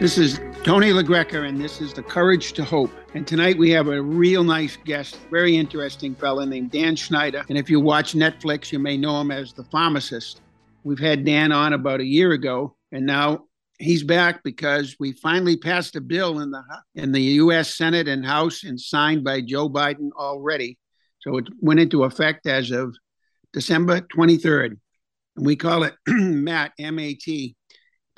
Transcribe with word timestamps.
This 0.00 0.16
is 0.16 0.38
Tony 0.62 0.90
LaGreca, 0.90 1.48
and 1.48 1.60
this 1.60 1.80
is 1.80 1.92
The 1.92 2.04
Courage 2.04 2.52
to 2.52 2.62
Hope. 2.62 2.92
And 3.14 3.26
tonight 3.26 3.58
we 3.58 3.70
have 3.70 3.88
a 3.88 4.00
real 4.00 4.44
nice 4.44 4.76
guest, 4.84 5.18
very 5.28 5.56
interesting 5.56 6.14
fella 6.14 6.46
named 6.46 6.70
Dan 6.70 6.94
Schneider. 6.94 7.44
And 7.48 7.58
if 7.58 7.68
you 7.68 7.80
watch 7.80 8.12
Netflix, 8.12 8.70
you 8.70 8.78
may 8.78 8.96
know 8.96 9.20
him 9.20 9.32
as 9.32 9.52
the 9.52 9.64
pharmacist. 9.64 10.40
We've 10.84 11.00
had 11.00 11.24
Dan 11.24 11.50
on 11.50 11.72
about 11.72 11.98
a 11.98 12.04
year 12.04 12.30
ago, 12.30 12.76
and 12.92 13.06
now 13.06 13.46
he's 13.80 14.04
back 14.04 14.44
because 14.44 14.94
we 15.00 15.14
finally 15.14 15.56
passed 15.56 15.96
a 15.96 16.00
bill 16.00 16.38
in 16.38 16.52
the 16.52 16.62
in 16.94 17.10
the 17.10 17.22
U.S. 17.42 17.74
Senate 17.74 18.06
and 18.06 18.24
House 18.24 18.62
and 18.62 18.80
signed 18.80 19.24
by 19.24 19.40
Joe 19.40 19.68
Biden 19.68 20.10
already. 20.16 20.78
So 21.22 21.38
it 21.38 21.48
went 21.60 21.80
into 21.80 22.04
effect 22.04 22.46
as 22.46 22.70
of 22.70 22.94
December 23.52 24.02
23rd. 24.02 24.78
And 25.36 25.44
we 25.44 25.56
call 25.56 25.82
it 25.82 25.96
MAT, 26.06 26.70
M 26.78 27.00
A 27.00 27.14
T, 27.14 27.56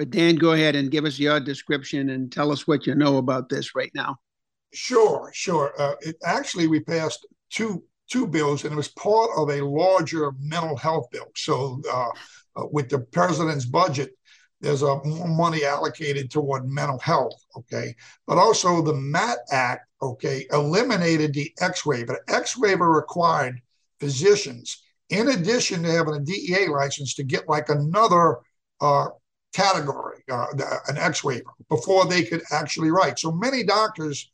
but 0.00 0.08
Dan, 0.08 0.36
go 0.36 0.52
ahead 0.52 0.76
and 0.76 0.90
give 0.90 1.04
us 1.04 1.18
your 1.18 1.40
description 1.40 2.08
and 2.08 2.32
tell 2.32 2.50
us 2.52 2.66
what 2.66 2.86
you 2.86 2.94
know 2.94 3.18
about 3.18 3.50
this 3.50 3.74
right 3.74 3.90
now. 3.94 4.16
Sure, 4.72 5.30
sure. 5.34 5.74
Uh, 5.78 5.92
it, 6.00 6.16
actually, 6.24 6.68
we 6.68 6.80
passed 6.80 7.26
two 7.50 7.84
two 8.10 8.26
bills, 8.26 8.64
and 8.64 8.72
it 8.72 8.76
was 8.76 8.88
part 8.88 9.28
of 9.36 9.50
a 9.50 9.62
larger 9.62 10.32
mental 10.40 10.74
health 10.74 11.10
bill. 11.12 11.26
So, 11.36 11.82
uh, 11.92 12.08
uh, 12.56 12.66
with 12.72 12.88
the 12.88 13.00
president's 13.00 13.66
budget, 13.66 14.12
there's 14.62 14.80
a 14.80 15.04
more 15.04 15.28
money 15.28 15.66
allocated 15.66 16.30
toward 16.30 16.66
mental 16.66 16.98
health. 17.00 17.34
Okay, 17.58 17.94
but 18.26 18.38
also 18.38 18.80
the 18.80 18.94
MAT 18.94 19.36
Act. 19.52 19.86
Okay, 20.00 20.46
eliminated 20.50 21.34
the 21.34 21.52
X 21.60 21.84
waiver. 21.84 22.18
X 22.26 22.56
waiver 22.56 22.90
required 22.90 23.60
physicians, 23.98 24.82
in 25.10 25.28
addition 25.28 25.82
to 25.82 25.90
having 25.90 26.14
a 26.14 26.20
DEA 26.20 26.68
license, 26.68 27.12
to 27.16 27.22
get 27.22 27.50
like 27.50 27.68
another 27.68 28.38
uh, 28.80 29.08
category, 29.52 30.22
uh, 30.30 30.46
an 30.88 30.96
X 30.96 31.24
waiver, 31.24 31.50
before 31.68 32.06
they 32.06 32.24
could 32.24 32.42
actually 32.50 32.90
write. 32.90 33.18
So 33.18 33.32
many 33.32 33.62
doctors 33.64 34.30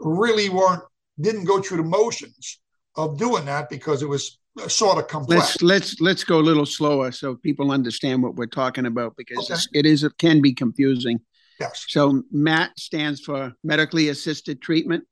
really 0.00 0.48
weren't 0.48 0.82
didn't 1.20 1.44
go 1.44 1.62
through 1.62 1.78
the 1.78 1.82
motions 1.82 2.60
of 2.96 3.18
doing 3.18 3.46
that 3.46 3.70
because 3.70 4.02
it 4.02 4.08
was 4.08 4.38
sort 4.68 4.98
of 4.98 5.08
complex. 5.08 5.40
Let's 5.40 5.62
let's 5.62 6.00
let's 6.00 6.24
go 6.24 6.38
a 6.38 6.42
little 6.42 6.66
slower 6.66 7.12
so 7.12 7.36
people 7.36 7.70
understand 7.70 8.22
what 8.22 8.34
we're 8.34 8.46
talking 8.46 8.86
about 8.86 9.16
because 9.16 9.50
okay. 9.50 9.60
it 9.72 9.86
is 9.86 10.02
it 10.04 10.16
can 10.18 10.40
be 10.40 10.52
confusing. 10.52 11.20
Yes. 11.60 11.86
So 11.88 12.22
MAT 12.30 12.78
stands 12.78 13.20
for 13.20 13.52
medically 13.64 14.10
assisted 14.10 14.60
treatment. 14.60 15.04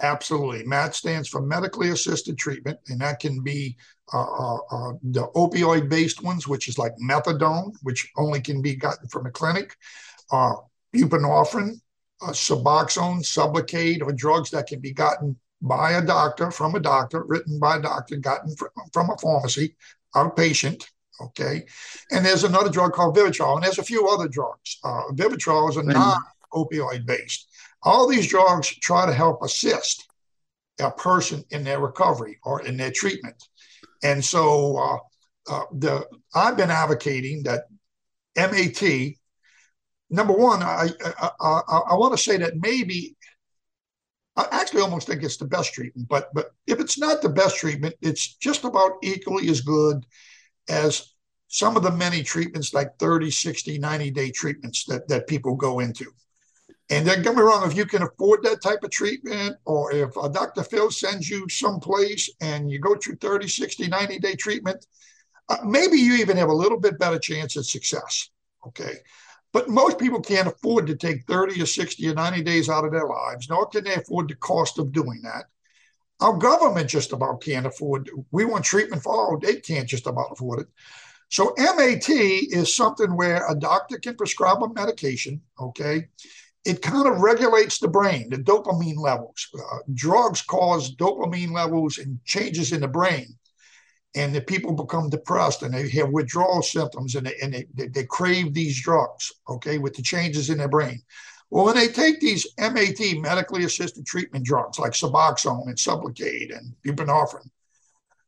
Absolutely. 0.00 0.64
MAT 0.64 0.94
stands 0.94 1.28
for 1.28 1.42
medically 1.42 1.90
assisted 1.90 2.38
treatment, 2.38 2.78
and 2.88 3.00
that 3.00 3.18
can 3.18 3.42
be 3.42 3.76
uh, 4.12 4.22
uh, 4.22 4.58
uh, 4.70 4.92
the 5.02 5.26
opioid 5.34 5.88
based 5.88 6.22
ones, 6.22 6.46
which 6.46 6.68
is 6.68 6.78
like 6.78 6.92
methadone, 7.02 7.72
which 7.82 8.08
only 8.16 8.40
can 8.40 8.62
be 8.62 8.76
gotten 8.76 9.08
from 9.08 9.26
a 9.26 9.30
clinic, 9.30 9.76
uh, 10.30 10.54
buprenorphine, 10.94 11.80
uh, 12.22 12.30
Suboxone, 12.30 13.22
Sublocade, 13.22 14.02
or 14.02 14.12
drugs 14.12 14.50
that 14.50 14.68
can 14.68 14.80
be 14.80 14.92
gotten 14.92 15.36
by 15.60 15.92
a 15.92 16.04
doctor, 16.04 16.52
from 16.52 16.76
a 16.76 16.80
doctor, 16.80 17.24
written 17.24 17.58
by 17.58 17.76
a 17.76 17.82
doctor, 17.82 18.16
gotten 18.16 18.54
from, 18.54 18.68
from 18.92 19.10
a 19.10 19.18
pharmacy, 19.18 19.74
outpatient. 20.14 20.84
Okay. 21.20 21.64
And 22.12 22.24
there's 22.24 22.44
another 22.44 22.70
drug 22.70 22.92
called 22.92 23.16
Vivitrol, 23.16 23.56
and 23.56 23.64
there's 23.64 23.78
a 23.78 23.84
few 23.84 24.08
other 24.08 24.28
drugs. 24.28 24.78
Uh, 24.84 25.02
Vivitrol 25.12 25.68
is 25.70 25.76
a 25.76 25.82
non 25.82 26.18
opioid 26.52 27.04
based. 27.04 27.47
All 27.82 28.08
these 28.08 28.26
drugs 28.28 28.68
try 28.68 29.06
to 29.06 29.12
help 29.12 29.42
assist 29.42 30.06
a 30.80 30.90
person 30.90 31.44
in 31.50 31.64
their 31.64 31.80
recovery 31.80 32.38
or 32.44 32.62
in 32.62 32.76
their 32.76 32.92
treatment. 32.92 33.42
And 34.02 34.24
so 34.24 34.76
uh, 34.76 34.98
uh, 35.50 35.64
the 35.72 36.06
I've 36.34 36.56
been 36.56 36.70
advocating 36.70 37.42
that 37.44 37.64
MAT. 38.36 39.14
Number 40.10 40.32
one, 40.32 40.62
I 40.62 40.88
I, 41.04 41.30
I, 41.40 41.80
I 41.90 41.94
want 41.94 42.16
to 42.16 42.22
say 42.22 42.36
that 42.38 42.56
maybe 42.56 43.16
I 44.36 44.46
actually 44.52 44.82
almost 44.82 45.06
think 45.06 45.22
it's 45.22 45.36
the 45.36 45.46
best 45.46 45.74
treatment, 45.74 46.08
but 46.08 46.32
but 46.32 46.52
if 46.66 46.80
it's 46.80 46.98
not 46.98 47.22
the 47.22 47.28
best 47.28 47.56
treatment, 47.56 47.94
it's 48.00 48.36
just 48.36 48.64
about 48.64 48.92
equally 49.02 49.48
as 49.48 49.60
good 49.60 50.06
as 50.68 51.14
some 51.48 51.76
of 51.76 51.82
the 51.82 51.90
many 51.90 52.22
treatments 52.22 52.74
like 52.74 52.98
30, 52.98 53.30
60, 53.30 53.78
90 53.78 54.10
day 54.10 54.30
treatments 54.30 54.84
that, 54.84 55.08
that 55.08 55.26
people 55.26 55.56
go 55.56 55.80
into. 55.80 56.12
And 56.90 57.06
don't 57.06 57.22
get 57.22 57.34
me 57.34 57.42
wrong, 57.42 57.70
if 57.70 57.76
you 57.76 57.84
can 57.84 58.02
afford 58.02 58.42
that 58.42 58.62
type 58.62 58.82
of 58.82 58.90
treatment, 58.90 59.56
or 59.66 59.92
if 59.92 60.16
a 60.16 60.28
Dr. 60.28 60.62
Phil 60.62 60.90
sends 60.90 61.28
you 61.28 61.46
someplace 61.48 62.30
and 62.40 62.70
you 62.70 62.78
go 62.78 62.96
through 62.96 63.16
30, 63.16 63.46
60, 63.46 63.88
90 63.88 64.18
day 64.18 64.34
treatment, 64.34 64.86
uh, 65.50 65.58
maybe 65.64 65.98
you 65.98 66.14
even 66.14 66.36
have 66.36 66.48
a 66.48 66.54
little 66.54 66.80
bit 66.80 66.98
better 66.98 67.18
chance 67.18 67.56
at 67.56 67.64
success. 67.64 68.30
Okay. 68.66 68.94
But 69.52 69.68
most 69.68 69.98
people 69.98 70.20
can't 70.20 70.48
afford 70.48 70.86
to 70.86 70.96
take 70.96 71.26
30 71.26 71.62
or 71.62 71.66
60 71.66 72.08
or 72.08 72.14
90 72.14 72.42
days 72.42 72.68
out 72.68 72.84
of 72.84 72.92
their 72.92 73.06
lives, 73.06 73.48
nor 73.48 73.66
can 73.66 73.84
they 73.84 73.94
afford 73.94 74.28
the 74.28 74.34
cost 74.36 74.78
of 74.78 74.92
doing 74.92 75.20
that. 75.22 75.46
Our 76.20 76.36
government 76.36 76.90
just 76.90 77.12
about 77.12 77.40
can't 77.40 77.66
afford. 77.66 78.10
We 78.30 78.44
want 78.44 78.64
treatment 78.64 79.02
for 79.02 79.12
all. 79.12 79.38
They 79.38 79.56
can't 79.56 79.88
just 79.88 80.06
about 80.06 80.32
afford 80.32 80.60
it. 80.60 80.66
So 81.30 81.54
MAT 81.58 82.08
is 82.08 82.74
something 82.74 83.14
where 83.14 83.46
a 83.48 83.54
doctor 83.54 83.98
can 83.98 84.16
prescribe 84.16 84.62
a 84.62 84.72
medication, 84.72 85.42
okay, 85.60 86.08
it 86.64 86.82
kind 86.82 87.06
of 87.06 87.20
regulates 87.20 87.78
the 87.78 87.88
brain, 87.88 88.28
the 88.30 88.36
dopamine 88.36 88.98
levels. 88.98 89.48
Uh, 89.54 89.78
drugs 89.94 90.42
cause 90.42 90.94
dopamine 90.94 91.52
levels 91.52 91.98
and 91.98 92.18
changes 92.24 92.72
in 92.72 92.80
the 92.80 92.88
brain. 92.88 93.26
And 94.14 94.34
the 94.34 94.40
people 94.40 94.72
become 94.72 95.10
depressed 95.10 95.62
and 95.62 95.72
they 95.72 95.88
have 95.90 96.10
withdrawal 96.10 96.62
symptoms 96.62 97.14
and, 97.14 97.26
they, 97.26 97.34
and 97.42 97.66
they, 97.74 97.88
they 97.88 98.04
crave 98.04 98.52
these 98.52 98.82
drugs, 98.82 99.32
okay, 99.48 99.78
with 99.78 99.94
the 99.94 100.02
changes 100.02 100.50
in 100.50 100.58
their 100.58 100.68
brain. 100.68 101.00
Well, 101.50 101.64
when 101.64 101.76
they 101.76 101.88
take 101.88 102.20
these 102.20 102.46
MAT, 102.58 103.00
medically 103.20 103.64
assisted 103.64 104.06
treatment 104.06 104.44
drugs 104.44 104.78
like 104.78 104.92
Suboxone 104.92 105.66
and 105.66 105.76
Sublocade 105.76 106.56
and 106.56 106.74
buprenorphine, 106.84 107.48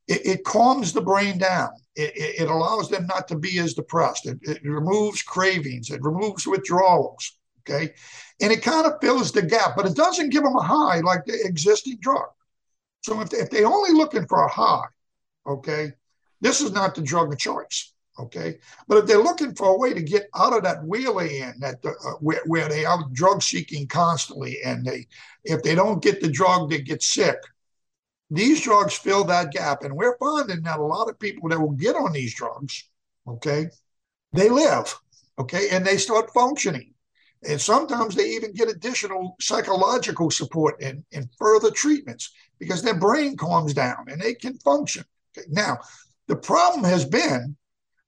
it, 0.09 0.27
it 0.27 0.45
calms 0.45 0.93
the 0.93 1.03
brain 1.03 1.39
down. 1.39 1.71
It, 1.97 2.17
it, 2.17 2.43
it, 2.43 2.51
allows 2.51 2.89
them 2.89 3.07
not 3.07 3.29
to 3.29 3.37
be 3.37 3.59
as 3.59 3.75
depressed. 3.75 4.27
It, 4.27 4.39
it 4.43 4.65
removes 4.65 5.23
cravings. 5.23 5.91
It 5.91 6.03
removes 6.03 6.47
withdrawals. 6.47 7.39
Okay. 7.71 7.95
And 8.41 8.53
it 8.53 8.63
kind 8.63 8.87
of 8.87 9.01
fills 9.01 9.33
the 9.33 9.43
gap, 9.43 9.77
but 9.77 9.87
it 9.87 9.95
doesn't 9.95 10.31
give 10.31 10.43
them 10.43 10.57
a 10.57 10.63
high 10.63 11.01
like 11.01 11.25
the 11.25 11.39
existing 11.45 11.99
drug. 12.01 12.29
So 13.03 13.21
if, 13.21 13.33
if 13.33 13.51
they're 13.51 13.67
only 13.67 13.93
looking 13.93 14.27
for 14.27 14.45
a 14.45 14.51
high, 14.51 14.87
okay, 15.47 15.93
this 16.41 16.61
is 16.61 16.73
not 16.73 16.95
the 16.95 17.03
drug 17.03 17.33
of 17.33 17.39
choice. 17.39 17.93
Okay. 18.19 18.59
But 18.89 18.99
if 18.99 19.07
they're 19.07 19.23
looking 19.23 19.55
for 19.55 19.69
a 19.69 19.79
way 19.79 19.95
to 19.95 20.03
get 20.03 20.29
out 20.35 20.55
of 20.55 20.63
that 20.65 20.83
wheelie 20.83 21.31
in, 21.31 21.55
that 21.61 21.85
uh, 21.85 22.13
where, 22.21 22.43
where 22.47 22.69
they 22.69 22.85
are 22.85 23.05
drug 23.13 23.43
seeking 23.43 23.87
constantly, 23.87 24.59
and 24.65 24.85
they, 24.85 25.07
if 25.45 25.63
they 25.63 25.75
don't 25.75 26.03
get 26.03 26.21
the 26.21 26.29
drug, 26.29 26.69
they 26.69 26.81
get 26.81 27.03
sick. 27.03 27.37
These 28.31 28.63
drugs 28.63 28.95
fill 28.95 29.25
that 29.25 29.53
gap. 29.53 29.85
And 29.85 29.97
we're 29.97 30.19
finding 30.19 30.63
that 30.63 30.81
a 30.81 30.85
lot 30.85 31.09
of 31.09 31.19
people 31.19 31.49
that 31.49 31.61
will 31.61 31.71
get 31.71 31.97
on 31.97 32.13
these 32.13 32.35
drugs, 32.35 32.89
okay, 33.27 33.69
they 34.33 34.49
live, 34.49 34.95
okay, 35.39 35.71
and 35.71 35.85
they 35.85 35.97
start 35.97 36.33
functioning. 36.33 36.90
And 37.49 37.61
sometimes 37.61 38.15
they 38.15 38.31
even 38.31 38.53
get 38.53 38.69
additional 38.69 39.37
psychological 39.41 40.31
support 40.31 40.81
and, 40.83 41.05
and 41.13 41.29
further 41.39 41.71
treatments 41.71 42.33
because 42.59 42.83
their 42.83 42.99
brain 42.99 43.37
calms 43.37 43.73
down 43.73 44.07
and 44.09 44.21
they 44.21 44.35
can 44.35 44.59
function. 44.59 45.05
Okay. 45.37 45.47
Now, 45.51 45.79
the 46.29 46.37
problem 46.37 46.85
has 46.85 47.05
been 47.05 47.57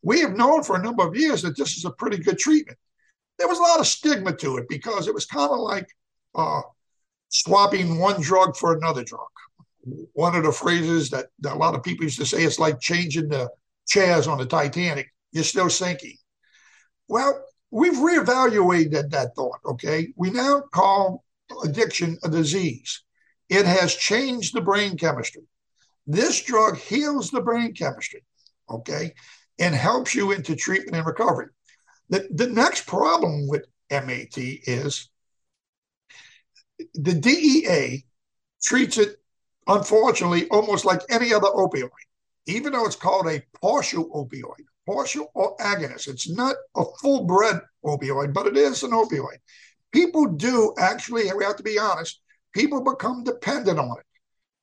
we 0.03 0.21
have 0.21 0.37
known 0.37 0.63
for 0.63 0.77
a 0.77 0.83
number 0.83 1.07
of 1.07 1.17
years 1.17 1.43
that 1.43 1.57
this 1.57 1.77
is 1.77 1.85
a 1.85 1.91
pretty 1.91 2.19
good 2.19 2.39
treatment. 2.39 2.79
There 3.39 3.49
was 3.49 3.59
a 3.59 3.63
lot 3.63 3.81
of 3.81 3.87
stigma 3.87 4.37
to 4.37 4.59
it 4.59 4.69
because 4.69 5.09
it 5.09 5.15
was 5.15 5.25
kind 5.25 5.51
of 5.51 5.59
like 5.59 5.87
uh, 6.35 6.61
swapping 7.29 7.99
one 7.99 8.21
drug 8.21 8.57
for 8.57 8.75
another 8.75 9.05
drug. 9.05 9.27
One 10.13 10.37
of 10.37 10.45
the 10.45 10.53
phrases 10.53 11.11
that, 11.11 11.27
that 11.41 11.55
a 11.55 11.59
lot 11.59 11.75
of 11.75 11.83
people 11.83 12.05
used 12.05 12.19
to 12.19 12.27
say 12.27 12.43
it's 12.43 12.59
like 12.59 12.81
changing 12.81 13.29
the 13.29 13.49
chairs 13.87 14.27
on 14.27 14.39
the 14.39 14.47
Titanic. 14.47 15.13
You're 15.33 15.45
still 15.45 15.71
sinking. 15.71 16.17
Well, 17.09 17.45
we've 17.73 17.95
reevaluated 17.95 19.11
that 19.11 19.35
thought. 19.35 19.59
Okay, 19.65 20.13
we 20.15 20.31
now 20.31 20.63
call 20.73 21.25
addiction 21.65 22.19
a 22.23 22.29
disease. 22.29 23.03
It 23.49 23.67
has 23.67 23.97
changed 23.97 24.55
the 24.55 24.61
brain 24.61 24.97
chemistry. 24.97 25.43
This 26.07 26.43
drug 26.43 26.79
heals 26.79 27.31
the 27.31 27.41
brain 27.41 27.75
chemistry. 27.75 28.23
Okay, 28.71 29.15
and 29.59 29.75
helps 29.75 30.15
you 30.15 30.33
into 30.33 30.55
treatment 30.55 30.97
and 30.97 31.07
recovery. 31.07 31.49
The, 32.09 32.29
the 32.31 32.49
next 32.49 32.87
problem 32.87 33.49
with 33.49 33.67
MAT 33.91 34.37
is 34.37 35.09
the 36.95 37.15
DEA 37.15 38.05
treats 38.63 38.99
it, 38.99 39.17
unfortunately, 39.67 40.49
almost 40.49 40.85
like 40.85 41.01
any 41.11 41.33
other 41.33 41.49
opioid, 41.49 41.91
even 42.47 42.73
though 42.73 42.87
it's 42.87 42.97
called 42.97 43.29
a 43.29 43.43
partial 43.61 44.09
opioid, 44.11 44.65
partial 44.87 45.31
or 45.35 45.57
agonist. 45.59 46.09
It's 46.09 46.29
not 46.29 46.57
a 46.77 46.85
full 47.01 47.25
bred 47.25 47.61
opioid, 47.85 48.33
but 48.33 48.47
it 48.47 48.57
is 48.57 48.83
an 48.83 48.91
opioid. 48.91 49.39
People 49.93 50.27
do 50.27 50.75
actually, 50.79 51.31
we 51.33 51.45
have 51.45 51.57
to 51.57 51.63
be 51.63 51.79
honest, 51.79 52.21
people 52.53 52.83
become 52.83 53.25
dependent 53.25 53.79
on 53.79 53.99
it. 53.99 54.07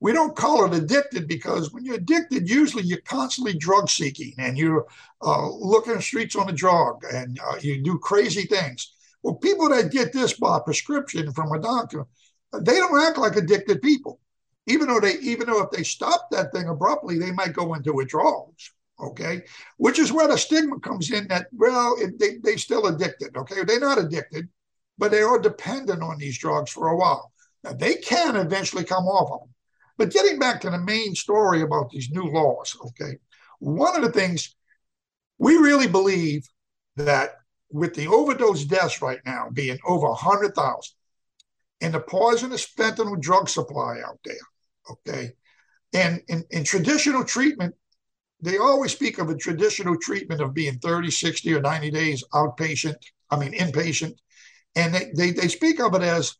We 0.02 0.14
don't 0.14 0.36
call 0.36 0.66
it 0.66 0.78
addicted 0.78 1.28
because 1.28 1.74
when 1.74 1.84
you're 1.84 1.96
addicted, 1.96 2.50
usually 2.50 2.84
you're 2.84 3.02
constantly 3.02 3.54
drug 3.54 3.90
seeking 3.90 4.34
and 4.38 4.58
you're 4.58 4.88
uh, 5.22 5.50
looking 5.50 5.94
at 5.94 6.04
streets 6.04 6.38
on 6.38 6.50
a 6.50 6.54
drug 6.54 7.04
and 7.12 7.38
uh, 7.46 7.58
you 7.60 7.84
do 7.84 8.00
crazy 8.00 8.44
things. 8.44 8.94
Well, 9.24 9.36
people 9.36 9.70
that 9.70 9.92
get 9.92 10.14
this 10.14 10.34
by 10.34 10.60
prescription 10.60 11.34
from 11.34 11.52
a 11.52 11.60
doctor, 11.60 12.06
they 12.54 12.76
don't 12.76 13.02
act 13.02 13.18
like 13.18 13.36
addicted 13.36 13.82
people. 13.82 14.22
Even 14.68 14.88
though 14.88 15.02
they, 15.02 15.16
even 15.16 15.48
though 15.48 15.64
if 15.64 15.72
they 15.72 15.84
stop 15.84 16.30
that 16.32 16.54
thing 16.54 16.70
abruptly, 16.70 17.18
they 17.20 17.32
might 17.32 17.54
go 17.54 17.74
into 17.74 17.92
withdrawals. 17.92 18.72
Okay, 19.02 19.44
which 19.78 19.98
is 19.98 20.12
where 20.12 20.28
the 20.28 20.38
stigma 20.38 20.80
comes 20.80 21.12
in. 21.12 21.28
That 21.28 21.48
well, 21.54 21.96
they 22.20 22.38
they 22.44 22.58
still 22.58 22.88
addicted. 22.88 23.36
Okay, 23.38 23.64
they're 23.64 23.80
not 23.80 23.98
addicted, 23.98 24.50
but 24.98 25.12
they 25.12 25.22
are 25.22 25.40
dependent 25.40 26.04
on 26.04 26.18
these 26.18 26.38
drugs 26.38 26.72
for 26.72 26.90
a 26.90 26.98
while. 26.98 27.32
Now 27.64 27.74
they 27.74 27.96
can 27.96 28.36
eventually 28.36 28.84
come 28.84 29.06
off 29.06 29.32
of 29.32 29.40
them. 29.42 29.56
But 29.98 30.12
getting 30.12 30.40
back 30.40 30.62
to 30.62 30.70
the 30.70 30.80
main 30.80 31.16
story 31.16 31.62
about 31.62 31.90
these 31.90 32.10
new 32.10 32.24
laws, 32.24 32.76
okay, 32.88 33.18
one 33.60 33.96
of 33.96 34.02
the 34.02 34.12
things 34.12 34.56
we 35.38 35.56
really 35.56 35.88
believe 35.88 36.48
that 36.96 37.36
with 37.72 37.94
the 37.94 38.08
overdose 38.08 38.66
deaths 38.66 39.02
right 39.02 39.20
now 39.26 39.50
being 39.52 39.78
over 39.86 40.08
100,000 40.08 40.96
and 41.82 41.94
the 41.94 42.00
poisonous 42.00 42.66
fentanyl 42.66 43.20
drug 43.20 43.48
supply 43.48 44.00
out 44.06 44.20
there, 44.26 44.36
okay, 44.92 45.32
and 45.94 46.22
in 46.50 46.64
traditional 46.64 47.24
treatment, 47.24 47.76
they 48.42 48.58
always 48.58 48.92
speak 48.92 49.20
of 49.20 49.30
a 49.30 49.36
traditional 49.36 49.98
treatment 49.98 50.42
of 50.42 50.54
being 50.54 50.80
30, 50.80 51.12
60, 51.12 51.54
or 51.54 51.62
90 51.62 51.92
days 51.92 52.24
outpatient, 52.34 52.96
I 53.30 53.38
mean, 53.38 53.54
inpatient. 53.54 54.16
And 54.76 54.94
they, 54.94 55.12
they, 55.16 55.32
they 55.32 55.48
speak 55.48 55.80
of 55.80 55.94
it 55.96 56.02
as 56.02 56.36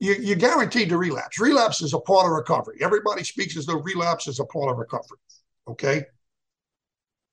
you, 0.00 0.14
you're 0.14 0.36
guaranteed 0.36 0.90
to 0.90 0.98
relapse. 0.98 1.40
Relapse 1.40 1.80
is 1.80 1.94
a 1.94 2.00
part 2.00 2.26
of 2.26 2.32
recovery. 2.32 2.78
Everybody 2.80 3.24
speaks 3.24 3.56
as 3.56 3.64
though 3.66 3.80
relapse 3.80 4.26
is 4.26 4.40
a 4.40 4.44
part 4.44 4.70
of 4.70 4.78
recovery. 4.78 5.18
Okay. 5.68 6.04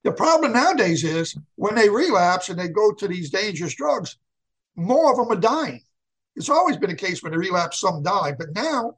The 0.03 0.11
problem 0.11 0.53
nowadays 0.53 1.03
is 1.03 1.35
when 1.55 1.75
they 1.75 1.89
relapse 1.89 2.49
and 2.49 2.57
they 2.57 2.69
go 2.69 2.93
to 2.93 3.07
these 3.07 3.29
dangerous 3.29 3.75
drugs, 3.75 4.17
more 4.75 5.11
of 5.11 5.17
them 5.17 5.37
are 5.37 5.39
dying. 5.39 5.81
It's 6.35 6.49
always 6.49 6.77
been 6.77 6.91
a 6.91 6.95
case 6.95 7.21
when 7.21 7.33
they 7.33 7.37
relapse, 7.37 7.79
some 7.79 8.01
die, 8.01 8.33
but 8.37 8.55
now 8.55 8.97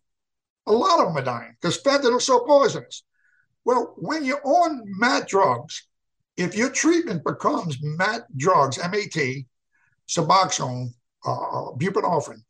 a 0.65 0.71
lot 0.71 0.99
of 0.99 1.07
them 1.07 1.17
are 1.17 1.25
dying 1.25 1.55
because 1.59 1.81
fentanyl 1.81 2.17
is 2.17 2.25
so 2.25 2.41
poisonous. 2.41 3.03
Well, 3.65 3.93
when 3.97 4.25
you're 4.25 4.45
on 4.45 4.83
MAT 4.85 5.27
drugs, 5.27 5.87
if 6.37 6.55
your 6.55 6.69
treatment 6.69 7.23
becomes 7.23 7.77
MAT 7.81 8.21
drugs, 8.35 8.77
MAT, 8.77 9.45
Suboxone, 10.07 10.89
uh, 11.25 11.31
uh, 11.31 11.71
buprenorphine, 11.73 12.43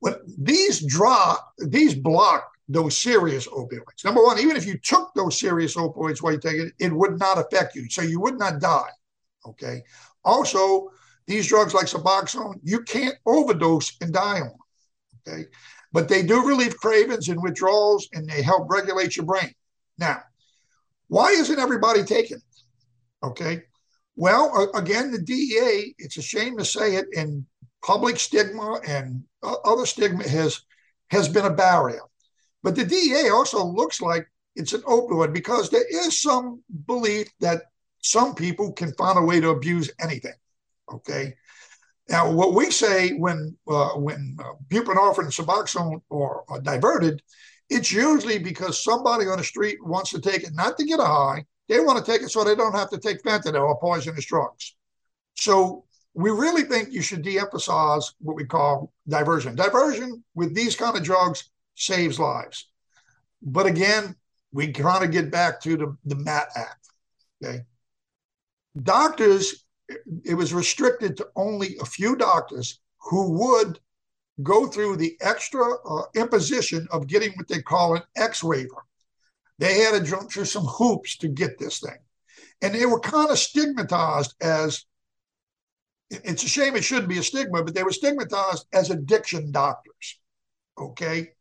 when 0.00 0.14
these 0.38 0.84
drop, 0.86 1.52
these 1.58 1.94
block 1.94 2.50
those 2.68 2.96
serious 2.96 3.48
opioids. 3.48 4.04
Number 4.04 4.22
one, 4.22 4.38
even 4.38 4.56
if 4.56 4.66
you 4.66 4.78
took 4.78 5.10
those 5.14 5.38
serious 5.38 5.74
opioids 5.74 6.22
while 6.22 6.34
you 6.34 6.38
take 6.38 6.56
it, 6.56 6.72
it 6.78 6.92
would 6.92 7.18
not 7.18 7.38
affect 7.38 7.74
you. 7.74 7.88
So 7.88 8.02
you 8.02 8.20
would 8.20 8.38
not 8.38 8.60
die. 8.60 8.90
Okay. 9.46 9.82
Also, 10.24 10.90
these 11.26 11.46
drugs 11.46 11.72
like 11.72 11.86
Suboxone, 11.86 12.60
you 12.62 12.82
can't 12.82 13.16
overdose 13.24 13.96
and 14.00 14.12
die 14.12 14.40
on. 14.40 14.54
Okay. 15.26 15.46
But 15.92 16.08
they 16.08 16.22
do 16.22 16.46
relieve 16.46 16.76
cravings 16.76 17.28
and 17.28 17.42
withdrawals 17.42 18.08
and 18.12 18.28
they 18.28 18.42
help 18.42 18.70
regulate 18.70 19.16
your 19.16 19.24
brain. 19.24 19.52
Now, 19.96 20.22
why 21.08 21.30
isn't 21.30 21.58
everybody 21.58 22.04
taking 22.04 22.38
it? 22.38 22.42
Okay. 23.22 23.62
Well, 24.16 24.70
again, 24.74 25.10
the 25.10 25.20
DEA, 25.20 25.94
it's 25.98 26.16
a 26.16 26.22
shame 26.22 26.56
to 26.58 26.64
say 26.64 26.96
it, 26.96 27.06
and 27.16 27.44
public 27.84 28.18
stigma 28.18 28.80
and 28.86 29.22
other 29.42 29.86
stigma 29.86 30.28
has 30.28 30.60
has 31.10 31.28
been 31.28 31.46
a 31.46 31.50
barrier. 31.50 32.02
But 32.62 32.74
the 32.74 32.84
DEA 32.84 33.30
also 33.30 33.64
looks 33.64 34.00
like 34.00 34.26
it's 34.56 34.72
an 34.72 34.82
opioid 34.82 35.32
because 35.32 35.70
there 35.70 35.86
is 35.88 36.20
some 36.20 36.62
belief 36.86 37.28
that 37.40 37.62
some 38.02 38.34
people 38.34 38.72
can 38.72 38.92
find 38.94 39.18
a 39.18 39.22
way 39.22 39.40
to 39.40 39.50
abuse 39.50 39.90
anything. 40.00 40.34
Okay. 40.92 41.34
Now, 42.08 42.30
what 42.32 42.54
we 42.54 42.70
say 42.70 43.10
when 43.10 43.56
uh, 43.68 43.90
when 43.90 44.36
uh, 44.40 44.54
buprenorphine 44.68 45.24
and 45.24 45.32
Suboxone 45.32 46.02
are, 46.10 46.42
are 46.48 46.60
diverted, 46.60 47.22
it's 47.70 47.92
usually 47.92 48.38
because 48.38 48.82
somebody 48.82 49.26
on 49.26 49.38
the 49.38 49.44
street 49.44 49.78
wants 49.84 50.10
to 50.10 50.20
take 50.20 50.42
it 50.42 50.54
not 50.54 50.78
to 50.78 50.84
get 50.84 51.00
a 51.00 51.04
high. 51.04 51.44
They 51.68 51.80
want 51.80 52.04
to 52.04 52.10
take 52.10 52.22
it 52.22 52.30
so 52.30 52.44
they 52.44 52.54
don't 52.54 52.74
have 52.74 52.90
to 52.90 52.98
take 52.98 53.22
fentanyl 53.22 53.68
or 53.68 53.78
poisonous 53.78 54.24
drugs. 54.24 54.74
So 55.34 55.84
we 56.14 56.30
really 56.30 56.62
think 56.62 56.88
you 56.90 57.02
should 57.02 57.22
de-emphasize 57.22 58.14
what 58.20 58.36
we 58.36 58.44
call 58.44 58.92
diversion. 59.06 59.54
Diversion 59.54 60.24
with 60.34 60.54
these 60.54 60.74
kind 60.74 60.96
of 60.96 61.04
drugs 61.04 61.50
saves 61.74 62.18
lives. 62.18 62.70
But 63.42 63.66
again, 63.66 64.16
we 64.52 64.72
kind 64.72 65.04
of 65.04 65.10
get 65.10 65.30
back 65.30 65.60
to 65.62 65.76
the, 65.76 65.96
the 66.06 66.16
MAT 66.16 66.48
Act. 66.56 66.88
Okay. 67.44 67.60
Doctors, 68.82 69.64
it 70.24 70.34
was 70.34 70.54
restricted 70.54 71.16
to 71.18 71.28
only 71.36 71.76
a 71.80 71.84
few 71.84 72.16
doctors 72.16 72.80
who 73.00 73.30
would 73.38 73.78
go 74.42 74.66
through 74.66 74.96
the 74.96 75.16
extra 75.20 75.64
uh, 75.88 76.02
imposition 76.14 76.86
of 76.90 77.06
getting 77.06 77.32
what 77.32 77.48
they 77.48 77.62
call 77.62 77.96
an 77.96 78.02
X 78.16 78.42
waiver. 78.42 78.84
They 79.58 79.80
had 79.80 79.94
to 79.94 80.08
jump 80.08 80.30
through 80.30 80.44
some 80.44 80.64
hoops 80.64 81.16
to 81.18 81.28
get 81.28 81.58
this 81.58 81.80
thing. 81.80 81.98
And 82.62 82.74
they 82.74 82.86
were 82.86 83.00
kind 83.00 83.30
of 83.30 83.38
stigmatized 83.38 84.34
as 84.40 84.84
it's 86.10 86.42
a 86.42 86.48
shame 86.48 86.74
it 86.74 86.84
shouldn't 86.84 87.08
be 87.08 87.18
a 87.18 87.22
stigma, 87.22 87.62
but 87.62 87.74
they 87.74 87.82
were 87.82 87.92
stigmatized 87.92 88.66
as 88.72 88.90
addiction 88.90 89.50
doctors. 89.50 90.18
Okay 90.78 91.32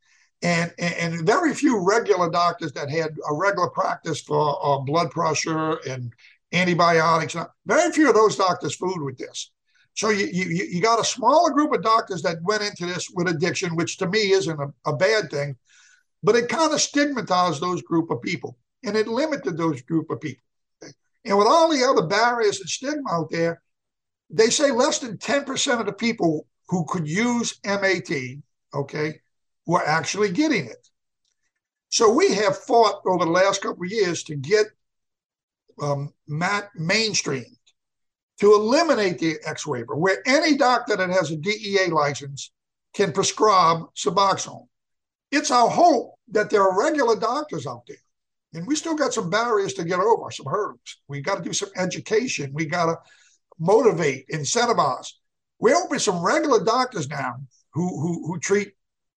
and, 0.41 0.71
and 0.77 1.25
very 1.25 1.53
few 1.53 1.79
regular 1.79 2.29
doctors 2.29 2.71
that 2.73 2.89
had 2.89 3.15
a 3.29 3.33
regular 3.33 3.69
practice 3.69 4.21
for 4.21 4.57
uh, 4.63 4.79
blood 4.79 5.09
pressure 5.11 5.77
and 5.89 6.13
antibiotics. 6.53 7.35
Very 7.65 7.91
few 7.91 8.09
of 8.09 8.15
those 8.15 8.35
doctors 8.35 8.75
food 8.75 9.01
with 9.01 9.17
this. 9.17 9.51
So 9.97 10.09
you, 10.09 10.27
you, 10.31 10.45
you 10.45 10.79
got 10.79 10.99
a 10.99 11.03
smaller 11.03 11.49
group 11.49 11.73
of 11.73 11.81
doctors 11.81 12.21
that 12.21 12.43
went 12.43 12.61
into 12.61 12.85
this 12.85 13.09
with 13.09 13.27
addiction, 13.27 13.75
which 13.75 13.97
to 13.97 14.07
me 14.07 14.31
isn't 14.31 14.59
a, 14.59 14.71
a 14.85 14.95
bad 14.95 15.31
thing, 15.31 15.55
but 16.21 16.35
it 16.35 16.49
kind 16.49 16.71
of 16.71 16.79
stigmatized 16.79 17.59
those 17.59 17.81
group 17.81 18.11
of 18.11 18.21
people 18.21 18.59
and 18.85 18.95
it 18.95 19.07
limited 19.07 19.57
those 19.57 19.81
group 19.81 20.11
of 20.11 20.21
people. 20.21 20.43
And 21.25 21.35
with 21.35 21.47
all 21.47 21.69
the 21.71 21.83
other 21.83 22.05
barriers 22.05 22.59
and 22.59 22.69
stigma 22.69 23.11
out 23.11 23.31
there, 23.31 23.63
they 24.29 24.51
say 24.51 24.69
less 24.69 24.99
than 24.99 25.17
10% 25.17 25.79
of 25.79 25.87
the 25.87 25.93
people 25.93 26.45
who 26.67 26.85
could 26.85 27.07
use 27.07 27.59
MAT, 27.65 28.11
okay, 28.75 29.19
were 29.65 29.83
actually 29.83 30.31
getting 30.31 30.65
it. 30.65 30.89
So 31.89 32.13
we 32.13 32.35
have 32.35 32.55
fought 32.55 33.01
over 33.07 33.25
the 33.25 33.31
last 33.31 33.63
couple 33.63 33.83
of 33.83 33.91
years 33.91 34.21
to 34.25 34.35
get 34.35 34.67
um, 35.81 36.13
MAT 36.27 36.69
mainstreamed, 36.79 37.56
to 38.39 38.53
eliminate 38.53 39.19
the 39.19 39.37
X 39.45 39.65
waiver, 39.65 39.95
where 39.95 40.21
any 40.27 40.57
doctor 40.57 40.95
that 40.95 41.09
has 41.09 41.31
a 41.31 41.37
DEA 41.37 41.87
license 41.87 42.51
can 42.93 43.11
prescribe 43.11 43.83
Suboxone. 43.95 44.67
It's 45.31 45.51
our 45.51 45.69
hope 45.69 46.15
that 46.31 46.49
there 46.49 46.61
are 46.61 46.79
regular 46.79 47.15
doctors 47.15 47.67
out 47.67 47.83
there. 47.87 47.97
And 48.53 48.65
we 48.65 48.75
still 48.75 48.95
got 48.95 49.13
some 49.13 49.29
barriers 49.29 49.73
to 49.73 49.83
get 49.83 49.99
over, 49.99 50.31
some 50.31 50.45
hurdles. 50.45 50.97
We 51.07 51.21
got 51.21 51.37
to 51.37 51.43
do 51.43 51.53
some 51.53 51.69
education. 51.75 52.51
We 52.53 52.65
got 52.65 52.85
to 52.85 52.97
motivate, 53.59 54.27
incentivize. 54.29 55.07
We 55.59 55.73
open 55.73 55.99
some 55.99 56.23
regular 56.23 56.63
doctors 56.63 57.09
now 57.09 57.35
who, 57.73 57.87
who, 57.87 58.27
who 58.27 58.39
treat 58.39 58.73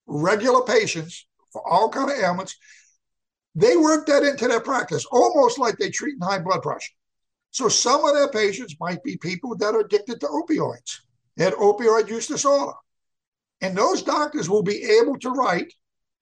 regular 0.07 0.63
patients 0.63 1.27
for 1.53 1.67
all 1.69 1.89
kind 1.89 2.11
of 2.11 2.19
ailments. 2.19 2.57
They 3.55 3.77
work 3.77 4.07
that 4.07 4.23
into 4.23 4.49
their 4.49 4.61
practice, 4.61 5.05
almost 5.11 5.59
like 5.59 5.77
they 5.77 5.91
treat 5.91 6.17
high 6.23 6.39
blood 6.39 6.63
pressure. 6.63 6.93
So 7.51 7.69
some 7.69 8.05
of 8.05 8.15
their 8.15 8.29
patients 8.29 8.77
might 8.81 9.03
be 9.03 9.17
people 9.17 9.57
that 9.57 9.75
are 9.75 9.81
addicted 9.81 10.21
to 10.21 10.27
opioids, 10.27 11.01
had 11.37 11.55
opioid 11.55 12.09
use 12.09 12.27
disorder. 12.27 12.73
And 13.61 13.77
those 13.77 14.03
doctors 14.03 14.49
will 14.49 14.63
be 14.63 14.83
able 15.01 15.19
to 15.19 15.31
write 15.31 15.73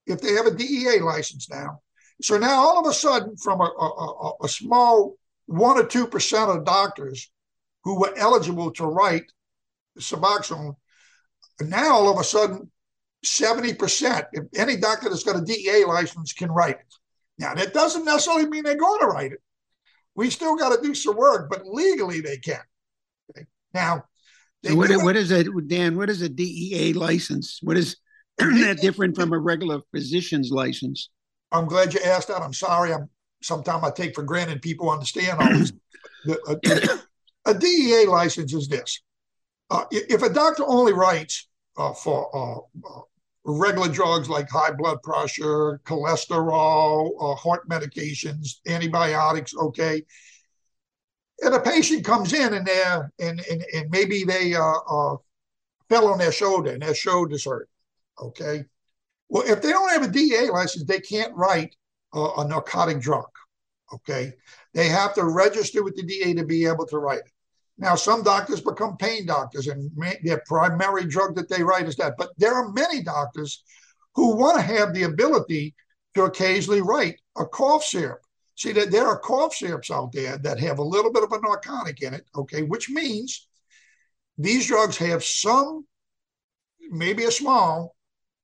if 0.07 0.21
they 0.21 0.33
have 0.33 0.47
a 0.47 0.55
DEA 0.55 1.01
license 1.01 1.49
now. 1.51 1.81
So 2.23 2.39
now 2.39 2.55
all 2.55 2.81
of 2.81 2.87
a 2.87 2.95
sudden, 2.95 3.37
from 3.37 3.61
a, 3.61 3.65
a, 3.65 4.33
a 4.43 4.49
small 4.49 5.17
one 5.47 5.79
or 5.79 5.87
two 5.87 6.07
percent 6.07 6.51
of 6.51 6.65
doctors 6.65 7.31
who 7.85 8.01
were 8.01 8.13
eligible 8.17 8.73
to 8.73 8.87
write 8.87 9.31
Suboxone, 9.99 10.75
now 11.61 11.93
all 11.93 12.11
of 12.11 12.19
a 12.19 12.25
sudden 12.25 12.71
70%. 13.25 14.25
If 14.33 14.45
any 14.57 14.77
doctor 14.77 15.09
that's 15.09 15.25
got 15.25 15.41
a 15.41 15.45
DEA 15.45 15.85
license 15.87 16.33
can 16.33 16.51
write 16.51 16.77
it. 16.77 16.95
Now, 17.39 17.55
that 17.55 17.75
doesn't 17.75 18.05
necessarily 18.05 18.49
mean 18.49 18.65
they're 18.65 18.77
going 18.77 19.01
to 19.01 19.07
write 19.07 19.33
it. 19.33 19.43
We 20.19 20.31
still 20.31 20.57
got 20.57 20.75
to 20.75 20.83
do 20.83 20.95
some 20.95 21.17
work, 21.17 21.49
but 21.49 21.65
legally 21.65 22.21
they 22.21 22.39
can. 22.39 22.59
Okay? 23.31 23.47
Now, 23.73 24.03
So 24.65 24.75
what, 24.75 24.91
what 25.05 25.15
is 25.15 25.31
it, 25.31 25.47
Dan? 25.69 25.97
What 25.97 26.11
is 26.11 26.23
a 26.23 26.29
DEA 26.29 26.93
license? 26.95 27.61
What 27.63 27.77
is 27.77 27.97
that 28.39 28.79
different 28.83 29.15
from 29.15 29.33
a 29.33 29.39
regular 29.39 29.79
physician's 29.93 30.51
license? 30.51 31.09
I'm 31.53 31.67
glad 31.67 31.95
you 31.95 32.01
asked 32.05 32.27
that. 32.29 32.43
I'm 32.43 32.53
sorry. 32.53 32.93
I'm 32.93 33.09
sometimes 33.45 33.85
I 33.85 33.93
take 33.93 34.17
for 34.17 34.25
granted 34.25 34.61
people 34.61 34.91
understand 34.91 35.41
all 35.41 35.57
this. 35.57 35.73
the, 36.25 37.05
a, 37.47 37.51
a, 37.53 37.55
DEA 37.55 38.07
license 38.07 38.53
is 38.53 38.67
this: 38.67 39.01
uh, 39.71 39.85
if 39.93 40.25
a 40.25 40.31
doctor 40.31 40.65
only 40.67 40.95
writes 40.95 41.47
uh, 41.77 41.93
for 41.93 42.29
uh, 42.35 42.59
uh, 42.89 43.03
regular 43.53 43.89
drugs 43.89 44.29
like 44.29 44.51
high 44.51 44.73
blood 44.73 45.03
pressure, 45.03 45.81
cholesterol, 45.85 47.11
uh, 47.21 47.35
heart 47.35 47.69
medications, 47.69 48.57
antibiotics, 48.67 49.55
okay. 49.57 50.03
And 51.41 51.55
a 51.55 51.61
patient 51.61 52.05
comes 52.05 52.33
in 52.33 52.55
and 52.55 52.67
they 52.67 52.83
and, 53.21 53.41
and 53.51 53.65
and 53.73 53.91
maybe 53.91 54.25
they 54.25 54.55
uh, 54.55 55.17
fell 55.89 56.09
on 56.09 56.19
their 56.19 56.33
shoulder 56.33 56.73
and 56.73 56.83
their 56.83 56.95
shoulder's 56.95 57.45
hurt, 57.45 57.69
okay. 58.21 58.65
Well, 59.29 59.45
if 59.47 59.63
they 59.63 59.71
don't 59.71 59.91
have 59.91 60.03
a 60.03 60.13
DEA 60.13 60.51
license, 60.51 60.85
they 60.85 61.01
can't 61.01 61.35
write 61.35 61.75
a 62.15 62.47
narcotic 62.49 63.01
drug. 63.01 63.29
Okay. 63.93 64.33
They 64.75 64.89
have 64.89 65.15
to 65.15 65.25
register 65.25 65.83
with 65.83 65.97
the 65.97 66.03
DA 66.03 66.35
to 66.35 66.45
be 66.45 66.67
able 66.67 66.87
to 66.87 66.99
write 66.99 67.21
it. 67.21 67.33
Now, 67.79 67.95
some 67.95 68.25
doctors 68.25 68.61
become 68.61 68.97
pain 68.97 69.27
doctors, 69.27 69.69
and 69.69 69.91
their 70.23 70.43
primary 70.47 71.05
drug 71.07 71.37
that 71.37 71.49
they 71.49 71.63
write 71.63 71.87
is 71.87 71.97
that. 71.97 72.15
But 72.19 72.31
there 72.37 72.55
are 72.55 72.73
many 72.73 73.03
doctors 73.03 73.63
who 74.15 74.37
want 74.37 74.57
to 74.57 74.63
have 74.63 74.93
the 74.93 75.05
ability 75.05 75.77
to 76.15 76.25
occasionally 76.25 76.81
write 76.81 77.21
a 77.37 77.47
cough 77.47 77.85
syrup. 77.85 78.21
See 78.57 78.73
that 78.73 78.91
there 78.91 79.07
are 79.07 79.21
cough 79.21 79.55
syrups 79.55 79.93
out 79.93 80.11
there 80.13 80.39
that 80.39 80.59
have 80.59 80.81
a 80.81 80.85
little 80.85 81.13
bit 81.13 81.23
of 81.23 81.31
a 81.31 81.41
narcotic 81.41 82.03
in 82.03 82.15
it, 82.15 82.25
okay, 82.35 82.63
which 82.63 82.91
means 82.91 83.47
these 84.37 84.67
drugs 84.67 84.97
have 84.97 85.23
some, 85.23 85.87
maybe 86.91 87.25
a 87.25 87.31
small 87.31 87.95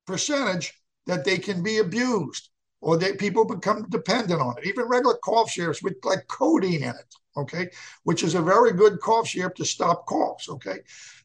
percentage 0.06 0.72
that 1.06 1.24
they 1.24 1.38
can 1.38 1.64
be 1.64 1.78
abused 1.78 2.50
or 2.80 2.96
that 2.98 3.18
people 3.18 3.44
become 3.44 3.88
dependent 3.88 4.40
on 4.40 4.54
it. 4.58 4.66
Even 4.66 4.84
regular 4.84 5.18
cough 5.24 5.50
syrups 5.50 5.82
with 5.82 5.94
like 6.04 6.24
codeine 6.28 6.84
in 6.84 6.90
it, 6.90 7.14
okay, 7.36 7.70
which 8.04 8.22
is 8.22 8.34
a 8.34 8.42
very 8.42 8.72
good 8.72 9.00
cough 9.00 9.28
syrup 9.28 9.54
to 9.56 9.64
stop 9.64 10.06
coughs, 10.06 10.48
okay. 10.48 10.78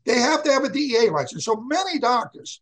They 0.06 0.20
have 0.20 0.44
to 0.44 0.52
have 0.52 0.64
a 0.64 0.70
DEA 0.70 1.10
license. 1.10 1.46
So 1.46 1.56
many 1.56 2.00
doctors 2.00 2.62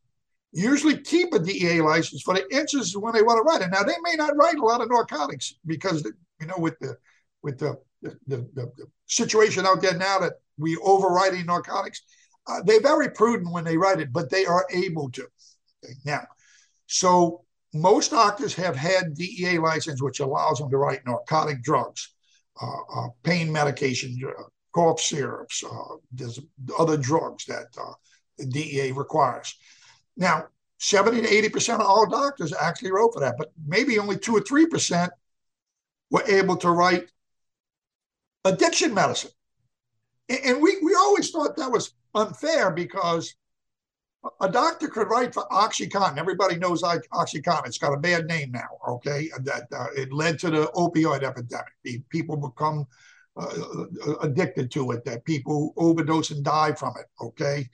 usually 0.51 0.97
keep 0.97 1.33
a 1.33 1.39
DEA 1.39 1.81
license 1.81 2.21
for 2.21 2.33
the 2.33 2.45
instances 2.51 2.97
when 2.97 3.13
they 3.13 3.21
want 3.21 3.37
to 3.37 3.43
write 3.43 3.61
it. 3.61 3.71
Now 3.71 3.83
they 3.83 3.95
may 4.01 4.15
not 4.15 4.35
write 4.35 4.57
a 4.57 4.65
lot 4.65 4.81
of 4.81 4.89
narcotics 4.89 5.55
because 5.65 6.03
you 6.39 6.47
know 6.47 6.57
with 6.57 6.77
the 6.79 6.97
with 7.43 7.59
the 7.59 7.77
the, 8.01 8.17
the, 8.27 8.37
the 8.53 8.87
situation 9.07 9.65
out 9.65 9.81
there 9.81 9.97
now 9.97 10.19
that 10.19 10.33
we 10.57 10.77
overriding 10.77 11.45
narcotics, 11.45 12.01
uh, 12.47 12.61
they're 12.63 12.81
very 12.81 13.09
prudent 13.09 13.51
when 13.51 13.63
they 13.63 13.77
write 13.77 13.99
it, 13.99 14.13
but 14.13 14.29
they 14.29 14.45
are 14.45 14.65
able 14.73 15.09
to. 15.11 15.27
Okay? 15.83 15.93
Now, 16.05 16.21
so 16.87 17.43
most 17.73 18.11
doctors 18.11 18.53
have 18.55 18.75
had 18.75 19.15
DEA 19.15 19.59
license, 19.59 20.01
which 20.01 20.19
allows 20.19 20.59
them 20.59 20.69
to 20.69 20.77
write 20.77 21.05
narcotic 21.05 21.61
drugs, 21.61 22.13
uh, 22.61 23.01
uh, 23.01 23.07
pain 23.23 23.51
medication, 23.51 24.17
uh, 24.27 24.43
cough 24.73 24.99
syrups. 24.99 25.63
Uh, 25.63 25.95
there's 26.11 26.39
other 26.77 26.97
drugs 26.97 27.45
that 27.45 27.67
the 28.37 28.45
DEA 28.45 28.91
requires. 28.91 29.55
Now, 30.15 30.47
70 30.79 31.21
to 31.21 31.27
80 31.27 31.49
percent 31.49 31.81
of 31.81 31.87
all 31.87 32.07
doctors 32.07 32.53
actually 32.53 32.91
wrote 32.91 33.13
for 33.13 33.19
that, 33.21 33.35
but 33.37 33.51
maybe 33.65 33.99
only 33.99 34.17
two 34.17 34.35
or 34.35 34.41
three 34.41 34.67
percent 34.67 35.11
were 36.11 36.23
able 36.27 36.55
to 36.57 36.69
write 36.69 37.11
addiction 38.45 38.93
medicine. 38.93 39.31
And 40.29 40.61
we, 40.61 40.77
we 40.83 40.93
always 40.93 41.31
thought 41.31 41.55
that 41.55 41.71
was 41.71 41.93
unfair 42.13 42.71
because 42.71 43.33
a 44.41 44.49
doctor 44.49 44.87
could 44.87 45.09
write 45.09 45.33
for 45.33 45.47
OxyContin. 45.49 46.17
Everybody 46.17 46.57
knows 46.57 46.83
OxyContin. 46.83 47.67
It's 47.67 47.77
got 47.77 47.93
a 47.93 47.97
bad 47.97 48.25
name 48.25 48.51
now. 48.51 48.67
Okay, 48.87 49.29
that 49.43 49.67
uh, 49.75 49.87
it 49.95 50.11
led 50.11 50.39
to 50.39 50.49
the 50.49 50.65
opioid 50.75 51.23
epidemic. 51.23 51.73
People 52.09 52.37
become 52.37 52.85
uh, 53.35 53.85
addicted 54.21 54.71
to 54.71 54.91
it. 54.91 55.03
That 55.05 55.25
people 55.25 55.73
overdose 55.77 56.31
and 56.31 56.43
die 56.43 56.73
from 56.73 56.93
it. 56.99 57.05
Okay, 57.21 57.69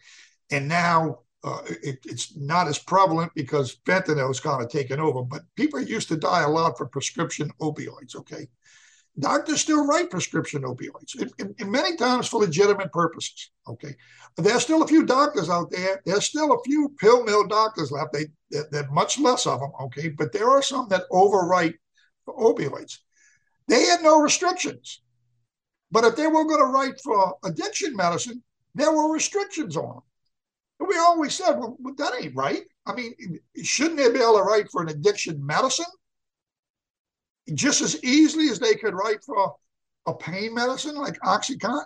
and 0.51 0.67
now 0.67 1.19
uh, 1.43 1.61
it, 1.65 1.99
it's 2.05 2.35
not 2.37 2.67
as 2.67 2.79
prevalent 2.79 3.31
because 3.35 3.77
fentanyl 3.85 4.31
is 4.31 4.39
kind 4.39 4.63
of 4.63 4.69
taken 4.69 4.99
over. 4.99 5.23
But 5.23 5.41
people 5.55 5.81
used 5.81 6.07
to 6.09 6.17
die 6.17 6.43
a 6.43 6.49
lot 6.49 6.77
for 6.77 6.85
prescription 6.85 7.51
opioids. 7.61 8.15
Okay, 8.15 8.47
doctors 9.19 9.61
still 9.61 9.85
write 9.85 10.09
prescription 10.09 10.63
opioids, 10.63 11.19
and, 11.39 11.53
and, 11.59 11.71
many 11.71 11.95
times 11.95 12.27
for 12.27 12.41
legitimate 12.41 12.91
purposes. 12.91 13.51
Okay, 13.67 13.95
there's 14.37 14.63
still 14.63 14.83
a 14.83 14.87
few 14.87 15.05
doctors 15.05 15.49
out 15.49 15.69
there. 15.71 16.01
There's 16.05 16.25
still 16.25 16.53
a 16.53 16.63
few 16.63 16.89
pill 16.99 17.23
mill 17.23 17.47
doctors 17.47 17.91
left. 17.91 18.13
They 18.13 18.25
they're 18.71 18.89
much 18.91 19.19
less 19.19 19.45
of 19.45 19.59
them. 19.59 19.71
Okay, 19.81 20.09
but 20.09 20.31
there 20.31 20.49
are 20.49 20.61
some 20.61 20.87
that 20.89 21.09
overwrite 21.11 21.75
opioids. 22.27 22.99
They 23.67 23.85
had 23.85 24.01
no 24.01 24.19
restrictions, 24.19 25.01
but 25.91 26.03
if 26.03 26.15
they 26.15 26.27
were 26.27 26.45
going 26.45 26.59
to 26.59 26.65
write 26.65 26.99
for 27.03 27.35
addiction 27.45 27.95
medicine, 27.95 28.43
there 28.75 28.91
were 28.91 29.13
restrictions 29.13 29.77
on 29.77 29.95
them. 29.95 30.03
And 30.79 30.89
we 30.89 30.97
always 30.97 31.35
said, 31.35 31.53
well, 31.53 31.77
that 31.97 32.13
ain't 32.19 32.35
right. 32.35 32.63
I 32.85 32.93
mean, 32.93 33.13
shouldn't 33.63 33.97
they 33.97 34.11
be 34.11 34.19
able 34.19 34.37
to 34.37 34.43
write 34.43 34.69
for 34.71 34.81
an 34.81 34.89
addiction 34.89 35.45
medicine? 35.45 35.85
Just 37.53 37.81
as 37.81 38.01
easily 38.03 38.49
as 38.49 38.59
they 38.59 38.75
could 38.75 38.93
write 38.93 39.23
for 39.23 39.55
a 40.05 40.13
pain 40.13 40.53
medicine 40.53 40.95
like 40.95 41.19
Oxycontin. 41.21 41.83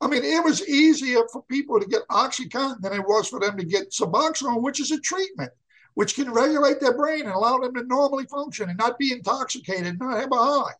I 0.00 0.08
mean, 0.08 0.24
it 0.24 0.42
was 0.42 0.68
easier 0.68 1.20
for 1.32 1.42
people 1.44 1.78
to 1.78 1.86
get 1.86 2.06
Oxycontin 2.08 2.80
than 2.80 2.92
it 2.92 3.06
was 3.06 3.28
for 3.28 3.38
them 3.38 3.56
to 3.56 3.64
get 3.64 3.90
Suboxone, 3.90 4.62
which 4.62 4.80
is 4.80 4.90
a 4.90 5.00
treatment 5.00 5.52
which 5.94 6.14
can 6.14 6.32
regulate 6.32 6.80
their 6.80 6.96
brain 6.96 7.22
and 7.22 7.32
allow 7.32 7.58
them 7.58 7.74
to 7.74 7.84
normally 7.84 8.24
function 8.24 8.68
and 8.68 8.78
not 8.78 8.98
be 8.98 9.12
intoxicated 9.12 9.86
and 9.86 9.98
not 9.98 10.18
have 10.18 10.32
a 10.32 10.36
high. 10.36 10.72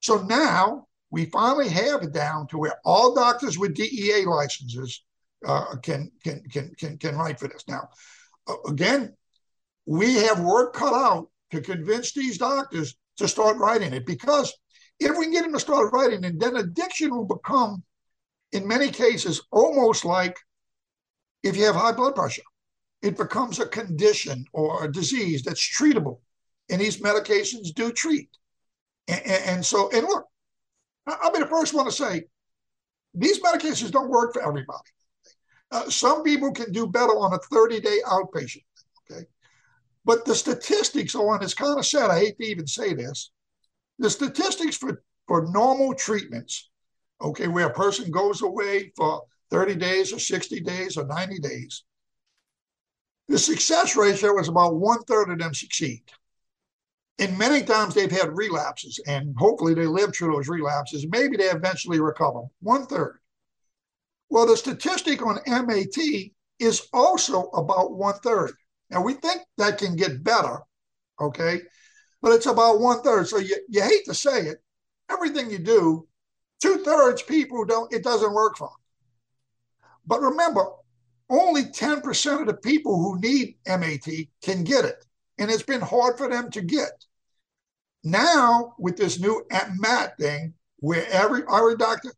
So 0.00 0.22
now 0.22 0.86
we 1.10 1.26
finally 1.26 1.68
have 1.68 2.02
it 2.02 2.12
down 2.12 2.48
to 2.48 2.58
where 2.58 2.74
all 2.84 3.14
doctors 3.14 3.58
with 3.58 3.74
DEA 3.74 4.24
licenses 4.26 5.02
uh, 5.46 5.76
can, 5.76 6.10
can, 6.24 6.42
can, 6.50 6.74
can, 6.76 6.98
can 6.98 7.16
write 7.16 7.38
for 7.38 7.48
this. 7.48 7.64
Now, 7.68 7.88
again, 8.68 9.14
we 9.86 10.14
have 10.14 10.40
work 10.40 10.74
cut 10.74 10.92
out 10.92 11.28
to 11.52 11.60
convince 11.60 12.12
these 12.12 12.38
doctors 12.38 12.96
to 13.16 13.28
start 13.28 13.56
writing 13.56 13.92
it 13.92 14.06
because 14.06 14.52
if 14.98 15.16
we 15.16 15.24
can 15.24 15.32
get 15.32 15.42
them 15.42 15.52
to 15.52 15.60
start 15.60 15.92
writing 15.92 16.24
it, 16.24 16.38
then 16.40 16.56
addiction 16.56 17.10
will 17.14 17.26
become, 17.26 17.82
in 18.52 18.66
many 18.66 18.90
cases, 18.90 19.42
almost 19.50 20.04
like 20.04 20.36
if 21.42 21.56
you 21.56 21.64
have 21.64 21.76
high 21.76 21.92
blood 21.92 22.14
pressure. 22.14 22.42
It 23.02 23.16
becomes 23.16 23.60
a 23.60 23.66
condition 23.66 24.44
or 24.52 24.84
a 24.84 24.90
disease 24.90 25.42
that's 25.42 25.60
treatable. 25.60 26.20
And 26.70 26.80
these 26.80 27.00
medications 27.00 27.74
do 27.74 27.92
treat. 27.92 28.28
And, 29.06 29.22
and 29.26 29.66
so, 29.66 29.90
and 29.90 30.02
look, 30.06 30.26
I'll 31.06 31.32
be 31.32 31.38
the 31.38 31.46
first 31.46 31.74
one 31.74 31.84
to 31.84 31.92
say 31.92 32.24
these 33.14 33.40
medications 33.40 33.90
don't 33.90 34.10
work 34.10 34.32
for 34.32 34.42
everybody. 34.42 34.90
Uh, 35.70 35.88
some 35.90 36.22
people 36.22 36.52
can 36.52 36.72
do 36.72 36.86
better 36.86 37.12
on 37.12 37.32
a 37.32 37.38
30 37.38 37.80
day 37.80 37.98
outpatient. 38.06 38.64
But 40.06 40.24
the 40.24 40.36
statistics 40.36 41.16
on 41.16 41.42
it's 41.42 41.52
kind 41.52 41.76
of 41.76 41.84
sad. 41.84 42.10
I 42.10 42.20
hate 42.20 42.38
to 42.38 42.46
even 42.46 42.68
say 42.68 42.94
this. 42.94 43.32
The 43.98 44.08
statistics 44.08 44.76
for, 44.76 45.02
for 45.26 45.48
normal 45.50 45.94
treatments, 45.94 46.70
okay, 47.20 47.48
where 47.48 47.66
a 47.66 47.74
person 47.74 48.12
goes 48.12 48.40
away 48.40 48.92
for 48.96 49.24
30 49.50 49.74
days 49.74 50.12
or 50.12 50.20
60 50.20 50.60
days 50.60 50.96
or 50.96 51.06
90 51.06 51.40
days, 51.40 51.82
the 53.26 53.36
success 53.36 53.96
ratio 53.96 54.38
is 54.38 54.46
about 54.46 54.76
one 54.76 55.02
third 55.02 55.28
of 55.30 55.40
them 55.40 55.52
succeed. 55.52 56.04
And 57.18 57.36
many 57.36 57.64
times 57.64 57.94
they've 57.94 58.08
had 58.08 58.36
relapses, 58.36 59.00
and 59.08 59.34
hopefully 59.36 59.74
they 59.74 59.86
live 59.86 60.14
through 60.14 60.34
those 60.34 60.48
relapses. 60.48 61.04
Maybe 61.08 61.36
they 61.36 61.50
eventually 61.50 61.98
recover. 61.98 62.42
One 62.60 62.86
third. 62.86 63.18
Well, 64.30 64.46
the 64.46 64.56
statistic 64.56 65.20
on 65.26 65.40
MAT 65.48 65.96
is 66.60 66.86
also 66.92 67.48
about 67.48 67.96
one 67.96 68.14
third. 68.22 68.52
Now 68.90 69.02
we 69.02 69.14
think 69.14 69.42
that 69.58 69.78
can 69.78 69.96
get 69.96 70.22
better, 70.22 70.60
okay? 71.20 71.60
But 72.22 72.32
it's 72.32 72.46
about 72.46 72.80
one 72.80 73.02
third. 73.02 73.28
So 73.28 73.38
you, 73.38 73.56
you 73.68 73.82
hate 73.82 74.04
to 74.06 74.14
say 74.14 74.46
it, 74.46 74.58
everything 75.10 75.50
you 75.50 75.58
do, 75.58 76.06
two 76.62 76.78
thirds 76.78 77.22
people 77.22 77.64
don't, 77.64 77.92
it 77.92 78.02
doesn't 78.02 78.32
work 78.32 78.56
for. 78.56 78.68
Them. 78.68 78.76
But 80.06 80.20
remember, 80.20 80.66
only 81.28 81.64
10% 81.64 82.40
of 82.40 82.46
the 82.46 82.54
people 82.54 82.96
who 82.96 83.18
need 83.20 83.56
MAT 83.66 84.06
can 84.42 84.64
get 84.64 84.84
it. 84.84 85.04
And 85.38 85.50
it's 85.50 85.62
been 85.62 85.80
hard 85.80 86.16
for 86.16 86.28
them 86.28 86.50
to 86.52 86.62
get. 86.62 87.04
Now, 88.04 88.74
with 88.78 88.96
this 88.96 89.18
new 89.18 89.44
MAT 89.50 90.16
thing, 90.18 90.54
where 90.78 91.06
every, 91.10 91.42
every 91.52 91.76
doctor, 91.76 92.12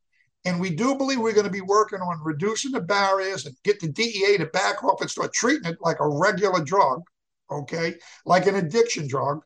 and 0.48 0.58
we 0.58 0.70
do 0.70 0.94
believe 0.94 1.20
we're 1.20 1.34
going 1.34 1.44
to 1.44 1.52
be 1.52 1.60
working 1.60 2.00
on 2.00 2.24
reducing 2.24 2.72
the 2.72 2.80
barriers 2.80 3.44
and 3.44 3.54
get 3.64 3.78
the 3.80 3.88
DEA 3.88 4.38
to 4.38 4.46
back 4.46 4.82
off 4.82 5.02
and 5.02 5.10
start 5.10 5.34
treating 5.34 5.70
it 5.70 5.76
like 5.82 6.00
a 6.00 6.08
regular 6.08 6.64
drug, 6.64 7.02
okay, 7.50 7.96
like 8.24 8.46
an 8.46 8.54
addiction 8.54 9.06
drug. 9.06 9.42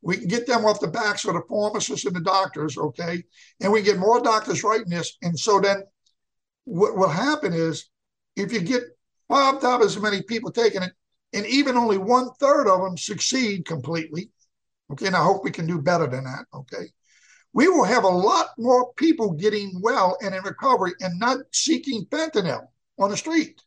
We 0.00 0.16
can 0.16 0.28
get 0.28 0.46
them 0.46 0.64
off 0.64 0.78
the 0.78 0.86
backs 0.86 1.24
of 1.24 1.34
the 1.34 1.42
pharmacists 1.48 2.06
and 2.06 2.14
the 2.14 2.20
doctors, 2.20 2.78
okay, 2.78 3.24
and 3.60 3.72
we 3.72 3.82
get 3.82 3.98
more 3.98 4.22
doctors 4.22 4.62
writing 4.62 4.90
this. 4.90 5.16
And 5.22 5.36
so 5.36 5.58
then 5.58 5.82
what 6.66 6.96
will 6.96 7.08
happen 7.08 7.52
is 7.52 7.90
if 8.36 8.52
you 8.52 8.60
get 8.60 8.82
five 9.28 9.60
times 9.60 9.86
as 9.86 10.00
many 10.00 10.22
people 10.22 10.52
taking 10.52 10.82
it, 10.82 10.92
and 11.32 11.46
even 11.46 11.76
only 11.76 11.98
one 11.98 12.30
third 12.38 12.68
of 12.68 12.80
them 12.80 12.96
succeed 12.96 13.66
completely, 13.66 14.30
okay, 14.92 15.08
and 15.08 15.16
I 15.16 15.24
hope 15.24 15.42
we 15.42 15.50
can 15.50 15.66
do 15.66 15.82
better 15.82 16.06
than 16.06 16.22
that, 16.24 16.44
okay, 16.54 16.92
we 17.54 17.68
will 17.68 17.84
have 17.84 18.04
a 18.04 18.08
lot 18.08 18.48
more 18.58 18.92
people 18.94 19.30
getting 19.32 19.80
well 19.80 20.18
and 20.20 20.34
in 20.34 20.42
recovery 20.42 20.92
and 21.00 21.18
not 21.18 21.38
seeking 21.52 22.04
fentanyl 22.06 22.66
on 22.98 23.10
the 23.10 23.16
street 23.16 23.62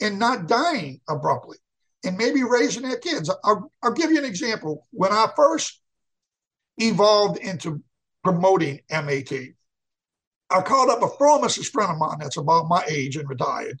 and 0.00 0.18
not 0.18 0.48
dying 0.48 1.00
abruptly 1.08 1.58
and 2.02 2.16
maybe 2.16 2.42
raising 2.42 2.82
their 2.82 2.96
kids. 2.96 3.30
I'll, 3.44 3.70
I'll 3.82 3.92
give 3.92 4.10
you 4.10 4.18
an 4.18 4.24
example. 4.24 4.86
When 4.90 5.12
I 5.12 5.26
first 5.36 5.80
evolved 6.78 7.38
into 7.38 7.82
promoting 8.24 8.80
MAT, 8.90 9.32
I 10.48 10.62
called 10.62 10.88
up 10.88 11.02
a 11.02 11.16
pharmacist 11.18 11.72
friend 11.72 11.92
of 11.92 11.98
mine 11.98 12.16
that's 12.20 12.38
about 12.38 12.68
my 12.68 12.82
age 12.88 13.16
and 13.16 13.28
retired. 13.28 13.80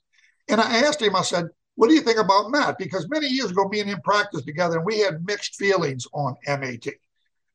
And 0.50 0.60
I 0.60 0.80
asked 0.80 1.00
him, 1.00 1.16
I 1.16 1.22
said, 1.22 1.46
what 1.76 1.88
do 1.88 1.94
you 1.94 2.02
think 2.02 2.18
about 2.18 2.50
MAT? 2.50 2.76
Because 2.78 3.08
many 3.08 3.26
years 3.26 3.52
ago, 3.52 3.66
me 3.68 3.80
and 3.80 3.88
him 3.88 4.02
practiced 4.04 4.46
together 4.46 4.76
and 4.76 4.84
we 4.84 4.98
had 4.98 5.24
mixed 5.24 5.56
feelings 5.56 6.06
on 6.12 6.36
MAT. 6.46 6.86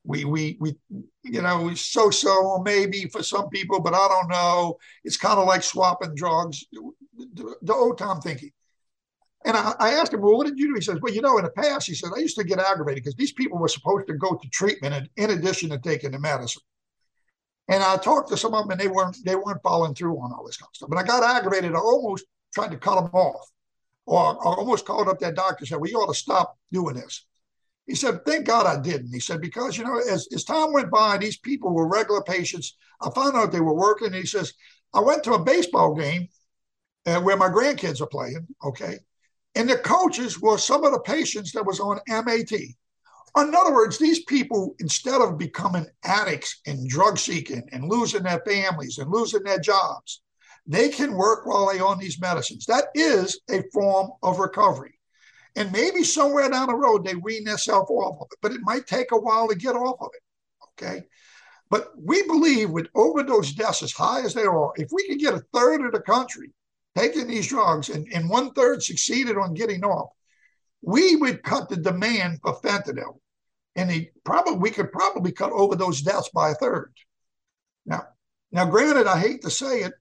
We, 0.06 0.24
we, 0.24 0.56
we, 0.60 0.76
you 1.24 1.42
know, 1.42 1.74
so 1.74 2.10
so 2.10 2.62
maybe 2.64 3.06
for 3.06 3.22
some 3.22 3.48
people, 3.48 3.80
but 3.80 3.94
I 3.94 4.08
don't 4.08 4.28
know. 4.28 4.78
It's 5.04 5.16
kind 5.16 5.38
of 5.38 5.46
like 5.46 5.62
swapping 5.62 6.14
drugs, 6.14 6.64
the, 6.72 7.56
the 7.62 7.74
old 7.74 7.98
time 7.98 8.20
thinking. 8.20 8.50
And 9.44 9.56
I, 9.56 9.74
I, 9.78 9.90
asked 9.94 10.12
him, 10.12 10.22
well, 10.22 10.36
what 10.36 10.46
did 10.46 10.58
you 10.58 10.68
do? 10.68 10.74
He 10.74 10.80
says, 10.80 10.98
well, 11.00 11.12
you 11.12 11.22
know, 11.22 11.38
in 11.38 11.44
the 11.44 11.50
past, 11.50 11.86
he 11.86 11.94
said, 11.94 12.10
I 12.16 12.20
used 12.20 12.36
to 12.36 12.44
get 12.44 12.58
aggravated 12.58 13.04
because 13.04 13.14
these 13.14 13.32
people 13.32 13.58
were 13.58 13.68
supposed 13.68 14.08
to 14.08 14.14
go 14.14 14.34
to 14.34 14.48
treatment 14.48 14.94
in, 14.94 15.24
in 15.24 15.38
addition 15.38 15.70
to 15.70 15.78
taking 15.78 16.10
the 16.10 16.18
medicine. 16.18 16.62
And 17.68 17.82
I 17.82 17.96
talked 17.96 18.30
to 18.30 18.36
some 18.36 18.54
of 18.54 18.64
them 18.64 18.72
and 18.72 18.80
they 18.80 18.88
weren't, 18.88 19.16
they 19.24 19.36
weren't 19.36 19.62
following 19.62 19.94
through 19.94 20.16
on 20.18 20.32
all 20.32 20.44
this 20.44 20.56
kind 20.56 20.68
of 20.68 20.76
stuff. 20.76 20.88
But 20.88 20.98
I 20.98 21.02
got 21.02 21.22
aggravated. 21.22 21.74
I 21.74 21.78
almost 21.78 22.24
tried 22.54 22.70
to 22.72 22.76
cut 22.76 22.96
them 22.96 23.10
off 23.12 23.50
or 24.06 24.20
I 24.20 24.54
almost 24.54 24.86
called 24.86 25.08
up 25.08 25.18
that 25.20 25.34
doctor 25.34 25.58
and 25.60 25.68
said, 25.68 25.80
well, 25.80 25.90
you 25.90 25.98
ought 25.98 26.12
to 26.12 26.18
stop 26.18 26.56
doing 26.72 26.94
this. 26.94 27.26
He 27.86 27.94
said, 27.94 28.24
thank 28.26 28.46
God 28.46 28.66
I 28.66 28.80
didn't. 28.80 29.12
He 29.12 29.20
said, 29.20 29.40
because, 29.40 29.78
you 29.78 29.84
know, 29.84 29.98
as, 29.98 30.28
as 30.34 30.44
time 30.44 30.72
went 30.72 30.90
by, 30.90 31.18
these 31.18 31.38
people 31.38 31.72
were 31.72 31.86
regular 31.86 32.22
patients. 32.22 32.76
I 33.00 33.10
found 33.10 33.36
out 33.36 33.52
they 33.52 33.60
were 33.60 33.74
working. 33.74 34.12
he 34.12 34.26
says, 34.26 34.52
I 34.92 35.00
went 35.00 35.22
to 35.24 35.34
a 35.34 35.44
baseball 35.44 35.94
game 35.94 36.28
uh, 37.06 37.20
where 37.20 37.36
my 37.36 37.48
grandkids 37.48 38.00
are 38.00 38.08
playing. 38.08 38.46
Okay. 38.64 38.98
And 39.54 39.70
the 39.70 39.78
coaches 39.78 40.40
were 40.40 40.58
some 40.58 40.84
of 40.84 40.92
the 40.92 41.00
patients 41.00 41.52
that 41.52 41.64
was 41.64 41.80
on 41.80 42.00
MAT. 42.08 42.52
In 42.52 43.54
other 43.54 43.74
words, 43.74 43.98
these 43.98 44.24
people, 44.24 44.74
instead 44.80 45.20
of 45.20 45.38
becoming 45.38 45.86
addicts 46.04 46.60
and 46.66 46.88
drug 46.88 47.18
seeking 47.18 47.62
and 47.70 47.88
losing 47.88 48.22
their 48.22 48.40
families 48.46 48.98
and 48.98 49.10
losing 49.10 49.42
their 49.42 49.60
jobs, 49.60 50.22
they 50.66 50.88
can 50.88 51.14
work 51.14 51.46
while 51.46 51.70
they're 51.70 51.84
on 51.84 51.98
these 51.98 52.20
medicines. 52.20 52.66
That 52.66 52.86
is 52.94 53.40
a 53.50 53.62
form 53.72 54.10
of 54.22 54.38
recovery. 54.38 54.95
And 55.56 55.72
maybe 55.72 56.04
somewhere 56.04 56.50
down 56.50 56.68
the 56.68 56.74
road 56.74 57.04
they 57.04 57.14
wean 57.14 57.44
themselves 57.44 57.90
off 57.90 58.20
of 58.20 58.28
it, 58.30 58.38
but 58.42 58.52
it 58.52 58.60
might 58.62 58.86
take 58.86 59.10
a 59.10 59.18
while 59.18 59.48
to 59.48 59.54
get 59.54 59.74
off 59.74 59.96
of 60.00 60.10
it. 60.14 60.22
Okay. 60.84 61.06
But 61.70 61.92
we 61.96 62.22
believe 62.26 62.70
with 62.70 62.88
overdose 62.94 63.52
deaths 63.52 63.82
as 63.82 63.92
high 63.92 64.20
as 64.20 64.34
they 64.34 64.44
are, 64.44 64.72
if 64.76 64.90
we 64.92 65.08
could 65.08 65.18
get 65.18 65.34
a 65.34 65.44
third 65.52 65.84
of 65.84 65.92
the 65.92 66.00
country 66.00 66.52
taking 66.96 67.26
these 67.26 67.48
drugs 67.48 67.88
and, 67.88 68.06
and 68.12 68.28
one 68.28 68.52
third 68.52 68.82
succeeded 68.82 69.36
on 69.36 69.54
getting 69.54 69.82
off, 69.82 70.10
we 70.82 71.16
would 71.16 71.42
cut 71.42 71.68
the 71.68 71.76
demand 71.76 72.38
for 72.42 72.60
fentanyl. 72.60 73.18
And 73.74 73.90
he 73.90 74.10
probably 74.24 74.58
we 74.58 74.70
could 74.70 74.92
probably 74.92 75.32
cut 75.32 75.52
overdose 75.52 76.02
deaths 76.02 76.30
by 76.32 76.50
a 76.50 76.54
third. 76.54 76.92
Now, 77.84 78.06
now, 78.52 78.64
granted, 78.64 79.06
I 79.06 79.18
hate 79.18 79.42
to 79.42 79.50
say 79.50 79.82
it, 79.82 79.92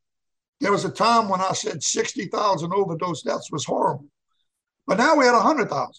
there 0.61 0.71
was 0.71 0.85
a 0.85 0.89
time 0.89 1.27
when 1.29 1.41
I 1.41 1.51
said 1.53 1.83
60,000 1.83 2.71
overdose 2.71 3.21
deaths 3.23 3.51
was 3.51 3.65
horrible, 3.65 4.05
but 4.87 4.97
now 4.97 5.15
we 5.15 5.25
had 5.25 5.33
100,000. 5.33 5.93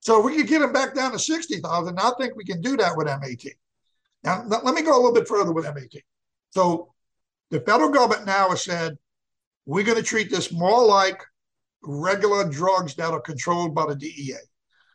So 0.00 0.18
if 0.18 0.24
we 0.24 0.36
could 0.36 0.48
get 0.48 0.60
them 0.60 0.72
back 0.72 0.94
down 0.94 1.12
to 1.12 1.18
60,000, 1.18 1.98
I 1.98 2.10
think 2.18 2.34
we 2.34 2.44
can 2.44 2.60
do 2.60 2.76
that 2.78 2.96
with 2.96 3.06
MAT. 3.06 3.52
Now, 4.22 4.44
let 4.46 4.74
me 4.74 4.82
go 4.82 4.94
a 4.94 5.00
little 5.00 5.14
bit 5.14 5.28
further 5.28 5.52
with 5.52 5.64
MAT. 5.64 6.02
So 6.50 6.92
the 7.50 7.60
federal 7.60 7.90
government 7.90 8.26
now 8.26 8.50
has 8.50 8.64
said 8.64 8.96
we're 9.66 9.84
going 9.84 9.98
to 9.98 10.02
treat 10.02 10.30
this 10.30 10.52
more 10.52 10.84
like 10.84 11.22
regular 11.82 12.48
drugs 12.48 12.94
that 12.96 13.12
are 13.12 13.20
controlled 13.20 13.74
by 13.74 13.86
the 13.86 13.96
DEA. 13.96 14.34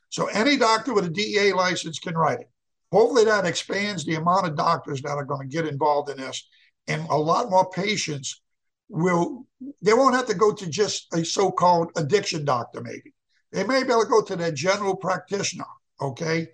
So 0.09 0.27
any 0.27 0.57
doctor 0.57 0.93
with 0.93 1.05
a 1.05 1.09
DEA 1.09 1.53
license 1.53 1.99
can 1.99 2.15
write 2.15 2.41
it. 2.41 2.49
Hopefully, 2.91 3.25
that 3.25 3.45
expands 3.45 4.05
the 4.05 4.15
amount 4.15 4.47
of 4.47 4.55
doctors 4.55 5.01
that 5.01 5.17
are 5.17 5.25
going 5.25 5.49
to 5.49 5.53
get 5.53 5.67
involved 5.67 6.09
in 6.09 6.17
this, 6.17 6.47
and 6.87 7.05
a 7.09 7.17
lot 7.17 7.49
more 7.49 7.69
patients 7.69 8.41
will. 8.89 9.45
They 9.81 9.93
won't 9.93 10.15
have 10.15 10.27
to 10.27 10.35
go 10.35 10.53
to 10.53 10.69
just 10.69 11.07
a 11.13 11.23
so-called 11.23 11.91
addiction 11.95 12.45
doctor. 12.45 12.81
Maybe 12.81 13.13
they 13.51 13.63
may 13.63 13.83
be 13.83 13.91
able 13.91 14.03
to 14.03 14.09
go 14.09 14.21
to 14.21 14.35
their 14.35 14.51
general 14.51 14.95
practitioner. 14.95 15.65
Okay, 16.01 16.47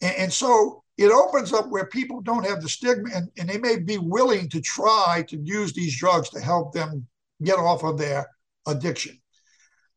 and, 0.00 0.16
and 0.16 0.32
so 0.32 0.82
it 0.96 1.10
opens 1.10 1.52
up 1.52 1.68
where 1.68 1.86
people 1.86 2.22
don't 2.22 2.46
have 2.46 2.62
the 2.62 2.68
stigma, 2.68 3.10
and, 3.14 3.28
and 3.38 3.48
they 3.48 3.58
may 3.58 3.78
be 3.78 3.98
willing 3.98 4.48
to 4.48 4.60
try 4.60 5.24
to 5.28 5.36
use 5.42 5.72
these 5.74 5.98
drugs 5.98 6.30
to 6.30 6.40
help 6.40 6.72
them 6.72 7.06
get 7.42 7.58
off 7.58 7.84
of 7.84 7.98
their 7.98 8.26
addiction. 8.66 9.20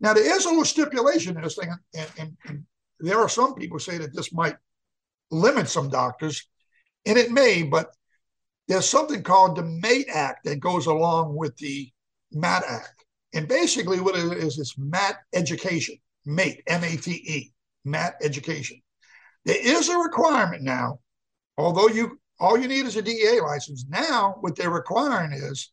Now, 0.01 0.13
there 0.13 0.35
is 0.35 0.45
a 0.45 0.49
little 0.49 0.65
stipulation 0.65 1.37
in 1.37 1.43
this 1.43 1.55
thing, 1.55 1.69
and, 1.95 2.11
and, 2.17 2.37
and 2.45 2.63
there 2.99 3.19
are 3.19 3.29
some 3.29 3.55
people 3.55 3.79
say 3.79 3.97
that 3.97 4.13
this 4.13 4.33
might 4.33 4.55
limit 5.31 5.69
some 5.69 5.89
doctors, 5.89 6.45
and 7.05 7.17
it 7.17 7.31
may, 7.31 7.63
but 7.63 7.93
there's 8.69 8.87
something 8.87 9.23
called 9.23 9.55
the 9.55 9.63
MATE 9.63 10.07
Act 10.13 10.45
that 10.45 10.59
goes 10.59 10.85
along 10.85 11.35
with 11.35 11.57
the 11.57 11.91
MAT 12.31 12.63
Act. 12.69 13.03
And 13.33 13.47
basically, 13.47 13.99
what 13.99 14.15
it 14.15 14.37
is 14.37 14.59
is 14.59 14.75
MAT 14.77 15.17
education, 15.33 15.97
MATE, 16.25 16.61
M 16.67 16.83
A 16.83 16.95
T 16.95 17.11
E, 17.11 17.51
MAT 17.83 18.15
education. 18.21 18.79
There 19.43 19.57
is 19.59 19.89
a 19.89 19.97
requirement 19.97 20.61
now, 20.61 20.99
although 21.57 21.87
you 21.87 22.19
all 22.39 22.57
you 22.57 22.67
need 22.67 22.85
is 22.85 22.95
a 22.95 23.01
DEA 23.01 23.41
license. 23.41 23.85
Now, 23.89 24.35
what 24.39 24.55
they're 24.55 24.69
requiring 24.69 25.33
is 25.33 25.71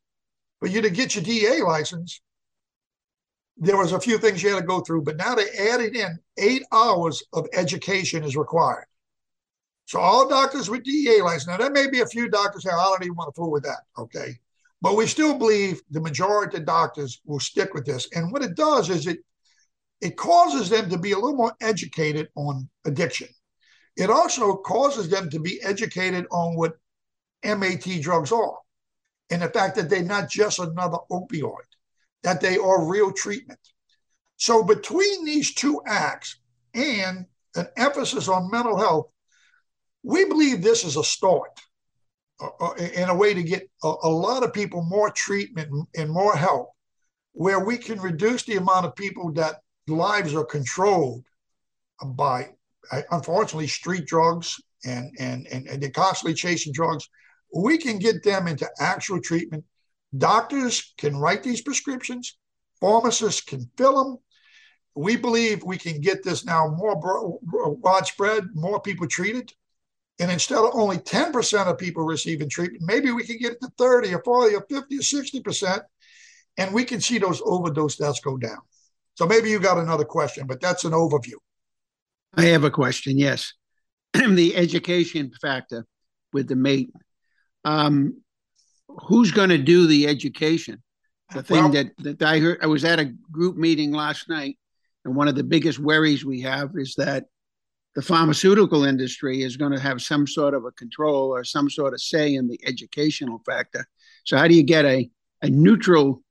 for 0.59 0.67
you 0.67 0.81
to 0.81 0.91
get 0.91 1.15
your 1.15 1.23
DEA 1.23 1.63
license, 1.63 2.21
there 3.59 3.77
was 3.77 3.93
a 3.93 4.01
few 4.01 4.19
things 4.19 4.43
you 4.43 4.51
had 4.51 4.61
to 4.61 4.67
go 4.67 4.81
through, 4.81 5.03
but 5.03 5.17
now 5.17 5.35
they 5.35 5.49
added 5.51 5.95
in 5.95 6.19
eight 6.39 6.63
hours 6.73 7.23
of 7.35 7.47
education 7.53 8.25
is 8.25 8.37
required. 8.37 8.87
So 9.87 10.01
all 10.01 10.29
doctors 10.29 10.69
with 10.69 10.83
DEA 10.83 11.23
license, 11.23 11.47
now 11.47 11.57
there 11.57 11.71
may 11.71 11.89
be 11.89 12.01
a 12.01 12.07
few 12.07 12.29
doctors 12.29 12.65
say, 12.65 12.71
I 12.71 12.85
don't 12.85 13.05
even 13.05 13.17
want 13.17 13.33
to 13.33 13.39
fool 13.39 13.53
with 13.53 13.63
that, 13.63 13.83
okay? 13.97 14.37
But 14.83 14.97
we 14.97 15.07
still 15.07 15.39
believe 15.39 15.81
the 15.91 16.01
majority 16.01 16.59
of 16.59 16.67
doctors 16.67 17.21
will 17.25 17.41
stick 17.41 17.73
with 17.73 17.87
this. 17.87 18.09
And 18.13 18.33
what 18.33 18.43
it 18.43 18.57
does 18.57 18.91
is 18.91 19.07
it 19.07 19.21
it 20.03 20.17
causes 20.17 20.69
them 20.69 20.91
to 20.91 20.99
be 20.99 21.13
a 21.13 21.17
little 21.17 21.37
more 21.37 21.57
educated 21.63 22.29
on 22.35 22.69
addiction. 22.85 23.29
It 23.97 24.11
also 24.11 24.57
causes 24.57 25.09
them 25.09 25.31
to 25.31 25.39
be 25.41 25.63
educated 25.63 26.27
on 26.31 26.55
what 26.55 26.77
MAT 27.43 28.03
drugs 28.03 28.31
are 28.31 28.59
and 29.31 29.41
the 29.41 29.49
fact 29.49 29.77
that 29.77 29.89
they're 29.89 30.03
not 30.03 30.29
just 30.29 30.59
another 30.59 30.99
opioid, 31.11 31.65
that 32.23 32.41
they 32.41 32.59
are 32.59 32.85
real 32.85 33.11
treatment. 33.11 33.61
So, 34.37 34.63
between 34.63 35.25
these 35.25 35.55
two 35.55 35.81
acts 35.87 36.39
and 36.75 37.25
an 37.55 37.69
emphasis 37.79 38.29
on 38.29 38.51
mental 38.51 38.79
health, 38.79 39.07
we 40.07 40.25
believe 40.25 40.63
this 40.63 40.85
is 40.85 40.97
a 40.97 41.05
start 41.05 41.51
uh, 42.41 42.49
uh 42.61 42.75
in 42.75 43.09
a 43.09 43.15
way 43.15 43.35
to 43.35 43.43
get 43.43 43.69
a, 43.83 43.93
a 44.05 44.09
lot 44.09 44.43
of 44.45 44.53
people 44.53 44.83
more 44.83 45.11
treatment 45.11 45.69
and 45.97 46.11
more 46.11 46.37
help, 46.37 46.71
where 47.33 47.65
we 47.65 47.77
can 47.77 48.01
reduce 48.01 48.45
the 48.45 48.57
amount 48.57 48.87
of 48.87 48.95
people 48.95 49.33
that 49.33 49.57
lives 49.89 50.35
are 50.35 50.45
controlled 50.45 51.25
by, 52.05 52.49
uh, 52.93 53.03
unfortunately, 53.11 53.67
street 53.67 54.07
drugs 54.07 54.57
and, 54.85 55.11
and, 55.19 55.47
and, 55.53 55.67
and 55.67 55.83
they're 55.83 55.91
constantly 55.91 56.35
chasing 56.35 56.73
drugs 56.73 57.09
we 57.55 57.79
can 57.79 57.99
get 57.99 58.23
them 58.23 58.47
into 58.47 58.69
actual 58.81 59.21
treatment. 59.21 59.65
Doctors 60.17 60.95
can 60.99 61.17
write 61.17 61.43
these 61.43 61.63
prescriptions, 61.63 62.37
pharmacists 62.81 63.41
can 63.41 63.71
fill 63.77 64.05
them. 64.05 64.19
We 64.95 65.17
believe 65.17 65.63
we 65.63 65.77
can 65.77 66.01
get 66.01 66.23
this 66.23 66.45
now 66.45 66.69
more 66.69 66.99
broad, 66.99 67.39
widespread, 67.83 68.45
more 68.55 68.81
people 68.81 69.07
treated. 69.07 69.53
And 70.19 70.31
instead 70.31 70.59
of 70.59 70.71
only 70.73 70.97
10% 70.99 71.67
of 71.67 71.79
people 71.79 72.05
receiving 72.05 72.49
treatment, 72.49 72.83
maybe 72.85 73.11
we 73.13 73.25
can 73.25 73.39
get 73.39 73.53
it 73.53 73.61
to 73.61 73.71
30 73.77 74.15
or 74.15 74.23
40 74.23 74.55
or 74.55 74.67
50 74.69 74.97
or 74.97 75.01
60%, 75.01 75.81
and 76.57 76.75
we 76.75 76.85
can 76.85 77.01
see 77.01 77.19
those 77.19 77.43
overdose 77.45 77.97
deaths 77.97 78.21
go 78.21 78.39
down. 78.39 78.59
So 79.15 79.27
maybe 79.27 79.51
you 79.51 79.59
got 79.59 79.79
another 79.79 80.05
question, 80.05 80.47
but 80.47 80.61
that's 80.61 80.85
an 80.85 80.93
overview. 80.93 81.35
I 82.35 82.47
have 82.47 82.65
a 82.65 82.71
question, 82.71 83.19
yes. 83.19 83.53
the 84.13 84.57
education 84.57 85.33
factor 85.41 85.87
with 86.33 86.49
the 86.49 86.57
MATE 86.57 86.91
um, 87.67 88.23
who's 88.89 89.33
going 89.33 89.51
to 89.51 89.59
do 89.59 89.87
the 89.87 90.07
education? 90.07 90.83
The 91.35 91.43
thing 91.43 91.65
well, 91.65 91.73
that, 91.73 91.89
that 91.99 92.23
I 92.23 92.39
heard, 92.39 92.59
I 92.63 92.67
was 92.67 92.85
at 92.85 93.01
a 93.01 93.13
group 93.33 93.57
meeting 93.57 93.93
last 93.93 94.29
night, 94.29 94.57
and 95.05 95.17
one 95.17 95.27
of 95.27 95.35
the 95.35 95.43
biggest 95.43 95.81
worries 95.81 96.25
we 96.25 96.43
have 96.43 96.71
is 96.77 96.95
that 96.97 97.25
the 97.97 98.03
pharmaceutical 98.03 98.85
industry 98.85 99.43
is 99.43 99.57
going 99.57 99.73
to 99.73 99.81
have 99.81 100.03
some 100.03 100.27
sort 100.27 100.53
of 100.53 100.67
a 100.67 100.71
control 100.73 101.35
or 101.35 101.43
some 101.43 101.71
sort 101.71 101.95
of 101.95 102.01
say 102.01 102.35
in 102.35 102.47
the 102.47 102.61
educational 102.67 103.41
factor. 103.47 103.87
So, 104.25 104.37
how 104.37 104.47
do 104.47 104.55
you 104.55 104.63
get 104.63 104.85
a, 104.85 105.11
a 105.41 105.49
neutral 105.49 106.23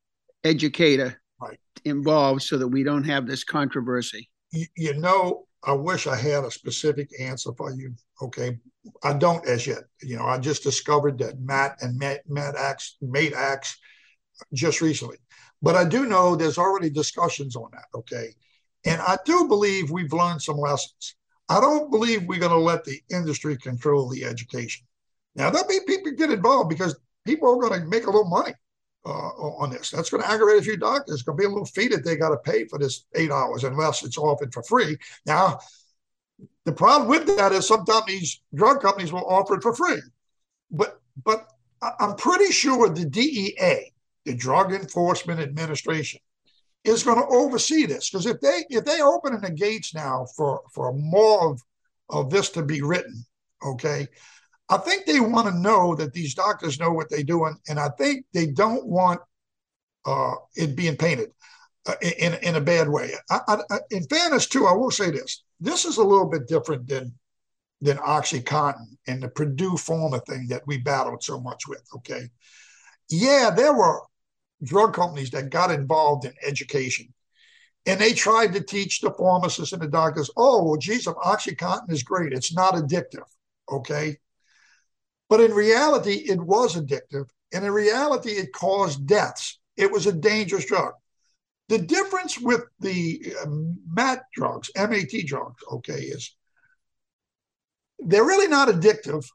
educator 0.43 1.19
right. 1.41 1.57
involved 1.83 2.43
so 2.43 2.59
that 2.59 2.67
we 2.67 2.83
don't 2.83 3.03
have 3.05 3.25
this 3.25 3.43
controversy? 3.43 4.29
You, 4.51 4.67
you 4.77 4.93
know, 4.93 5.47
I 5.63 5.73
wish 5.73 6.05
I 6.05 6.15
had 6.15 6.43
a 6.43 6.51
specific 6.51 7.09
answer 7.19 7.49
for 7.57 7.71
you. 7.71 7.95
Okay, 8.21 8.59
I 9.03 9.13
don't 9.13 9.45
as 9.47 9.65
yet. 9.65 9.85
You 10.03 10.17
know, 10.17 10.25
I 10.25 10.37
just 10.37 10.61
discovered 10.61 11.17
that 11.17 11.39
MAT 11.39 11.77
and 11.81 11.97
MAT, 11.97 12.21
MAT 12.27 12.55
Acts 12.55 12.97
MATE 13.01 13.33
Acts 13.33 13.75
just 14.53 14.81
recently, 14.81 15.17
but 15.63 15.75
I 15.75 15.83
do 15.83 16.05
know 16.05 16.35
there's 16.35 16.59
already 16.59 16.91
discussions 16.91 17.55
on 17.55 17.71
that. 17.71 17.85
Okay, 17.95 18.35
and 18.85 19.01
I 19.01 19.17
do 19.25 19.47
believe 19.47 19.89
we've 19.89 20.13
learned 20.13 20.43
some 20.43 20.57
lessons. 20.57 21.15
I 21.49 21.59
don't 21.59 21.91
believe 21.91 22.23
we're 22.23 22.39
going 22.39 22.51
to 22.51 22.57
let 22.57 22.83
the 22.83 22.99
industry 23.11 23.57
control 23.57 24.09
the 24.09 24.25
education. 24.25 24.85
Now, 25.35 25.49
there'll 25.49 25.67
be 25.67 25.79
people 25.85 26.11
get 26.13 26.31
involved 26.31 26.69
because 26.69 26.97
people 27.25 27.49
are 27.49 27.69
going 27.69 27.81
to 27.81 27.87
make 27.87 28.03
a 28.03 28.11
little 28.11 28.29
money 28.29 28.53
uh, 29.05 29.09
on 29.09 29.69
this. 29.69 29.91
That's 29.91 30.09
going 30.09 30.23
to 30.23 30.29
aggravate 30.29 30.61
a 30.61 30.63
few 30.63 30.77
doctors. 30.77 31.15
It's 31.15 31.23
going 31.23 31.37
to 31.37 31.41
be 31.41 31.45
a 31.45 31.49
little 31.49 31.65
fee 31.65 31.89
that 31.89 32.03
they 32.03 32.15
got 32.15 32.29
to 32.29 32.37
pay 32.37 32.65
for 32.65 32.79
this 32.79 33.05
eight 33.15 33.31
hours 33.31 33.63
unless 33.63 34.03
it's 34.03 34.17
offered 34.17 34.53
for 34.53 34.63
free. 34.63 34.97
Now, 35.25 35.59
the 36.65 36.71
problem 36.71 37.09
with 37.09 37.27
that 37.37 37.51
is 37.51 37.67
sometimes 37.67 38.05
these 38.07 38.41
drug 38.53 38.81
companies 38.81 39.13
will 39.13 39.25
offer 39.27 39.55
it 39.55 39.61
for 39.61 39.73
free. 39.73 40.01
But 40.71 40.99
but 41.23 41.47
I'm 41.99 42.15
pretty 42.15 42.51
sure 42.51 42.89
the 42.89 43.05
DEA, 43.05 43.93
the 44.25 44.35
Drug 44.35 44.73
Enforcement 44.73 45.39
Administration, 45.39 46.19
is 46.87 47.03
going 47.03 47.17
to 47.17 47.27
oversee 47.27 47.85
this 47.85 48.09
because 48.09 48.25
if 48.25 48.39
they 48.41 48.65
if 48.69 48.85
they 48.85 49.01
open 49.01 49.39
the 49.41 49.51
gates 49.51 49.93
now 49.93 50.25
for 50.35 50.61
for 50.73 50.93
more 50.93 51.51
of 51.51 51.61
of 52.09 52.29
this 52.29 52.49
to 52.51 52.63
be 52.63 52.81
written, 52.81 53.25
okay, 53.65 54.07
I 54.69 54.77
think 54.77 55.05
they 55.05 55.19
want 55.19 55.47
to 55.47 55.59
know 55.59 55.95
that 55.95 56.13
these 56.13 56.33
doctors 56.33 56.79
know 56.79 56.91
what 56.91 57.09
they're 57.09 57.23
doing, 57.23 57.57
and 57.67 57.79
I 57.79 57.89
think 57.97 58.25
they 58.33 58.47
don't 58.47 58.85
want 58.85 59.21
uh, 60.05 60.35
it 60.55 60.75
being 60.75 60.97
painted 60.97 61.31
uh, 61.85 61.95
in 62.01 62.33
in 62.35 62.55
a 62.55 62.61
bad 62.61 62.89
way. 62.89 63.13
I, 63.29 63.39
I, 63.69 63.79
in 63.91 64.03
fairness, 64.07 64.47
too, 64.47 64.65
I 64.65 64.73
will 64.73 64.91
say 64.91 65.11
this: 65.11 65.43
this 65.59 65.85
is 65.85 65.97
a 65.97 66.03
little 66.03 66.29
bit 66.29 66.47
different 66.47 66.87
than 66.87 67.13
than 67.81 67.97
OxyContin 67.97 68.97
and 69.07 69.21
the 69.21 69.27
Purdue 69.27 69.73
Pharma 69.73 70.25
thing 70.25 70.47
that 70.49 70.65
we 70.65 70.77
battled 70.77 71.23
so 71.23 71.39
much 71.39 71.67
with. 71.67 71.83
Okay, 71.95 72.29
yeah, 73.09 73.51
there 73.55 73.73
were 73.73 74.01
drug 74.63 74.93
companies 74.93 75.31
that 75.31 75.49
got 75.49 75.71
involved 75.71 76.25
in 76.25 76.33
education. 76.45 77.13
And 77.85 77.99
they 77.99 78.13
tried 78.13 78.53
to 78.53 78.61
teach 78.61 79.01
the 79.01 79.11
pharmacists 79.11 79.73
and 79.73 79.81
the 79.81 79.87
doctors, 79.87 80.31
oh, 80.37 80.63
well, 80.63 80.77
geez, 80.77 81.05
OxyContin 81.05 81.91
is 81.91 82.03
great. 82.03 82.33
It's 82.33 82.53
not 82.53 82.73
addictive. 82.73 83.27
Okay. 83.71 84.17
But 85.29 85.41
in 85.41 85.51
reality, 85.53 86.13
it 86.13 86.39
was 86.39 86.75
addictive. 86.75 87.25
And 87.53 87.63
in 87.63 87.71
reality, 87.71 88.31
it 88.31 88.53
caused 88.53 89.05
deaths. 89.07 89.59
It 89.77 89.91
was 89.91 90.07
a 90.07 90.13
dangerous 90.13 90.65
drug. 90.65 90.93
The 91.67 91.79
difference 91.79 92.39
with 92.39 92.61
the 92.79 93.35
um, 93.43 93.79
MAT 93.87 94.23
drugs, 94.33 94.69
MAT 94.75 95.11
drugs, 95.25 95.61
okay, 95.71 95.93
is 95.99 96.35
they're 97.99 98.25
really 98.25 98.47
not 98.47 98.67
addictive. 98.67 99.25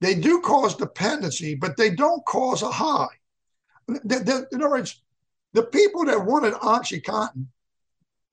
They 0.00 0.14
do 0.14 0.40
cause 0.40 0.76
dependency, 0.76 1.54
but 1.54 1.76
they 1.76 1.90
don't 1.90 2.24
cause 2.26 2.62
a 2.62 2.70
high. 2.70 3.06
The, 3.88 4.00
the, 4.04 4.48
in 4.52 4.62
other 4.62 4.70
words, 4.70 5.02
the 5.52 5.62
people 5.62 6.04
that 6.06 6.24
wanted 6.24 6.54
OxyContin, 6.54 7.46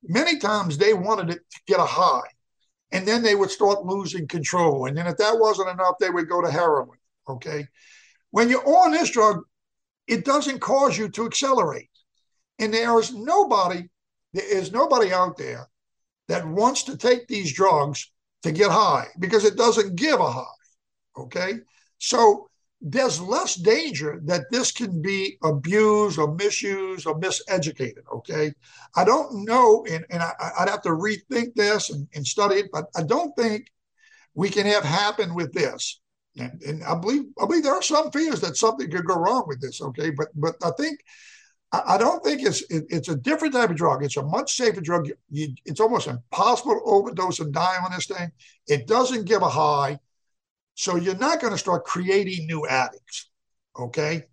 many 0.04 0.40
times 0.40 0.78
they 0.78 0.94
wanted 0.94 1.30
it 1.30 1.42
to 1.50 1.60
get 1.68 1.80
a 1.80 1.86
high. 1.86 2.28
And 2.92 3.08
then 3.08 3.24
they 3.24 3.34
would 3.34 3.50
start 3.50 3.86
losing 3.86 4.28
control. 4.28 4.86
And 4.86 4.96
then 4.96 5.08
if 5.08 5.18
that 5.18 5.40
wasn't 5.40 5.70
enough, 5.70 5.96
they 6.00 6.12
would 6.12 6.30
go 6.30 6.42
to 6.42 6.52
heroin. 6.52 6.98
Okay. 7.28 7.68
When 8.32 8.50
you're 8.50 8.68
on 8.68 8.92
this 8.92 9.10
drug, 9.10 9.42
it 10.08 10.26
doesn't 10.26 10.60
cause 10.60 10.98
you 10.98 11.10
to 11.10 11.26
accelerate. 11.26 11.90
And 12.60 12.74
there 12.74 13.00
is 13.00 13.14
nobody, 13.14 13.90
there 14.34 14.46
is 14.46 14.72
nobody 14.72 15.12
out 15.12 15.38
there 15.38 15.70
that 16.28 16.48
wants 16.48 16.84
to 16.84 16.98
take 16.98 17.28
these 17.28 17.54
drugs 17.54 18.12
to 18.44 18.52
get 18.52 18.70
high 18.70 19.08
because 19.20 19.46
it 19.46 19.56
doesn't 19.56 19.96
give 19.96 20.20
a 20.20 20.32
high. 20.32 20.44
Okay. 21.18 21.54
So 21.98 22.50
there's 22.86 23.22
less 23.22 23.56
danger 23.56 24.20
that 24.26 24.52
this 24.52 24.72
can 24.72 25.02
be 25.02 25.38
abused 25.42 26.20
or 26.20 26.36
misused 26.36 27.08
or 27.08 27.18
miseducated. 27.18 28.04
Okay. 28.14 28.52
I 28.96 29.06
don't 29.06 29.46
know, 29.46 29.86
and, 29.90 30.06
and 30.10 30.22
I, 30.22 30.34
would 30.60 30.70
have 30.70 30.82
to 30.82 30.90
rethink 30.90 31.56
this 31.56 31.90
and, 31.90 32.08
and, 32.14 32.28
study 32.28 32.56
it, 32.56 32.70
but 32.74 32.88
I 32.96 33.04
don't 33.04 33.34
think 33.38 33.72
we 34.36 34.50
can 34.50 34.66
have 34.66 34.84
happen 34.84 35.34
with 35.34 35.54
this. 35.54 36.02
And, 36.38 36.62
and 36.64 36.84
I 36.84 36.96
believe 36.96 37.24
I 37.42 37.46
believe 37.46 37.64
there 37.64 37.76
are 37.76 37.82
some 37.82 38.12
fears 38.12 38.42
that 38.42 38.58
something 38.58 38.92
could 38.92 39.06
go 39.06 39.16
wrong 39.16 39.46
with 39.48 39.62
this. 39.62 39.82
Okay. 39.82 40.10
But 40.10 40.30
but 40.36 40.56
I 40.64 40.72
think 40.72 41.00
I, 41.72 41.98
don't 41.98 42.24
think 42.24 42.44
it's 42.44 42.62
it, 42.70 42.86
it's 42.90 43.10
a 43.10 43.16
different 43.16 43.54
type 43.54 43.70
of 43.70 43.76
drug. 43.76 44.04
It's 44.04 44.18
a 44.18 44.24
much 44.24 44.56
safer 44.56 44.82
drug. 44.82 45.10
You, 45.30 45.56
it's 45.66 45.80
almost 45.80 46.08
impossible 46.08 46.76
to 46.76 46.82
overdose 46.86 47.40
and 47.40 47.54
die 47.54 47.78
on 47.84 47.92
this 47.92 48.06
thing. 48.06 48.32
It 48.68 48.88
doesn't 48.88 49.26
give 49.26 49.42
a 49.42 49.50
high. 49.50 50.00
So 50.76 50.96
you're 50.96 51.16
not 51.16 51.40
going 51.40 51.54
to 51.54 51.58
start 51.58 51.86
creating 51.86 52.48
new 52.48 52.66
addicts. 52.68 53.30
Okay. 53.78 54.24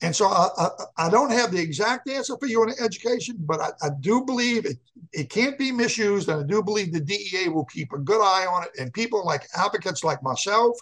And 0.00 0.14
so 0.14 0.26
I, 0.28 0.48
I, 0.56 0.68
I, 1.06 1.10
don't 1.10 1.32
have 1.32 1.50
the 1.50 1.60
exact 1.60 2.08
answer 2.08 2.36
for 2.38 2.46
you 2.46 2.62
on 2.62 2.72
education, 2.80 3.36
but 3.40 3.60
I, 3.60 3.70
I, 3.82 3.90
do 3.98 4.24
believe 4.24 4.64
it, 4.64 4.76
it 5.12 5.28
can't 5.28 5.58
be 5.58 5.72
misused. 5.72 6.28
And 6.28 6.44
I 6.44 6.46
do 6.46 6.62
believe 6.62 6.92
the 6.92 7.00
DEA 7.00 7.48
will 7.48 7.64
keep 7.64 7.92
a 7.92 7.98
good 7.98 8.22
eye 8.22 8.46
on 8.46 8.62
it. 8.62 8.70
And 8.78 8.92
people 8.92 9.26
like 9.26 9.48
advocates 9.56 10.04
like 10.04 10.22
myself 10.22 10.78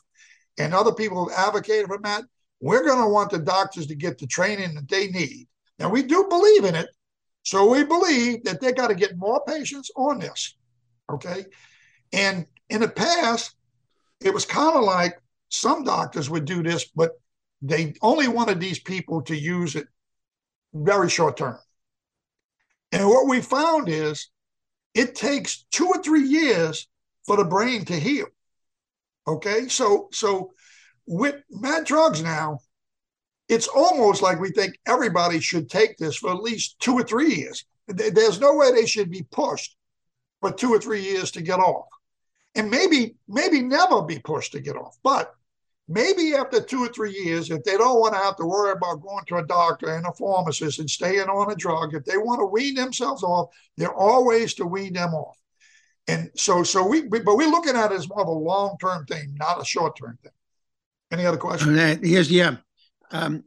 and 0.59 0.75
other 0.75 0.93
people 0.93 1.25
who 1.25 1.31
have 1.31 1.49
advocated 1.49 1.87
for 1.87 1.99
that, 2.03 2.25
we're 2.61 2.85
going 2.85 3.01
to 3.01 3.09
want 3.09 3.31
the 3.31 3.39
doctors 3.39 3.87
to 3.87 3.95
get 3.95 4.19
the 4.19 4.27
training 4.27 4.75
that 4.75 4.89
they 4.89 5.09
need. 5.09 5.47
Now, 5.79 5.89
we 5.89 6.03
do 6.03 6.27
believe 6.29 6.65
in 6.65 6.75
it. 6.75 6.89
So 7.43 7.71
we 7.71 7.85
believe 7.85 8.45
that 8.45 8.61
they 8.61 8.73
got 8.73 8.89
to 8.89 8.95
get 8.95 9.17
more 9.17 9.43
patients 9.47 9.91
on 9.97 10.19
this. 10.19 10.57
Okay. 11.11 11.47
And 12.13 12.47
in 12.69 12.81
the 12.81 12.89
past, 12.89 13.55
it 14.21 14.33
was 14.33 14.45
kind 14.45 14.77
of 14.77 14.85
like 14.85 15.21
some 15.49 15.85
doctors 15.85 16.31
would 16.31 16.45
do 16.45 16.63
this, 16.63 16.87
but 16.95 17.13
they 17.63 17.95
only 18.03 18.29
wanted 18.29 18.61
these 18.61 18.79
people 18.79 19.23
to 19.23 19.37
use 19.37 19.77
it 19.77 19.87
very 20.75 21.09
short 21.09 21.37
term. 21.37 21.59
And 22.93 23.09
what 23.09 23.29
we 23.29 23.41
found 23.41 23.89
is 23.89 24.31
it 24.95 25.15
takes 25.15 25.67
two 25.71 25.87
or 25.87 26.03
three 26.03 26.27
years 26.27 26.89
for 27.27 27.37
the 27.37 27.45
brain 27.45 27.85
to 27.87 27.99
heal. 27.99 28.27
Okay, 29.29 29.69
so 29.69 30.09
so 30.13 30.53
with 31.07 31.37
MAT 31.51 31.85
drugs 31.85 32.23
now, 32.23 32.59
it's 33.49 33.69
almost 33.69 34.23
like 34.23 34.41
we 34.41 34.51
think 34.51 34.79
everybody 34.87 35.41
should 35.41 35.69
take 35.69 35.97
this 35.97 36.17
for 36.17 36.31
at 36.31 36.43
least 36.43 36.79
two 36.79 36.95
or 36.95 37.03
three 37.03 37.35
years. 37.35 37.65
There's 37.89 38.41
no 38.41 38.55
way 38.55 38.73
they 38.73 38.87
should 38.87 39.11
be 39.11 39.27
pushed 39.31 39.77
for 40.41 40.53
two 40.53 40.71
or 40.71 40.79
three 40.79 41.03
years 41.03 41.31
to 41.33 41.43
get 41.43 41.61
off 41.61 41.87
and 42.57 42.71
maybe 42.71 43.17
maybe 43.29 43.63
never 43.63 44.03
be 44.03 44.19
pushed 44.19 44.53
to 44.53 44.61
get 44.61 44.77
off. 44.77 44.97
But 45.03 45.33
maybe 45.89 46.35
after 46.35 46.61
two 46.61 46.85
or 46.85 46.89
three 46.89 47.13
years, 47.13 47.51
if 47.51 47.63
they 47.63 47.77
don't 47.77 48.01
want 48.01 48.15
to 48.15 48.21
have 48.21 48.37
to 48.37 48.47
worry 48.47 48.73
about 48.73 49.03
going 49.03 49.25
to 49.27 49.37
a 49.37 49.47
doctor 49.47 49.95
and 49.95 50.07
a 50.07 50.13
pharmacist 50.13 50.81
and 50.81 50.91
staying 50.91 51.29
on 51.29 51.53
a 51.53 51.55
drug, 51.55 51.95
if 51.95 52.05
they 52.05 52.17
want 52.17 52.41
to 52.41 52.47
wean 52.47 52.75
themselves 52.75 53.23
off, 53.23 53.51
there 53.77 53.95
are 53.95 54.25
ways 54.25 54.55
to 54.55 54.67
wean 54.67 54.95
them 54.95 55.15
off. 55.15 55.37
And 56.09 56.31
so, 56.37 56.63
so 56.63 56.87
we, 56.87 57.03
we 57.03 57.21
but 57.21 57.37
we're 57.37 57.51
looking 57.51 57.77
at 57.77 57.93
it 57.93 57.97
as 57.97 58.09
more 58.09 58.23
of 58.23 58.29
a 58.29 58.33
long 58.33 58.77
term 58.81 59.07
thing, 59.07 59.35
not 59.39 59.61
a 59.61 59.65
short 59.65 59.97
term 59.97 60.19
thing. 60.23 60.33
Any 61.13 61.27
other 61.27 61.39
questions? 61.39 62.01
Yes, 62.03 62.31
yeah. 62.31 62.57
Um, 63.13 63.45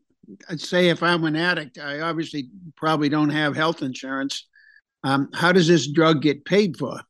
I'd 0.49 0.61
say 0.61 0.89
if 0.89 1.03
I'm 1.03 1.23
an 1.25 1.35
addict, 1.35 1.77
I 1.77 2.01
obviously 2.01 2.49
probably 2.75 3.09
don't 3.09 3.29
have 3.29 3.55
health 3.55 3.81
insurance. 3.81 4.47
Um, 5.03 5.29
how 5.33 5.51
does 5.51 5.67
this 5.67 5.91
drug 5.91 6.21
get 6.21 6.45
paid 6.45 6.77
for? 6.77 7.01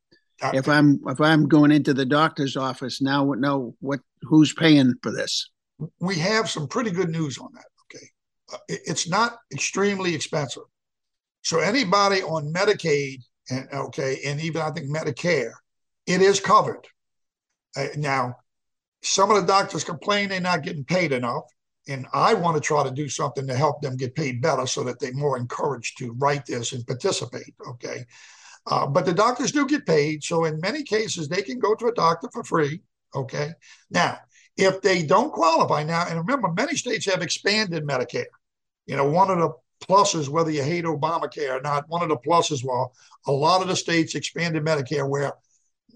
If 0.54 0.67
I'm 0.67 0.99
if 1.08 1.19
I'm 1.19 1.47
going 1.47 1.71
into 1.71 1.93
the 1.93 2.06
doctor's 2.06 2.56
office 2.56 3.02
now, 3.02 3.34
know 3.34 3.75
what 3.80 3.99
who's 4.21 4.54
paying 4.54 4.93
for 5.02 5.12
this? 5.12 5.49
We 5.99 6.15
have 6.15 6.49
some 6.49 6.67
pretty 6.67 6.91
good 6.91 7.10
news 7.10 7.38
on 7.38 7.49
that. 7.54 7.65
Okay, 7.86 8.06
uh, 8.54 8.58
it's 8.67 9.10
not 9.10 9.38
extremely 9.54 10.15
expensive. 10.15 10.63
So 11.43 11.60
anybody 11.60 12.21
on 12.21 12.54
Medicaid 12.54 13.19
and 13.49 13.67
okay, 13.71 14.19
and 14.25 14.39
even 14.41 14.62
I 14.62 14.71
think 14.71 14.89
Medicare, 14.89 15.52
it 16.06 16.21
is 16.21 16.39
covered. 16.39 16.88
Uh, 17.75 17.88
now, 17.97 18.36
some 19.02 19.30
of 19.30 19.38
the 19.39 19.47
doctors 19.47 19.84
complain 19.84 20.30
they're 20.30 20.41
not 20.41 20.63
getting 20.63 20.84
paid 20.84 21.12
enough, 21.12 21.45
and 21.88 22.06
I 22.13 22.34
want 22.34 22.56
to 22.56 22.62
try 22.62 22.84
to 22.84 22.91
do 22.91 23.10
something 23.10 23.47
to 23.47 23.56
help 23.56 23.82
them 23.82 23.97
get 23.97 24.15
paid 24.15 24.41
better 24.41 24.67
so 24.67 24.84
that 24.84 24.99
they're 24.99 25.13
more 25.13 25.38
encouraged 25.38 25.97
to 25.99 26.13
write 26.13 26.45
this 26.45 26.73
and 26.73 26.86
participate. 26.86 27.54
Okay, 27.67 28.06
uh, 28.70 28.86
but 28.86 29.06
the 29.06 29.14
doctors 29.14 29.52
do 29.52 29.66
get 29.66 29.86
paid. 29.86 30.24
So 30.24 30.46
in 30.46 30.60
many 30.62 30.84
cases, 30.84 31.28
they 31.28 31.42
can 31.42 31.60
go 31.60 31.76
to 31.76 31.88
a 31.88 31.94
doctor 31.94 32.30
for 32.32 32.44
free. 32.44 32.82
Okay. 33.16 33.52
Now, 33.90 34.20
if 34.58 34.82
they 34.82 35.04
don't 35.04 35.34
qualify 35.34 35.84
now, 35.84 36.06
and 36.08 36.18
remember, 36.18 36.52
many 36.52 36.76
states 36.76 37.06
have 37.06 37.22
expanded 37.22 37.84
Medicare. 37.84 38.26
You 38.86 38.96
know, 38.96 39.10
one 39.10 39.32
of 39.32 39.40
the 39.40 39.52
pluses, 39.86 40.30
whether 40.30 40.52
you 40.52 40.64
hate 40.64 40.86
Obamacare 40.86 41.58
or 41.58 41.62
not, 41.62 41.86
one 41.88 42.04
of 42.04 42.10
the 42.10 42.18
pluses, 42.18 42.64
well, 42.64 42.94
a 43.26 43.32
lot 43.32 43.62
of 43.62 43.68
the 43.68 43.76
states 43.76 44.16
expanded 44.16 44.64
Medicare 44.64 45.08
where 45.08 45.34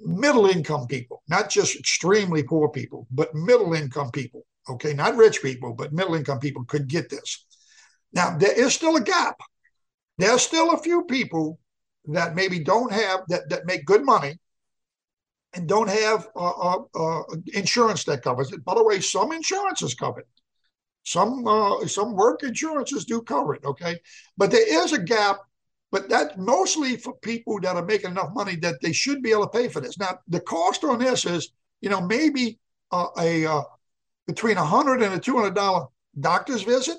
middle 0.04 0.48
income 0.48 0.88
people, 0.88 1.22
not 1.28 1.50
just 1.50 1.76
extremely 1.76 2.44
poor 2.44 2.70
people, 2.70 3.08
but 3.12 3.36
middle 3.36 3.74
income 3.74 4.12
people, 4.12 4.46
okay, 4.70 4.94
not 4.94 5.16
rich 5.16 5.42
people, 5.42 5.74
but 5.74 5.94
middle 5.94 6.16
income 6.16 6.40
people 6.40 6.64
could 6.66 6.88
get 6.88 7.10
this. 7.10 7.46
Now, 8.14 8.38
there 8.38 8.54
is 8.54 8.74
still 8.74 8.96
a 8.96 9.02
gap 9.02 9.40
there's 10.18 10.42
still 10.42 10.72
a 10.74 10.78
few 10.78 11.04
people 11.04 11.60
that 12.06 12.36
maybe 12.36 12.60
don't 12.60 12.92
have 12.92 13.22
that 13.30 13.50
that 13.50 13.66
make 13.66 13.86
good 13.86 14.04
money 14.04 14.38
and 15.54 15.68
don't 15.68 15.90
have 15.90 16.28
uh, 16.36 16.50
uh, 16.50 16.80
uh, 16.96 17.24
insurance 17.54 18.04
that 18.06 18.24
covers 18.24 18.52
it. 18.52 18.66
By 18.66 18.76
the 18.76 18.84
way, 18.84 19.00
some 19.00 19.32
insurances 19.32 19.94
cover 19.94 20.22
it. 20.22 20.28
Some 21.04 21.48
uh, 21.48 21.86
some 21.88 22.16
work 22.16 22.44
insurances 22.44 23.06
do 23.06 23.22
cover 23.22 23.56
it. 23.56 23.64
Okay, 23.66 24.00
but 24.38 24.52
there 24.52 24.84
is 24.84 24.94
a 24.94 25.00
gap. 25.00 25.40
But 25.92 26.10
that's 26.10 26.36
mostly 26.38 26.98
for 26.98 27.14
people 27.18 27.60
that 27.62 27.76
are 27.76 27.86
making 27.86 28.10
enough 28.10 28.32
money 28.34 28.56
that 28.58 28.82
they 28.82 28.94
should 28.94 29.22
be 29.22 29.30
able 29.30 29.44
to 29.44 29.50
pay 29.50 29.68
for 29.68 29.80
this. 29.80 30.00
Now, 30.00 30.18
the 30.28 30.40
cost 30.40 30.84
on 30.84 30.98
this 30.98 31.24
is, 31.24 31.52
you 31.82 31.90
know, 31.92 32.02
maybe 32.02 32.58
uh, 32.92 33.10
a 33.20 33.46
uh, 33.46 33.62
between 34.26 34.58
a 34.58 34.66
hundred 34.66 35.04
and 35.04 35.14
a 35.14 35.20
two 35.20 35.38
hundred 35.38 35.54
dollar 35.54 35.86
doctor's 36.20 36.64
visit, 36.64 36.98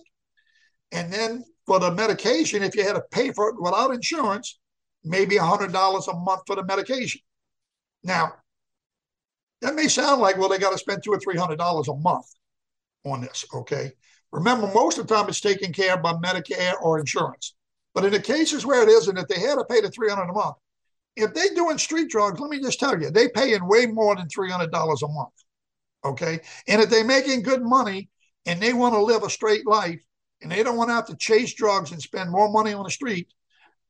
and 0.93 1.13
then 1.13 1.45
for 1.67 1.81
the 1.81 1.91
medication, 1.91 2.63
if 2.63 2.77
you 2.77 2.85
had 2.85 2.95
to 2.95 3.03
pay 3.11 3.33
for 3.33 3.49
it 3.49 3.61
without 3.61 3.93
insurance, 3.93 4.61
maybe 5.05 5.37
a 5.37 5.45
hundred 5.45 5.73
dollars 5.73 6.09
a 6.09 6.15
month 6.15 6.43
for 6.47 6.57
the 6.57 6.65
medication. 6.65 7.21
Now, 8.03 8.33
that 9.61 9.75
may 9.75 9.89
sound 9.89 10.21
like, 10.21 10.37
well, 10.37 10.49
they 10.49 10.59
got 10.59 10.73
to 10.73 10.79
spend 10.79 11.03
two 11.03 11.13
or 11.13 11.19
three 11.19 11.37
hundred 11.37 11.59
dollars 11.59 11.89
a 11.89 11.95
month 11.95 12.27
on 13.05 13.21
this. 13.21 13.45
Okay. 13.55 13.93
Remember, 14.33 14.67
most 14.75 14.99
of 14.99 15.07
the 15.07 15.15
time 15.15 15.29
it's 15.29 15.41
taken 15.41 15.73
care 15.73 15.95
of 15.95 16.03
by 16.03 16.13
Medicare 16.15 16.75
or 16.83 16.99
insurance. 16.99 17.55
But 17.95 18.05
in 18.05 18.13
the 18.13 18.21
cases 18.21 18.67
where 18.67 18.83
it 18.83 18.89
isn't, 18.89 19.17
if 19.17 19.29
they 19.29 19.39
had 19.39 19.55
to 19.55 19.65
pay 19.65 19.81
the 19.81 19.91
300 19.91 20.25
a 20.29 20.33
month, 20.33 20.57
if 21.17 21.33
they're 21.33 21.55
doing 21.55 21.79
street 21.79 22.11
drugs, 22.11 22.41
let 22.41 22.51
me 22.51 22.61
just 22.61 22.81
tell 22.81 23.01
you, 23.01 23.11
they 23.11 23.29
pay 23.29 23.55
in 23.55 23.69
way 23.69 23.87
more 23.87 24.17
than 24.17 24.27
$300 24.27 24.69
a 24.73 25.09
month. 25.09 25.33
Okay. 26.05 26.41
And 26.67 26.83
if 26.83 26.91
they're 26.91 27.05
making 27.05 27.43
good 27.43 27.63
money 27.63 28.11
and 28.47 28.61
they 28.61 28.73
want 28.73 28.95
to 28.95 29.03
live 29.03 29.23
a 29.23 29.31
straight 29.31 29.67
life 29.67 30.03
and 30.43 30.51
they 30.51 30.63
don't 30.63 30.77
want 30.77 30.91
to 30.91 30.95
have 30.95 31.07
to 31.07 31.17
chase 31.17 31.55
drugs 31.55 31.93
and 31.93 32.03
spend 32.03 32.31
more 32.31 32.51
money 32.51 32.73
on 32.73 32.85
the 32.85 32.91
street, 32.91 33.29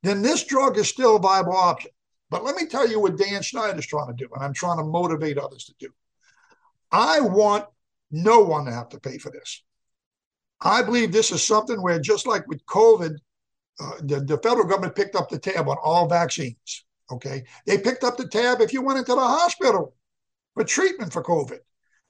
then 0.05 0.23
this 0.23 0.45
drug 0.45 0.77
is 0.79 0.89
still 0.89 1.17
a 1.17 1.21
viable 1.21 1.57
option. 1.57 1.91
But 2.31 2.45
let 2.45 2.57
me 2.57 2.67
tell 2.67 2.89
you 2.89 3.01
what 3.01 3.17
Dan 3.17 3.43
Schneider 3.43 3.79
is 3.79 3.87
trying 3.87 4.09
to 4.09 4.15
do, 4.15 4.29
and 4.35 4.43
I'm 4.43 4.55
trying 4.55 4.79
to 4.79 4.85
motivate 4.85 5.39
others 5.39 5.65
to 5.65 5.75
do. 5.79 5.89
I 6.91 7.21
want 7.21 7.67
no 8.11 8.41
one 8.41 8.67
to 8.67 8.73
have 8.73 8.89
to 8.91 9.01
pay 9.01 9.19
for 9.19 9.31
this. 9.31 9.63
I 10.61 10.83
believe 10.83 11.13
this 11.13 11.33
is 11.33 11.43
something 11.43 11.83
where, 11.83 11.99
just 11.99 12.27
like 12.27 12.47
with 12.49 12.65
COVID, 12.67 13.17
uh, 13.81 13.93
the, 14.01 14.21
the 14.21 14.39
federal 14.39 14.67
government 14.67 14.95
picked 14.95 15.17
up 15.17 15.29
the 15.29 15.39
tab 15.39 15.69
on 15.69 15.77
all 15.83 16.09
vaccines. 16.09 16.85
Okay. 17.11 17.45
They 17.67 17.79
picked 17.79 18.05
up 18.05 18.17
the 18.17 18.29
tab 18.29 18.61
if 18.61 18.73
you 18.73 18.83
went 18.83 18.99
into 18.99 19.15
the 19.15 19.21
hospital 19.21 19.95
for 20.55 20.65
treatment 20.65 21.13
for 21.13 21.23
COVID. 21.23 21.59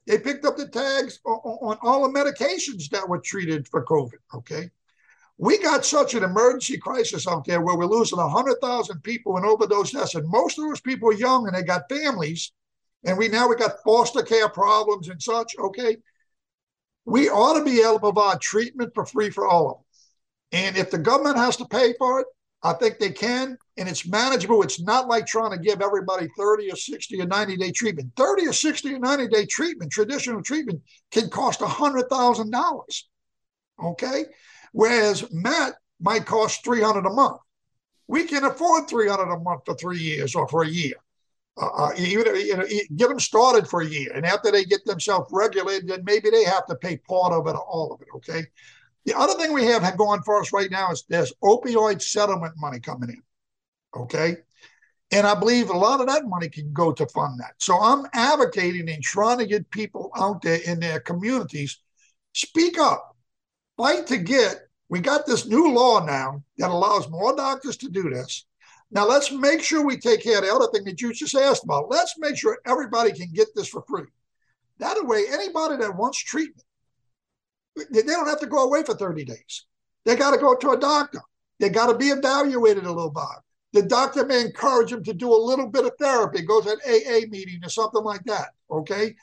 They 0.06 0.18
picked 0.18 0.44
up 0.44 0.56
the 0.56 0.68
tags 0.68 1.18
on, 1.24 1.38
on 1.62 1.78
all 1.82 2.06
the 2.06 2.18
medications 2.18 2.90
that 2.90 3.08
were 3.08 3.18
treated 3.18 3.66
for 3.68 3.84
COVID. 3.84 4.18
Okay. 4.34 4.70
We 5.36 5.58
got 5.58 5.84
such 5.84 6.14
an 6.14 6.22
emergency 6.22 6.78
crisis 6.78 7.26
out 7.26 7.44
there 7.44 7.60
where 7.60 7.76
we're 7.76 7.86
losing 7.86 8.18
100,000 8.18 9.02
people 9.02 9.36
in 9.36 9.44
overdose 9.44 9.90
deaths, 9.90 10.14
and 10.14 10.28
most 10.28 10.58
of 10.58 10.64
those 10.64 10.80
people 10.80 11.08
are 11.08 11.14
young 11.14 11.46
and 11.46 11.56
they 11.56 11.62
got 11.62 11.88
families 11.88 12.52
and 13.04 13.18
we 13.18 13.28
now 13.28 13.48
we 13.48 13.56
got 13.56 13.82
foster 13.84 14.22
care 14.22 14.48
problems 14.48 15.08
and 15.08 15.22
such. 15.22 15.54
Okay, 15.58 15.98
we 17.04 17.28
ought 17.28 17.58
to 17.58 17.64
be 17.64 17.80
able 17.80 17.94
to 17.94 18.00
provide 18.00 18.40
treatment 18.40 18.92
for 18.94 19.04
free 19.04 19.30
for 19.30 19.46
all 19.46 19.70
of 19.70 19.76
them. 19.76 19.84
And 20.66 20.76
if 20.76 20.90
the 20.90 20.98
government 20.98 21.36
has 21.36 21.56
to 21.58 21.66
pay 21.66 21.94
for 21.98 22.20
it, 22.20 22.26
I 22.62 22.72
think 22.72 22.98
they 22.98 23.10
can, 23.10 23.58
and 23.76 23.88
it's 23.88 24.08
manageable. 24.08 24.62
It's 24.62 24.80
not 24.80 25.06
like 25.06 25.26
trying 25.26 25.50
to 25.50 25.58
give 25.58 25.82
everybody 25.82 26.28
30 26.38 26.72
or 26.72 26.76
60 26.76 27.20
or 27.20 27.26
90 27.26 27.56
day 27.58 27.72
treatment. 27.72 28.12
30 28.16 28.46
or 28.46 28.52
60 28.52 28.94
or 28.94 28.98
90 28.98 29.28
day 29.28 29.44
treatment, 29.44 29.92
traditional 29.92 30.42
treatment, 30.42 30.80
can 31.10 31.28
cost 31.28 31.60
$100,000. 31.60 33.02
Okay. 33.84 34.24
Whereas 34.74 35.24
MAT 35.32 35.74
might 36.00 36.26
cost 36.26 36.64
300 36.64 37.06
a 37.06 37.10
month. 37.10 37.40
We 38.08 38.24
can 38.24 38.44
afford 38.44 38.88
300 38.88 39.32
a 39.32 39.38
month 39.38 39.62
for 39.64 39.74
three 39.74 40.00
years 40.00 40.34
or 40.34 40.46
for 40.48 40.62
a 40.62 40.68
year 40.68 40.94
uh, 41.60 41.66
uh 41.66 41.90
even 41.96 42.34
you 42.36 42.56
know, 42.56 42.66
get 42.96 43.08
them 43.08 43.20
started 43.20 43.68
for 43.68 43.82
a 43.82 43.86
year, 43.86 44.12
and 44.14 44.26
after 44.26 44.50
they 44.50 44.64
get 44.64 44.84
themselves 44.84 45.28
regulated, 45.32 45.88
then 45.88 46.02
maybe 46.04 46.30
they 46.30 46.44
have 46.44 46.66
to 46.66 46.74
pay 46.74 46.96
part 46.96 47.32
of 47.32 47.46
it 47.46 47.54
or 47.54 47.64
all 47.64 47.92
of 47.92 48.00
it. 48.02 48.08
Okay. 48.16 48.46
The 49.04 49.16
other 49.16 49.34
thing 49.34 49.52
we 49.52 49.66
have 49.66 49.96
going 49.98 50.22
for 50.22 50.40
us 50.40 50.52
right 50.52 50.70
now 50.70 50.90
is 50.90 51.04
there's 51.08 51.32
opioid 51.42 52.00
settlement 52.00 52.54
money 52.56 52.80
coming 52.80 53.10
in. 53.10 53.22
Okay. 53.94 54.36
And 55.12 55.26
I 55.26 55.34
believe 55.34 55.68
a 55.68 55.76
lot 55.76 56.00
of 56.00 56.06
that 56.08 56.24
money 56.24 56.48
can 56.48 56.72
go 56.72 56.90
to 56.90 57.06
fund 57.08 57.38
that. 57.38 57.52
So 57.58 57.78
I'm 57.78 58.06
advocating 58.14 58.88
and 58.88 59.02
trying 59.02 59.38
to 59.38 59.46
get 59.46 59.70
people 59.70 60.10
out 60.16 60.40
there 60.40 60.58
in 60.66 60.80
their 60.80 61.00
communities 61.00 61.78
speak 62.32 62.78
up, 62.78 63.14
fight 63.76 64.06
to 64.08 64.16
get. 64.16 64.63
We 64.94 65.00
got 65.00 65.26
this 65.26 65.44
new 65.44 65.74
law 65.74 66.06
now 66.06 66.40
that 66.58 66.70
allows 66.70 67.10
more 67.10 67.34
doctors 67.34 67.76
to 67.78 67.88
do 67.88 68.10
this. 68.10 68.46
Now 68.92 69.04
let's 69.08 69.32
make 69.32 69.60
sure 69.60 69.84
we 69.84 69.96
take 69.96 70.22
care 70.22 70.38
of 70.38 70.44
the 70.44 70.54
other 70.54 70.68
thing 70.68 70.84
that 70.84 71.00
you 71.00 71.12
just 71.12 71.34
asked 71.34 71.64
about. 71.64 71.90
Let's 71.90 72.16
make 72.16 72.36
sure 72.36 72.60
everybody 72.64 73.10
can 73.10 73.32
get 73.32 73.48
this 73.56 73.66
for 73.66 73.82
free. 73.88 74.06
That 74.78 75.04
way, 75.04 75.24
anybody 75.32 75.78
that 75.78 75.96
wants 75.96 76.22
treatment, 76.22 76.62
they 77.90 78.02
don't 78.02 78.28
have 78.28 78.38
to 78.38 78.46
go 78.46 78.62
away 78.68 78.84
for 78.84 78.94
30 78.94 79.24
days. 79.24 79.66
They 80.04 80.14
got 80.14 80.30
to 80.30 80.38
go 80.38 80.54
to 80.54 80.70
a 80.70 80.78
doctor. 80.78 81.22
They 81.58 81.70
got 81.70 81.88
to 81.88 81.98
be 81.98 82.10
evaluated 82.10 82.84
a 82.84 82.92
little 82.92 83.10
bit. 83.10 83.24
The 83.72 83.82
doctor 83.88 84.24
may 84.24 84.42
encourage 84.42 84.92
them 84.92 85.02
to 85.02 85.12
do 85.12 85.34
a 85.34 85.44
little 85.44 85.66
bit 85.66 85.86
of 85.86 85.94
therapy, 85.98 86.42
go 86.42 86.60
to 86.60 86.70
an 86.70 86.78
AA 86.86 87.26
meeting 87.28 87.58
or 87.64 87.68
something 87.68 88.04
like 88.04 88.22
that. 88.26 88.50
Okay. 88.70 89.16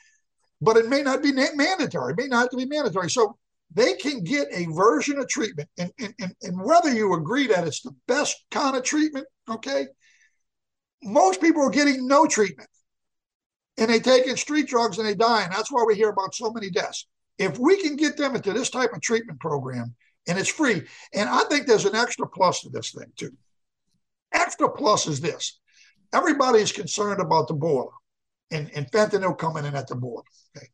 But 0.60 0.76
it 0.76 0.90
may 0.90 1.00
not 1.00 1.22
be 1.22 1.32
mandatory. 1.32 2.12
It 2.12 2.18
may 2.18 2.26
not 2.26 2.40
have 2.40 2.50
to 2.50 2.58
be 2.58 2.66
mandatory. 2.66 3.08
So 3.08 3.38
they 3.74 3.94
can 3.94 4.22
get 4.22 4.48
a 4.52 4.66
version 4.72 5.18
of 5.18 5.28
treatment. 5.28 5.68
And, 5.78 5.90
and, 5.98 6.14
and, 6.20 6.34
and 6.42 6.62
whether 6.62 6.92
you 6.92 7.14
agree 7.14 7.46
that 7.48 7.66
it's 7.66 7.80
the 7.80 7.94
best 8.06 8.44
kind 8.50 8.76
of 8.76 8.82
treatment, 8.82 9.26
okay, 9.48 9.86
most 11.02 11.40
people 11.40 11.62
are 11.62 11.70
getting 11.70 12.06
no 12.06 12.26
treatment. 12.26 12.68
And 13.78 13.90
they 13.90 14.00
taking 14.00 14.36
street 14.36 14.68
drugs 14.68 14.98
and 14.98 15.06
they 15.06 15.14
die. 15.14 15.44
And 15.44 15.52
that's 15.52 15.72
why 15.72 15.84
we 15.86 15.94
hear 15.94 16.10
about 16.10 16.34
so 16.34 16.50
many 16.50 16.70
deaths. 16.70 17.06
If 17.38 17.58
we 17.58 17.80
can 17.80 17.96
get 17.96 18.16
them 18.16 18.36
into 18.36 18.52
this 18.52 18.70
type 18.70 18.92
of 18.92 19.00
treatment 19.00 19.40
program 19.40 19.94
and 20.28 20.38
it's 20.38 20.50
free, 20.50 20.82
and 21.14 21.28
I 21.28 21.44
think 21.44 21.66
there's 21.66 21.86
an 21.86 21.96
extra 21.96 22.28
plus 22.28 22.60
to 22.62 22.68
this 22.68 22.92
thing 22.92 23.10
too. 23.16 23.32
Extra 24.32 24.70
plus 24.70 25.06
is 25.06 25.20
this 25.20 25.58
everybody 26.12 26.60
is 26.60 26.72
concerned 26.72 27.20
about 27.20 27.48
the 27.48 27.54
border 27.54 27.90
and, 28.50 28.70
and 28.74 28.90
fentanyl 28.90 29.36
coming 29.36 29.64
in 29.64 29.74
at 29.74 29.88
the 29.88 29.94
border. 29.94 30.28
Okay 30.56 30.68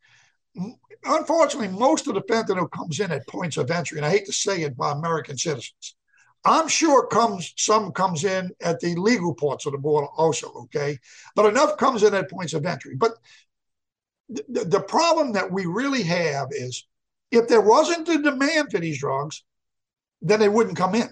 unfortunately, 1.04 1.76
most 1.76 2.06
of 2.06 2.14
the 2.14 2.22
fentanyl 2.22 2.70
comes 2.70 3.00
in 3.00 3.10
at 3.12 3.26
points 3.26 3.56
of 3.56 3.70
entry, 3.70 3.98
and 3.98 4.06
I 4.06 4.10
hate 4.10 4.26
to 4.26 4.32
say 4.32 4.62
it 4.62 4.76
by 4.76 4.92
American 4.92 5.36
citizens. 5.36 5.96
I'm 6.44 6.68
sure 6.68 7.06
comes 7.06 7.52
some 7.56 7.92
comes 7.92 8.24
in 8.24 8.50
at 8.62 8.80
the 8.80 8.94
legal 8.94 9.34
ports 9.34 9.66
of 9.66 9.72
the 9.72 9.78
border 9.78 10.06
also, 10.16 10.52
okay? 10.64 10.98
But 11.34 11.46
enough 11.46 11.76
comes 11.76 12.02
in 12.02 12.14
at 12.14 12.30
points 12.30 12.54
of 12.54 12.64
entry. 12.64 12.94
But 12.96 13.12
the, 14.28 14.64
the 14.64 14.80
problem 14.80 15.32
that 15.32 15.50
we 15.50 15.66
really 15.66 16.02
have 16.04 16.48
is 16.52 16.86
if 17.30 17.48
there 17.48 17.60
wasn't 17.60 18.08
a 18.08 18.22
demand 18.22 18.70
for 18.70 18.78
these 18.78 19.00
drugs, 19.00 19.42
then 20.22 20.40
they 20.40 20.48
wouldn't 20.48 20.76
come 20.76 20.94
in. 20.94 21.08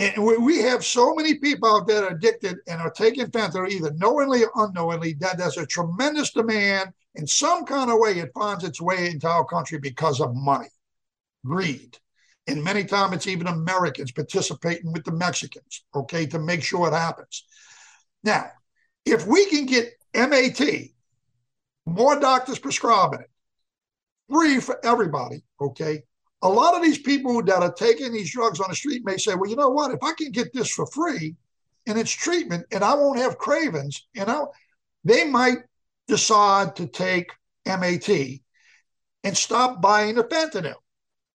And 0.00 0.24
we, 0.24 0.58
have 0.58 0.84
so 0.84 1.12
many 1.14 1.34
people 1.34 1.68
out 1.68 1.88
there 1.88 2.06
addicted 2.06 2.58
and 2.68 2.80
are 2.80 2.90
taking 2.90 3.26
fentanyl 3.26 3.68
either 3.68 3.92
knowingly 3.94 4.44
or 4.44 4.52
unknowingly 4.54 5.14
that 5.14 5.38
there's 5.38 5.56
a 5.56 5.66
tremendous 5.66 6.30
demand 6.30 6.92
in 7.16 7.26
some 7.26 7.64
kind 7.64 7.90
of 7.90 7.98
way, 7.98 8.12
it 8.12 8.30
finds 8.32 8.62
its 8.62 8.80
way 8.80 9.10
into 9.10 9.26
our 9.26 9.44
country 9.44 9.78
because 9.78 10.20
of 10.20 10.36
money, 10.36 10.68
greed. 11.44 11.98
And 12.46 12.62
many 12.62 12.84
times 12.84 13.16
it's 13.16 13.26
even 13.26 13.48
Americans 13.48 14.12
participating 14.12 14.92
with 14.92 15.04
the 15.04 15.12
Mexicans, 15.12 15.84
okay, 15.94 16.26
to 16.26 16.38
make 16.38 16.62
sure 16.62 16.86
it 16.86 16.94
happens. 16.94 17.44
Now, 18.22 18.52
if 19.04 19.26
we 19.26 19.46
can 19.46 19.66
get 19.66 19.94
MAT, 20.14 20.60
more 21.86 22.20
doctors 22.20 22.60
prescribing 22.60 23.20
it, 23.20 23.30
free 24.30 24.60
for 24.60 24.78
everybody, 24.84 25.42
okay, 25.60 26.04
a 26.42 26.48
lot 26.48 26.74
of 26.74 26.82
these 26.82 26.98
people 26.98 27.42
that 27.42 27.62
are 27.62 27.72
taking 27.72 28.12
these 28.12 28.32
drugs 28.32 28.60
on 28.60 28.70
the 28.70 28.76
street 28.76 29.04
may 29.04 29.16
say, 29.16 29.34
well, 29.34 29.50
you 29.50 29.56
know 29.56 29.70
what? 29.70 29.90
If 29.90 30.02
I 30.02 30.12
can 30.12 30.30
get 30.30 30.52
this 30.52 30.70
for 30.70 30.86
free 30.86 31.34
and 31.86 31.98
it's 31.98 32.12
treatment 32.12 32.66
and 32.70 32.84
I 32.84 32.94
won't 32.94 33.18
have 33.18 33.38
cravings, 33.38 34.06
you 34.12 34.24
know, 34.24 34.52
they 35.04 35.24
might 35.24 35.58
decide 36.06 36.76
to 36.76 36.86
take 36.86 37.32
MAT 37.66 38.08
and 39.24 39.36
stop 39.36 39.82
buying 39.82 40.14
the 40.14 40.24
fentanyl. 40.24 40.76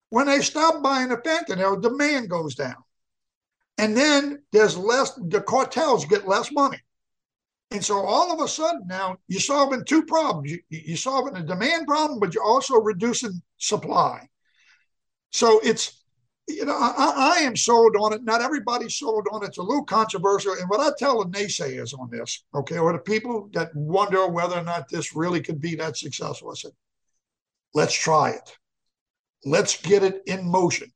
When 0.10 0.28
they 0.28 0.42
stop 0.42 0.82
buying 0.82 1.10
the 1.10 1.18
fentanyl, 1.18 1.82
demand 1.82 2.30
goes 2.30 2.56
down. 2.56 2.76
And 3.78 3.98
then 3.98 4.44
there's 4.52 4.78
less, 4.78 5.13
the 5.16 5.42
cartels 5.42 6.06
get 6.06 6.28
less 6.28 6.52
money. 6.52 6.80
And 7.72 7.84
so 7.84 7.98
all 7.98 8.32
of 8.32 8.39
a 8.39 8.48
sudden 8.48 8.84
now 8.86 9.18
you're 9.28 9.42
solving 9.42 9.84
two 9.84 10.04
problems. 10.04 10.52
You, 10.52 10.60
you're 10.70 10.96
solving 10.96 11.34
the 11.34 11.42
demand 11.42 11.88
problem, 11.88 12.20
but 12.20 12.34
you're 12.34 12.44
also 12.44 12.76
reducing 12.76 13.42
supply. 13.58 14.30
So 15.34 15.60
it's 15.63 16.04
you 16.48 16.65
know, 16.65 16.78
I, 16.78 17.38
I, 17.38 17.43
am 17.43 17.56
sold 17.56 17.96
on 17.96 18.12
it. 18.12 18.24
Not 18.24 18.41
everybody's 18.41 18.96
sold 18.96 19.28
on 19.32 19.43
it. 19.43 19.48
It's 19.48 19.58
a 19.58 19.63
little 19.63 19.86
controversial. 19.86 20.54
And 20.54 20.69
what 20.69 20.82
I 20.82 20.91
tell 20.98 21.24
the 21.24 21.30
naysayers 21.30 21.98
on 21.98 22.10
this, 22.10 22.43
okay, 22.54 22.78
or 22.78 22.91
the 22.91 23.00
people 23.00 23.50
that 23.54 23.74
wonder 23.74 24.28
whether 24.28 24.58
or 24.58 24.63
not 24.63 24.89
this 24.89 25.15
really 25.15 25.41
could 25.41 25.62
be 25.62 25.76
that 25.76 25.96
successful, 25.96 26.52
I 26.52 26.56
said, 26.56 26.72
let's 27.74 27.93
try 27.93 28.32
it. 28.32 28.58
Let's 29.46 29.82
get 29.82 30.04
it 30.04 30.22
in 30.26 30.46
motion. 30.46 30.91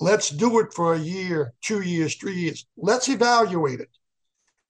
Let's 0.00 0.30
do 0.30 0.58
it 0.60 0.72
for 0.72 0.94
a 0.94 0.98
year, 0.98 1.54
two 1.62 1.82
years, 1.82 2.16
three 2.16 2.36
years. 2.36 2.66
Let's 2.76 3.08
evaluate 3.08 3.80
it. 3.80 3.90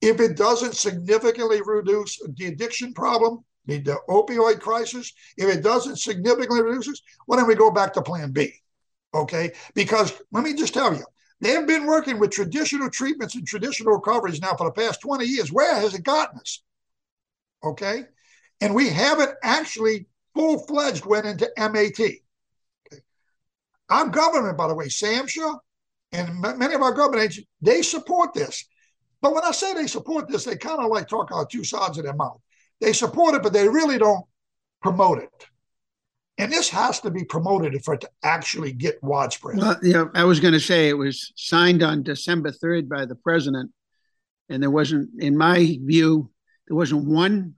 If 0.01 0.19
it 0.19 0.37
doesn't 0.37 0.75
significantly 0.75 1.61
reduce 1.63 2.19
the 2.37 2.45
addiction 2.45 2.93
problem, 2.93 3.39
the, 3.65 3.79
the 3.79 3.99
opioid 4.09 4.59
crisis, 4.59 5.11
if 5.37 5.53
it 5.53 5.61
doesn't 5.61 5.97
significantly 5.97 6.61
reduce 6.61 6.87
it, 6.87 6.99
why 7.25 7.37
don't 7.37 7.47
we 7.47 7.55
go 7.55 7.71
back 7.71 7.93
to 7.93 8.01
plan 8.01 8.31
B? 8.31 8.53
Okay. 9.13 9.51
Because 9.73 10.13
let 10.31 10.43
me 10.43 10.53
just 10.53 10.73
tell 10.73 10.93
you, 10.93 11.05
they 11.41 11.51
have 11.51 11.67
been 11.67 11.85
working 11.85 12.19
with 12.19 12.31
traditional 12.31 12.89
treatments 12.89 13.35
and 13.35 13.47
traditional 13.47 13.93
recoveries 13.93 14.41
now 14.41 14.55
for 14.55 14.65
the 14.67 14.73
past 14.73 15.01
20 15.01 15.25
years. 15.25 15.51
Where 15.51 15.75
has 15.75 15.93
it 15.93 16.03
gotten 16.03 16.39
us? 16.39 16.61
Okay. 17.63 18.03
And 18.61 18.75
we 18.75 18.89
haven't 18.89 19.31
actually 19.41 20.07
full 20.35 20.59
fledged 20.67 21.05
went 21.05 21.25
into 21.25 21.49
MAT. 21.57 21.99
Okay. 21.99 23.01
Our 23.89 24.09
government, 24.09 24.57
by 24.57 24.67
the 24.67 24.75
way, 24.75 24.87
SAMHSA 24.87 25.57
and 26.11 26.41
many 26.41 26.73
of 26.73 26.81
our 26.81 26.93
government 26.93 27.23
agents, 27.23 27.47
they 27.61 27.81
support 27.81 28.33
this. 28.33 28.65
But 29.21 29.33
when 29.33 29.43
I 29.43 29.51
say 29.51 29.73
they 29.73 29.87
support 29.87 30.27
this, 30.27 30.45
they 30.45 30.55
kind 30.55 30.79
of 30.79 30.89
like 30.89 31.07
talk 31.07 31.29
out 31.33 31.49
two 31.49 31.63
sides 31.63 31.97
of 31.97 32.03
their 32.03 32.13
mouth. 32.13 32.39
They 32.81 32.93
support 32.93 33.35
it, 33.35 33.43
but 33.43 33.53
they 33.53 33.67
really 33.67 33.97
don't 33.97 34.25
promote 34.81 35.19
it. 35.19 35.47
And 36.39 36.51
this 36.51 36.69
has 36.69 37.01
to 37.01 37.11
be 37.11 37.25
promoted 37.25 37.83
for 37.83 37.95
it 37.95 38.01
to 38.01 38.09
actually 38.23 38.71
get 38.71 39.03
widespread. 39.03 39.57
Well, 39.57 39.77
yeah, 39.83 40.05
I 40.15 40.23
was 40.23 40.39
going 40.39 40.53
to 40.53 40.59
say 40.59 40.87
it 40.87 40.97
was 40.97 41.33
signed 41.35 41.83
on 41.83 42.01
December 42.01 42.51
3rd 42.51 42.87
by 42.87 43.05
the 43.05 43.15
president. 43.15 43.71
And 44.47 44.63
there 44.63 44.71
wasn't, 44.71 45.21
in 45.21 45.37
my 45.37 45.77
view, 45.83 46.31
there 46.67 46.77
wasn't 46.77 47.05
one 47.05 47.55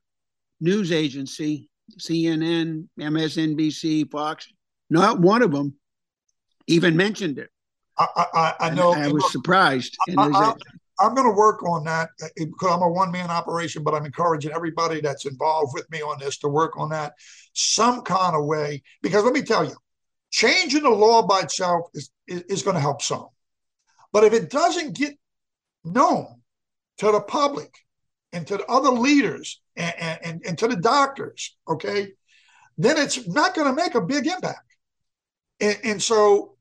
news 0.59 0.91
agency, 0.91 1.69
CNN, 1.99 2.87
MSNBC, 2.99 4.09
Fox, 4.09 4.51
not 4.89 5.19
one 5.19 5.43
of 5.43 5.51
them 5.51 5.75
even 6.67 6.97
mentioned 6.97 7.37
it. 7.37 7.49
I, 7.99 8.07
I, 8.33 8.53
I 8.59 8.69
know. 8.71 8.93
I 8.93 9.09
was 9.09 9.31
surprised. 9.31 9.95
I, 10.17 10.53
I'm 11.01 11.15
going 11.15 11.27
to 11.27 11.35
work 11.35 11.63
on 11.63 11.83
that 11.85 12.09
because 12.35 12.71
uh, 12.71 12.75
I'm 12.75 12.83
a 12.83 12.89
one 12.89 13.11
man 13.11 13.31
operation, 13.31 13.83
but 13.83 13.93
I'm 13.93 14.05
encouraging 14.05 14.51
everybody 14.51 15.01
that's 15.01 15.25
involved 15.25 15.73
with 15.73 15.89
me 15.89 16.01
on 16.01 16.19
this 16.19 16.37
to 16.39 16.47
work 16.47 16.77
on 16.77 16.89
that 16.89 17.13
some 17.53 18.01
kind 18.03 18.35
of 18.35 18.45
way. 18.45 18.83
Because 19.01 19.23
let 19.23 19.33
me 19.33 19.41
tell 19.41 19.65
you, 19.65 19.75
changing 20.29 20.83
the 20.83 20.89
law 20.89 21.25
by 21.25 21.41
itself 21.41 21.87
is, 21.93 22.11
is, 22.27 22.41
is 22.43 22.63
going 22.63 22.75
to 22.75 22.81
help 22.81 23.01
some. 23.01 23.27
But 24.13 24.25
if 24.25 24.33
it 24.33 24.49
doesn't 24.49 24.95
get 24.95 25.17
known 25.83 26.41
to 26.99 27.11
the 27.11 27.21
public 27.21 27.73
and 28.31 28.45
to 28.47 28.57
the 28.57 28.65
other 28.67 28.91
leaders 28.91 29.59
and, 29.75 30.19
and, 30.23 30.41
and 30.45 30.57
to 30.59 30.67
the 30.67 30.75
doctors, 30.75 31.57
okay, 31.67 32.09
then 32.77 32.97
it's 32.97 33.27
not 33.27 33.55
going 33.55 33.67
to 33.67 33.73
make 33.73 33.95
a 33.95 34.01
big 34.01 34.27
impact. 34.27 34.75
And, 35.59 35.77
and 35.83 36.01
so, 36.01 36.55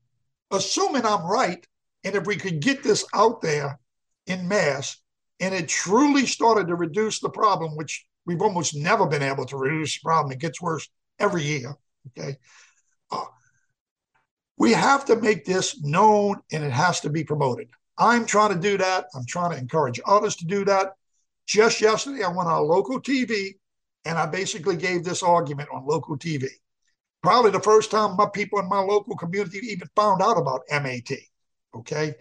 assuming 0.51 1.05
I'm 1.05 1.25
right, 1.25 1.65
and 2.03 2.15
if 2.15 2.25
we 2.25 2.35
could 2.35 2.59
get 2.59 2.83
this 2.83 3.05
out 3.13 3.41
there 3.41 3.79
in 4.31 4.47
mass, 4.47 4.97
and 5.39 5.53
it 5.53 5.67
truly 5.67 6.25
started 6.25 6.67
to 6.67 6.75
reduce 6.75 7.19
the 7.19 7.29
problem, 7.29 7.75
which 7.75 8.05
we've 8.25 8.41
almost 8.41 8.75
never 8.75 9.05
been 9.05 9.23
able 9.23 9.45
to 9.45 9.57
reduce 9.57 9.95
the 9.95 10.03
problem. 10.03 10.31
It 10.31 10.39
gets 10.39 10.61
worse 10.61 10.87
every 11.19 11.43
year. 11.43 11.75
Okay. 12.07 12.37
Uh, 13.11 13.25
we 14.57 14.71
have 14.73 15.05
to 15.05 15.15
make 15.15 15.45
this 15.45 15.81
known 15.83 16.41
and 16.51 16.63
it 16.63 16.71
has 16.71 16.99
to 17.01 17.09
be 17.09 17.23
promoted. 17.23 17.67
I'm 17.97 18.25
trying 18.25 18.53
to 18.53 18.59
do 18.59 18.77
that. 18.77 19.05
I'm 19.15 19.25
trying 19.25 19.51
to 19.51 19.57
encourage 19.57 19.99
others 20.05 20.35
to 20.37 20.45
do 20.45 20.65
that. 20.65 20.93
Just 21.47 21.81
yesterday, 21.81 22.23
I 22.23 22.29
went 22.29 22.49
on 22.49 22.67
local 22.67 23.01
TV 23.01 23.55
and 24.05 24.17
I 24.17 24.25
basically 24.25 24.77
gave 24.77 25.03
this 25.03 25.23
argument 25.23 25.69
on 25.73 25.85
local 25.85 26.17
TV. 26.17 26.47
Probably 27.21 27.51
the 27.51 27.59
first 27.59 27.91
time 27.91 28.15
my 28.15 28.27
people 28.33 28.59
in 28.59 28.69
my 28.69 28.79
local 28.79 29.15
community 29.15 29.59
even 29.63 29.87
found 29.95 30.21
out 30.21 30.37
about 30.37 30.61
MAT. 30.71 31.09
Okay. 31.75 32.15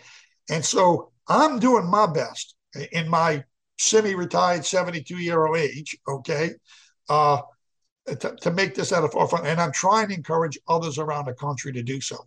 And 0.51 0.65
so 0.65 1.10
I'm 1.31 1.61
doing 1.61 1.87
my 1.87 2.07
best 2.07 2.57
in 2.93 3.09
my 3.09 3.45
semi-retired 3.79 4.67
72 4.67 5.17
year 5.17 5.47
old 5.47 5.57
age, 5.57 5.97
okay, 6.09 6.51
uh, 7.09 7.41
to, 8.07 8.37
to 8.43 8.51
make 8.51 8.75
this 8.75 8.93
at 8.93 9.01
the 9.01 9.09
forefront. 9.09 9.47
And 9.47 9.61
I'm 9.61 9.73
trying 9.73 10.09
to 10.09 10.15
encourage 10.15 10.59
others 10.69 10.99
around 10.99 11.27
the 11.27 11.35
country 11.35 11.73
to 11.73 11.83
do 11.83 12.01
so. 12.01 12.19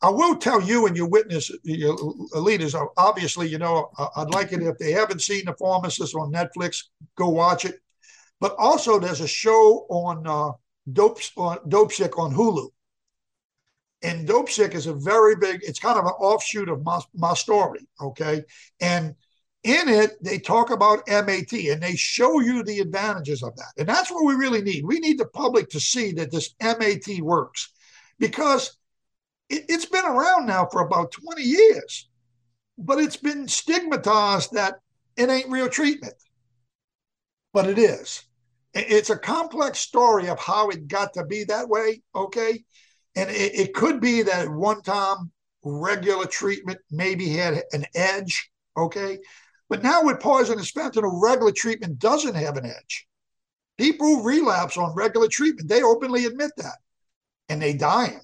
I 0.00 0.08
will 0.08 0.36
tell 0.36 0.62
you 0.62 0.86
and 0.86 0.96
your 0.96 1.08
witness, 1.08 1.50
your 1.64 1.96
leaders, 2.34 2.74
obviously, 2.96 3.48
you 3.48 3.58
know, 3.58 3.90
I'd 4.16 4.32
like 4.32 4.52
it 4.52 4.62
if 4.62 4.78
they 4.78 4.92
haven't 4.92 5.22
seen 5.22 5.44
The 5.44 5.54
Pharmacist 5.54 6.14
on 6.14 6.32
Netflix, 6.32 6.84
go 7.16 7.28
watch 7.28 7.64
it. 7.64 7.80
But 8.40 8.54
also, 8.58 8.98
there's 8.98 9.20
a 9.20 9.28
show 9.28 9.86
on 9.90 10.24
uh, 10.26 10.52
Dope, 10.90 11.18
on 11.36 11.58
Dopesick 11.68 12.16
on 12.16 12.32
Hulu. 12.32 12.68
And 14.02 14.28
Dopesick 14.28 14.74
is 14.74 14.86
a 14.86 14.94
very 14.94 15.34
big, 15.36 15.60
it's 15.62 15.80
kind 15.80 15.98
of 15.98 16.04
an 16.04 16.12
offshoot 16.12 16.68
of 16.68 16.84
my, 16.84 17.00
my 17.14 17.34
story. 17.34 17.80
Okay. 18.00 18.44
And 18.80 19.14
in 19.64 19.88
it, 19.88 20.22
they 20.22 20.38
talk 20.38 20.70
about 20.70 21.08
MAT 21.08 21.52
and 21.52 21.82
they 21.82 21.96
show 21.96 22.40
you 22.40 22.62
the 22.62 22.78
advantages 22.78 23.42
of 23.42 23.56
that. 23.56 23.72
And 23.76 23.88
that's 23.88 24.10
what 24.10 24.24
we 24.24 24.34
really 24.34 24.62
need. 24.62 24.84
We 24.84 25.00
need 25.00 25.18
the 25.18 25.26
public 25.26 25.68
to 25.70 25.80
see 25.80 26.12
that 26.12 26.30
this 26.30 26.54
MAT 26.62 27.20
works 27.20 27.72
because 28.18 28.76
it, 29.48 29.68
has 29.70 29.86
been 29.86 30.04
around 30.04 30.46
now 30.46 30.66
for 30.66 30.82
about 30.82 31.12
20 31.12 31.42
years, 31.42 32.08
but 32.76 32.98
it's 32.98 33.16
been 33.16 33.48
stigmatized 33.48 34.52
that 34.52 34.80
it 35.16 35.28
ain't 35.28 35.50
real 35.50 35.68
treatment. 35.68 36.14
But 37.52 37.66
it 37.66 37.78
is. 37.78 38.24
It's 38.74 39.10
a 39.10 39.18
complex 39.18 39.80
story 39.80 40.28
of 40.28 40.38
how 40.38 40.68
it 40.68 40.86
got 40.86 41.14
to 41.14 41.24
be 41.24 41.44
that 41.44 41.68
way. 41.68 42.02
Okay. 42.14 42.64
And 43.18 43.30
it, 43.30 43.54
it 43.54 43.74
could 43.74 44.00
be 44.00 44.22
that 44.22 44.42
at 44.42 44.48
one 44.48 44.80
time 44.80 45.32
regular 45.64 46.24
treatment 46.24 46.78
maybe 46.88 47.28
had 47.30 47.64
an 47.72 47.84
edge. 47.96 48.48
Okay. 48.76 49.18
But 49.68 49.82
now 49.82 50.04
with 50.04 50.20
poison 50.20 50.56
and 50.56 50.66
fentanyl, 50.66 51.20
regular 51.20 51.50
treatment 51.50 51.98
doesn't 51.98 52.36
have 52.36 52.56
an 52.56 52.64
edge. 52.64 53.08
People 53.76 54.22
relapse 54.22 54.76
on 54.78 54.94
regular 54.94 55.26
treatment. 55.26 55.68
They 55.68 55.82
openly 55.82 56.26
admit 56.26 56.52
that. 56.58 56.76
And 57.48 57.60
they 57.60 57.72
die. 57.72 58.18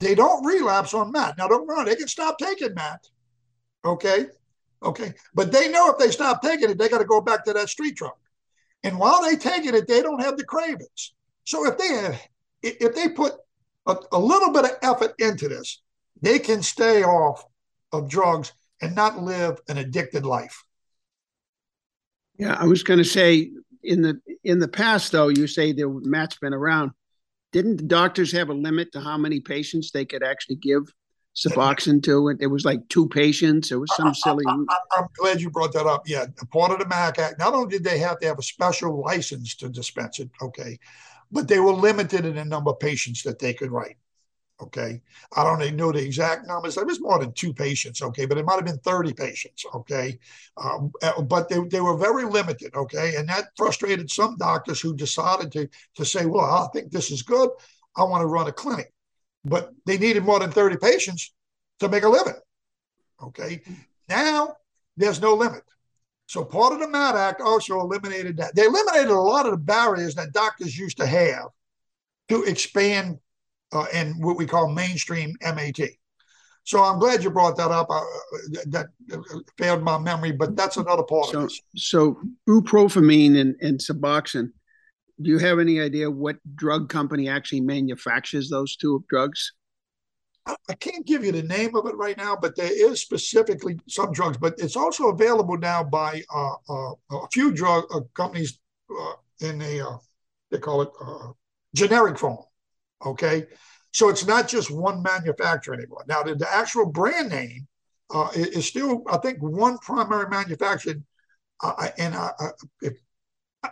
They 0.00 0.16
don't 0.16 0.44
relapse 0.44 0.92
on 0.92 1.12
MAT. 1.12 1.38
Now, 1.38 1.46
don't 1.46 1.68
run. 1.68 1.86
They 1.86 1.94
can 1.94 2.08
stop 2.08 2.36
taking 2.38 2.74
MAT. 2.74 2.98
Okay. 3.84 4.26
Okay. 4.82 5.14
But 5.34 5.52
they 5.52 5.70
know 5.70 5.90
if 5.90 5.98
they 5.98 6.10
stop 6.10 6.42
taking 6.42 6.68
it, 6.68 6.78
they 6.78 6.88
got 6.88 6.98
to 6.98 7.04
go 7.04 7.20
back 7.20 7.44
to 7.44 7.52
that 7.52 7.68
street 7.68 7.94
drug. 7.94 8.14
And 8.82 8.98
while 8.98 9.22
they 9.22 9.36
taking 9.36 9.74
it, 9.74 9.86
they 9.86 10.02
don't 10.02 10.20
have 10.20 10.36
the 10.36 10.44
cravings. 10.44 11.14
So 11.44 11.64
if 11.66 11.78
they 11.78 11.88
have, 11.88 12.20
if 12.62 12.94
they 12.94 13.08
put 13.10 13.34
a, 13.86 13.96
a 14.12 14.18
little 14.18 14.52
bit 14.52 14.64
of 14.64 14.70
effort 14.82 15.14
into 15.18 15.48
this, 15.48 15.80
they 16.20 16.38
can 16.38 16.62
stay 16.62 17.02
off 17.02 17.44
of 17.92 18.08
drugs 18.08 18.52
and 18.80 18.94
not 18.94 19.22
live 19.22 19.58
an 19.68 19.78
addicted 19.78 20.24
life. 20.24 20.64
Yeah, 22.38 22.56
I 22.58 22.64
was 22.64 22.82
going 22.82 22.98
to 22.98 23.04
say 23.04 23.50
in 23.82 24.02
the 24.02 24.20
in 24.42 24.58
the 24.58 24.68
past, 24.68 25.12
though, 25.12 25.28
you 25.28 25.46
say 25.46 25.72
the 25.72 25.88
MAT's 25.88 26.38
been 26.38 26.54
around. 26.54 26.92
Didn't 27.52 27.76
the 27.76 27.84
doctors 27.84 28.32
have 28.32 28.48
a 28.48 28.54
limit 28.54 28.92
to 28.92 29.00
how 29.00 29.16
many 29.16 29.40
patients 29.40 29.92
they 29.92 30.04
could 30.04 30.24
actually 30.24 30.56
give 30.56 30.92
Suboxone 31.36 32.02
to? 32.02 32.34
It 32.40 32.48
was 32.48 32.64
like 32.64 32.88
two 32.88 33.08
patients. 33.08 33.70
It 33.70 33.76
was 33.76 33.94
some 33.94 34.12
silly. 34.12 34.44
I, 34.48 34.98
am 34.98 35.06
glad 35.16 35.40
you 35.40 35.50
brought 35.50 35.72
that 35.74 35.86
up. 35.86 36.02
Yeah, 36.06 36.26
part 36.52 36.72
of 36.72 36.80
the 36.80 36.86
MAT 36.86 37.18
Act. 37.18 37.38
Not 37.38 37.54
only 37.54 37.68
did 37.68 37.84
they 37.84 37.98
have 37.98 38.18
to 38.20 38.26
have 38.26 38.38
a 38.38 38.42
special 38.42 39.00
license 39.00 39.54
to 39.56 39.68
dispense 39.68 40.18
it, 40.18 40.30
okay, 40.42 40.78
but 41.34 41.48
they 41.48 41.58
were 41.58 41.72
limited 41.72 42.24
in 42.24 42.36
the 42.36 42.44
number 42.44 42.70
of 42.70 42.78
patients 42.78 43.24
that 43.24 43.40
they 43.40 43.52
could 43.52 43.72
write. 43.72 43.96
Okay. 44.62 45.02
I 45.36 45.42
don't 45.42 45.76
know 45.76 45.90
the 45.90 46.02
exact 46.02 46.46
numbers. 46.46 46.76
It 46.76 46.86
was 46.86 47.00
more 47.00 47.18
than 47.18 47.32
two 47.32 47.52
patients. 47.52 48.00
Okay. 48.00 48.24
But 48.24 48.38
it 48.38 48.44
might 48.46 48.54
have 48.54 48.64
been 48.64 48.78
30 48.78 49.12
patients. 49.12 49.64
Okay. 49.74 50.18
Um, 50.56 50.92
uh, 51.02 51.20
but 51.22 51.48
they, 51.48 51.58
they 51.58 51.80
were 51.80 51.96
very 51.96 52.24
limited. 52.24 52.72
Okay. 52.74 53.16
And 53.16 53.28
that 53.28 53.48
frustrated 53.56 54.10
some 54.10 54.36
doctors 54.36 54.80
who 54.80 54.94
decided 54.94 55.50
to, 55.52 55.68
to 55.96 56.04
say, 56.04 56.24
well, 56.24 56.44
I 56.44 56.68
think 56.72 56.92
this 56.92 57.10
is 57.10 57.22
good. 57.22 57.50
I 57.96 58.04
want 58.04 58.22
to 58.22 58.26
run 58.26 58.46
a 58.46 58.52
clinic. 58.52 58.92
But 59.44 59.72
they 59.86 59.98
needed 59.98 60.22
more 60.22 60.38
than 60.38 60.52
30 60.52 60.76
patients 60.76 61.34
to 61.80 61.88
make 61.88 62.04
a 62.04 62.08
living. 62.08 62.34
Okay. 63.20 63.60
Now 64.08 64.54
there's 64.96 65.20
no 65.20 65.34
limit. 65.34 65.64
So 66.26 66.44
part 66.44 66.72
of 66.72 66.80
the 66.80 66.88
MAT 66.88 67.16
Act 67.16 67.40
also 67.40 67.80
eliminated 67.80 68.36
that. 68.38 68.54
They 68.54 68.64
eliminated 68.64 69.10
a 69.10 69.20
lot 69.20 69.46
of 69.46 69.52
the 69.52 69.58
barriers 69.58 70.14
that 70.14 70.32
doctors 70.32 70.76
used 70.76 70.96
to 70.98 71.06
have 71.06 71.48
to 72.28 72.44
expand 72.44 73.18
uh, 73.72 73.86
in 73.92 74.14
what 74.20 74.36
we 74.36 74.46
call 74.46 74.72
mainstream 74.72 75.34
MAT. 75.42 75.78
So 76.64 76.82
I'm 76.82 76.98
glad 76.98 77.22
you 77.22 77.30
brought 77.30 77.58
that 77.58 77.70
up. 77.70 77.88
Uh, 77.90 78.00
that 78.68 78.86
failed 79.58 79.82
my 79.82 79.98
memory, 79.98 80.32
but 80.32 80.56
that's 80.56 80.78
another 80.78 81.02
part 81.02 81.28
so, 81.28 81.40
of 81.40 81.48
this. 81.48 81.60
So 81.76 82.18
buprenorphine 82.48 83.38
and, 83.38 83.54
and 83.60 83.78
Suboxone, 83.78 84.50
do 85.20 85.30
you 85.30 85.38
have 85.38 85.58
any 85.58 85.80
idea 85.80 86.10
what 86.10 86.36
drug 86.54 86.88
company 86.88 87.28
actually 87.28 87.60
manufactures 87.60 88.48
those 88.48 88.76
two 88.76 89.04
drugs? 89.10 89.52
I 90.46 90.74
can't 90.74 91.06
give 91.06 91.24
you 91.24 91.32
the 91.32 91.42
name 91.42 91.74
of 91.74 91.86
it 91.86 91.96
right 91.96 92.16
now, 92.16 92.36
but 92.36 92.54
there 92.54 92.90
is 92.90 93.00
specifically 93.00 93.78
some 93.88 94.12
drugs, 94.12 94.36
but 94.36 94.54
it's 94.58 94.76
also 94.76 95.08
available 95.08 95.56
now 95.56 95.82
by 95.82 96.22
uh, 96.34 96.54
uh, 96.68 96.92
a 97.12 97.28
few 97.32 97.52
drug 97.52 97.84
uh, 97.94 98.00
companies 98.12 98.58
uh, 98.90 99.14
in 99.40 99.62
a, 99.62 99.80
uh, 99.80 99.96
they 100.50 100.58
call 100.58 100.82
it 100.82 100.90
uh, 101.02 101.28
generic 101.74 102.18
form. 102.18 102.38
Okay. 103.04 103.46
So 103.92 104.08
it's 104.08 104.26
not 104.26 104.48
just 104.48 104.70
one 104.70 105.02
manufacturer 105.02 105.74
anymore. 105.74 106.04
Now, 106.08 106.22
the, 106.22 106.34
the 106.34 106.52
actual 106.52 106.86
brand 106.86 107.30
name 107.30 107.66
is 108.34 108.66
still, 108.66 109.02
I 109.10 109.16
think, 109.18 109.38
one 109.40 109.78
primary 109.78 110.28
manufacturer. 110.28 110.94
And 111.98 112.14
I, 112.14 112.30
I, 112.38 112.48
if, 112.82 112.94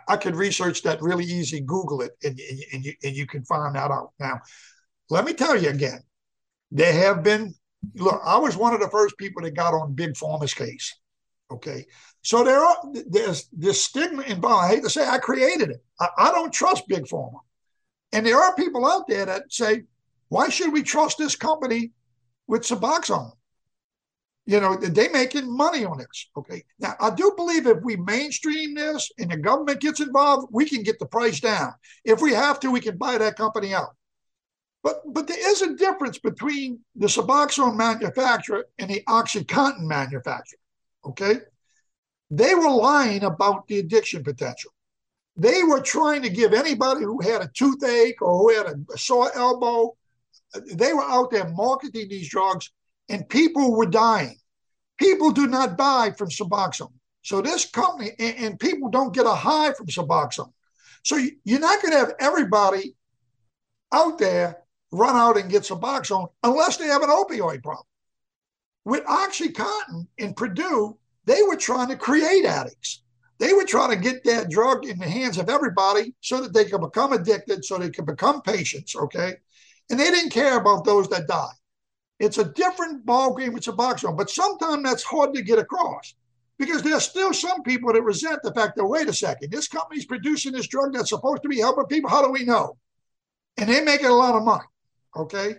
I 0.07 0.17
could 0.17 0.35
research 0.35 0.81
that 0.83 1.01
really 1.01 1.25
easy, 1.25 1.61
Google 1.61 2.01
it, 2.01 2.11
and, 2.23 2.39
and, 2.71 2.83
you, 2.83 2.93
and 3.03 3.15
you 3.15 3.27
can 3.27 3.43
find 3.45 3.75
that 3.75 3.91
out. 3.91 4.11
Now, 4.19 4.39
let 5.09 5.25
me 5.25 5.33
tell 5.33 5.61
you 5.61 5.69
again, 5.69 5.99
there 6.73 6.91
have 6.91 7.23
been, 7.23 7.53
look, 7.95 8.19
I 8.25 8.37
was 8.37 8.57
one 8.57 8.73
of 8.73 8.81
the 8.81 8.89
first 8.89 9.17
people 9.17 9.43
that 9.43 9.55
got 9.55 9.75
on 9.75 9.93
Big 9.93 10.13
Pharma's 10.13 10.53
case. 10.53 10.93
Okay. 11.51 11.85
So 12.23 12.43
there 12.43 12.59
are 12.59 12.77
there's 13.07 13.47
this 13.53 13.83
stigma 13.83 14.23
involved. 14.23 14.65
I 14.65 14.75
hate 14.75 14.83
to 14.83 14.89
say 14.89 15.07
I 15.07 15.19
created 15.19 15.69
it. 15.69 15.83
I, 15.99 16.07
I 16.17 16.31
don't 16.31 16.51
trust 16.51 16.87
Big 16.87 17.03
Pharma. 17.05 17.39
And 18.11 18.25
there 18.25 18.39
are 18.39 18.55
people 18.55 18.85
out 18.87 19.07
there 19.07 19.25
that 19.25 19.43
say, 19.53 19.83
why 20.29 20.49
should 20.49 20.73
we 20.73 20.81
trust 20.81 21.19
this 21.19 21.35
company 21.35 21.91
with 22.47 22.63
Suboxone? 22.63 23.31
You 24.45 24.59
know, 24.59 24.75
they 24.75 25.09
making 25.09 25.55
money 25.55 25.85
on 25.85 25.99
this. 25.99 26.29
Okay. 26.35 26.63
Now, 26.79 26.95
I 26.99 27.11
do 27.11 27.33
believe 27.37 27.67
if 27.67 27.81
we 27.83 27.97
mainstream 27.97 28.73
this 28.73 29.11
and 29.19 29.31
the 29.31 29.37
government 29.37 29.79
gets 29.79 29.99
involved, 29.99 30.47
we 30.51 30.67
can 30.67 30.81
get 30.81 30.97
the 30.99 31.05
price 31.05 31.39
down. 31.39 31.73
If 32.03 32.19
we 32.19 32.33
have 32.33 32.59
to, 32.61 32.71
we 32.71 32.81
can 32.81 32.97
buy 32.97 33.17
that 33.19 33.37
company 33.37 33.73
out. 33.73 33.95
But 34.83 35.01
but 35.13 35.27
there 35.27 35.49
is 35.51 35.61
a 35.61 35.75
difference 35.75 36.19
between 36.19 36.79
the 36.95 37.07
Suboxone 37.07 37.75
manufacturer 37.75 38.65
and 38.77 38.89
the 38.89 39.01
OxyContin 39.07 39.81
manufacturer. 39.81 40.59
Okay. 41.05 41.37
They 42.29 42.53
were 42.55 42.69
lying 42.69 43.23
about 43.23 43.67
the 43.67 43.79
addiction 43.79 44.23
potential. 44.23 44.71
They 45.35 45.63
were 45.63 45.81
trying 45.81 46.21
to 46.23 46.29
give 46.29 46.53
anybody 46.53 47.03
who 47.03 47.21
had 47.21 47.41
a 47.41 47.51
toothache 47.53 48.21
or 48.21 48.37
who 48.37 48.57
had 48.57 48.67
a, 48.67 48.97
sore 48.97 49.31
elbow, 49.35 49.95
they 50.71 50.93
were 50.93 51.03
out 51.03 51.31
there 51.31 51.49
marketing 51.49 52.09
these 52.09 52.29
drugs 52.29 52.71
and 53.09 53.27
people 53.29 53.75
were 53.75 53.85
dying. 53.85 54.37
People 54.97 55.31
do 55.31 55.47
not 55.47 55.77
die 55.77 56.11
from 56.11 56.29
Suboxone. 56.29 56.93
So 57.23 57.41
this 57.41 57.65
company, 57.65 58.11
and, 58.19 58.37
and 58.37 58.59
people 58.59 58.89
don't 58.89 59.13
get 59.13 59.25
a 59.25 59.33
high 59.33 59.73
from 59.73 59.87
Suboxone. 59.87 60.51
So 61.03 61.17
you're 61.43 61.59
not 61.59 61.81
going 61.81 61.93
to 61.93 61.99
have 61.99 62.13
everybody 62.19 62.95
out 63.91 64.17
there 64.19 64.62
run 64.93 65.15
out 65.15 65.37
and 65.37 65.49
get 65.49 65.63
Suboxone 65.63 66.29
unless 66.43 66.77
they 66.77 66.87
have 66.87 67.01
an 67.01 67.09
opioid 67.09 67.63
problem. 67.63 67.85
With 68.85 69.03
OxyContin 69.05 70.07
in 70.17 70.33
Purdue, 70.33 70.97
they 71.25 71.41
were 71.43 71.55
trying 71.55 71.89
to 71.89 71.95
create 71.95 72.45
addicts. 72.45 73.01
They 73.39 73.53
were 73.53 73.65
trying 73.65 73.89
to 73.89 73.95
get 73.95 74.23
that 74.25 74.49
drug 74.49 74.85
in 74.85 74.99
the 74.99 75.09
hands 75.09 75.37
of 75.37 75.49
everybody 75.49 76.13
so 76.21 76.41
that 76.41 76.53
they 76.53 76.65
could 76.65 76.81
become 76.81 77.13
addicted, 77.13 77.65
so 77.65 77.77
they 77.77 77.89
could 77.89 78.05
become 78.05 78.41
patients, 78.41 78.95
okay? 78.95 79.35
And 79.89 79.99
they 79.99 80.11
didn't 80.11 80.31
care 80.31 80.57
about 80.57 80.85
those 80.85 81.09
that 81.09 81.27
die. 81.27 81.51
It's 82.19 82.37
a 82.37 82.45
different 82.45 83.05
ball 83.05 83.35
game 83.35 83.53
with 83.53 83.63
Suboxone, 83.63 84.17
but 84.17 84.29
sometimes 84.29 84.83
that's 84.83 85.03
hard 85.03 85.33
to 85.33 85.41
get 85.41 85.59
across 85.59 86.15
because 86.57 86.83
there's 86.83 87.03
still 87.03 87.33
some 87.33 87.63
people 87.63 87.91
that 87.91 88.01
resent 88.01 88.39
the 88.43 88.53
fact 88.53 88.77
that, 88.77 88.85
wait 88.85 89.09
a 89.09 89.13
second, 89.13 89.51
this 89.51 89.67
company's 89.67 90.05
producing 90.05 90.53
this 90.53 90.67
drug 90.67 90.93
that's 90.93 91.09
supposed 91.09 91.41
to 91.41 91.49
be 91.49 91.59
helping 91.59 91.85
people. 91.85 92.09
How 92.09 92.23
do 92.23 92.31
we 92.31 92.45
know? 92.45 92.77
And 93.57 93.67
they're 93.67 93.83
making 93.83 94.07
a 94.07 94.13
lot 94.13 94.35
of 94.35 94.43
money, 94.43 94.63
okay? 95.15 95.55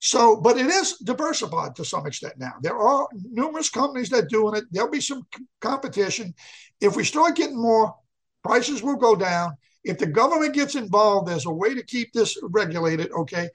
So, 0.00 0.36
but 0.36 0.58
it 0.58 0.66
is 0.66 0.98
diversified 0.98 1.74
to 1.76 1.84
some 1.84 2.06
extent 2.06 2.34
now. 2.36 2.52
There 2.60 2.76
are 2.76 3.08
numerous 3.12 3.70
companies 3.70 4.10
that 4.10 4.28
doing 4.28 4.54
it. 4.54 4.64
There'll 4.70 4.90
be 4.90 5.00
some 5.00 5.26
competition. 5.62 6.34
If 6.80 6.94
we 6.94 7.04
start 7.04 7.36
getting 7.36 7.60
more, 7.60 7.94
prices 8.42 8.82
will 8.82 8.96
go 8.96 9.16
down. 9.16 9.56
If 9.82 9.98
the 9.98 10.06
government 10.06 10.54
gets 10.54 10.74
involved, 10.74 11.28
there's 11.28 11.46
a 11.46 11.50
way 11.50 11.74
to 11.74 11.82
keep 11.82 12.12
this 12.12 12.36
regulated, 12.42 13.12
okay? 13.12 13.48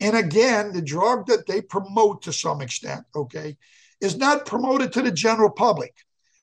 And 0.00 0.16
again, 0.16 0.72
the 0.72 0.82
drug 0.82 1.26
that 1.28 1.46
they 1.46 1.62
promote 1.62 2.20
to 2.22 2.32
some 2.32 2.60
extent, 2.60 3.04
okay, 3.16 3.56
is 4.02 4.18
not 4.18 4.44
promoted 4.44 4.92
to 4.92 5.02
the 5.02 5.10
general 5.10 5.50
public. 5.50 5.94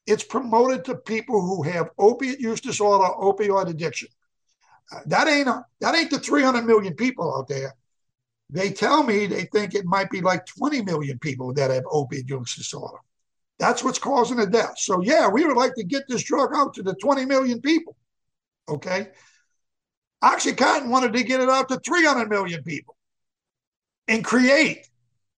It's 0.07 0.23
promoted 0.23 0.85
to 0.85 0.95
people 0.95 1.39
who 1.39 1.61
have 1.63 1.91
opiate 1.99 2.39
use 2.39 2.61
disorder, 2.61 3.13
opioid 3.13 3.69
addiction. 3.69 4.07
Uh, 4.91 5.01
that 5.05 5.27
ain't 5.27 5.47
a, 5.47 5.63
that 5.81 5.95
ain't 5.95 6.09
the 6.09 6.19
300 6.19 6.63
million 6.63 6.95
people 6.95 7.31
out 7.37 7.47
there 7.47 7.75
they 8.51 8.71
tell 8.71 9.03
me 9.03 9.25
they 9.25 9.45
think 9.45 9.73
it 9.73 9.85
might 9.85 10.09
be 10.09 10.21
like 10.21 10.45
20 10.45 10.81
million 10.83 11.17
people 11.19 11.53
that 11.53 11.71
have 11.71 11.83
opiate 11.89 12.29
use 12.29 12.55
disorder. 12.55 12.97
That's 13.59 13.83
what's 13.83 13.99
causing 13.99 14.37
the 14.37 14.47
death. 14.47 14.73
So, 14.77 15.01
yeah, 15.01 15.29
we 15.29 15.45
would 15.45 15.55
like 15.55 15.75
to 15.75 15.83
get 15.83 16.03
this 16.07 16.23
drug 16.23 16.51
out 16.53 16.73
to 16.73 16.83
the 16.83 16.95
20 16.95 17.25
million 17.25 17.61
people. 17.61 17.95
Okay. 18.67 19.09
Oxycontin 20.23 20.89
wanted 20.89 21.13
to 21.13 21.23
get 21.23 21.39
it 21.39 21.49
out 21.49 21.69
to 21.69 21.79
300 21.79 22.29
million 22.29 22.63
people 22.63 22.95
and 24.07 24.23
create 24.23 24.89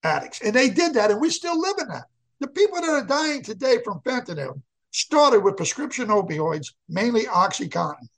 addicts. 0.02 0.40
And 0.40 0.54
they 0.54 0.70
did 0.70 0.94
that, 0.94 1.10
and 1.10 1.20
we 1.20 1.30
still 1.30 1.60
live 1.60 1.76
in 1.80 1.88
that. 1.88 2.04
The 2.40 2.48
people 2.48 2.80
that 2.80 2.88
are 2.88 3.04
dying 3.04 3.42
today 3.42 3.78
from 3.84 4.00
fentanyl 4.00 4.60
started 4.90 5.40
with 5.40 5.56
prescription 5.56 6.08
opioids, 6.08 6.72
mainly 6.88 7.24
Oxycontin. 7.24 8.08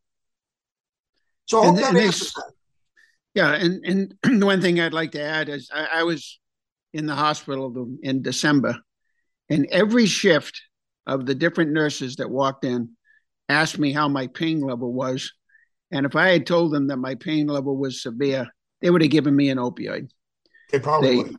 So 1.46 1.60
I 1.60 1.66
hope 1.66 1.76
and, 1.76 1.96
that. 1.96 2.52
Yeah, 3.34 3.52
and 3.52 4.14
and 4.22 4.42
one 4.42 4.60
thing 4.60 4.80
I'd 4.80 4.92
like 4.92 5.12
to 5.12 5.22
add 5.22 5.48
is 5.48 5.70
I, 5.72 6.00
I 6.00 6.02
was 6.04 6.38
in 6.92 7.06
the 7.06 7.14
hospital 7.14 7.96
in 8.02 8.22
December, 8.22 8.78
and 9.50 9.66
every 9.70 10.06
shift 10.06 10.60
of 11.06 11.26
the 11.26 11.34
different 11.34 11.72
nurses 11.72 12.16
that 12.16 12.30
walked 12.30 12.64
in 12.64 12.90
asked 13.48 13.78
me 13.78 13.92
how 13.92 14.08
my 14.08 14.28
pain 14.28 14.60
level 14.60 14.92
was, 14.92 15.32
and 15.90 16.06
if 16.06 16.16
I 16.16 16.30
had 16.30 16.46
told 16.46 16.72
them 16.72 16.86
that 16.88 16.96
my 16.96 17.16
pain 17.16 17.48
level 17.48 17.76
was 17.76 18.02
severe, 18.02 18.46
they 18.80 18.90
would 18.90 19.02
have 19.02 19.10
given 19.10 19.34
me 19.34 19.50
an 19.50 19.58
opioid. 19.58 20.10
They 20.70 20.78
probably 20.80 21.24
they, 21.24 21.30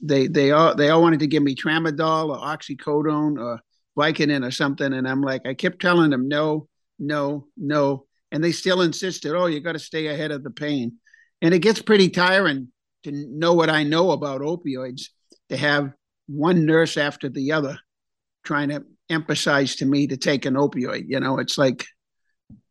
they 0.00 0.26
they 0.28 0.50
all 0.52 0.74
they 0.74 0.90
all 0.90 1.02
wanted 1.02 1.20
to 1.20 1.26
give 1.26 1.42
me 1.42 1.54
tramadol 1.54 2.30
or 2.30 2.38
oxycodone 2.38 3.40
or 3.40 3.60
Vicodin 3.98 4.46
or 4.46 4.50
something, 4.52 4.92
and 4.92 5.08
I'm 5.08 5.22
like 5.22 5.46
I 5.46 5.54
kept 5.54 5.80
telling 5.80 6.10
them 6.10 6.28
no, 6.28 6.68
no, 6.98 7.48
no, 7.56 8.06
and 8.30 8.42
they 8.42 8.52
still 8.52 8.82
insisted. 8.82 9.34
Oh, 9.34 9.46
you 9.46 9.60
got 9.60 9.72
to 9.72 9.80
stay 9.80 10.06
ahead 10.06 10.30
of 10.30 10.44
the 10.44 10.50
pain. 10.50 10.98
And 11.42 11.54
it 11.54 11.60
gets 11.60 11.80
pretty 11.80 12.10
tiring 12.10 12.68
to 13.04 13.12
know 13.12 13.54
what 13.54 13.70
I 13.70 13.82
know 13.82 14.10
about 14.10 14.42
opioids, 14.42 15.04
to 15.48 15.56
have 15.56 15.92
one 16.26 16.66
nurse 16.66 16.96
after 16.96 17.28
the 17.28 17.52
other 17.52 17.78
trying 18.44 18.68
to 18.70 18.84
emphasize 19.08 19.76
to 19.76 19.86
me 19.86 20.06
to 20.06 20.16
take 20.16 20.44
an 20.44 20.54
opioid. 20.54 21.04
You 21.08 21.20
know, 21.20 21.38
it's 21.38 21.58
like 21.58 21.84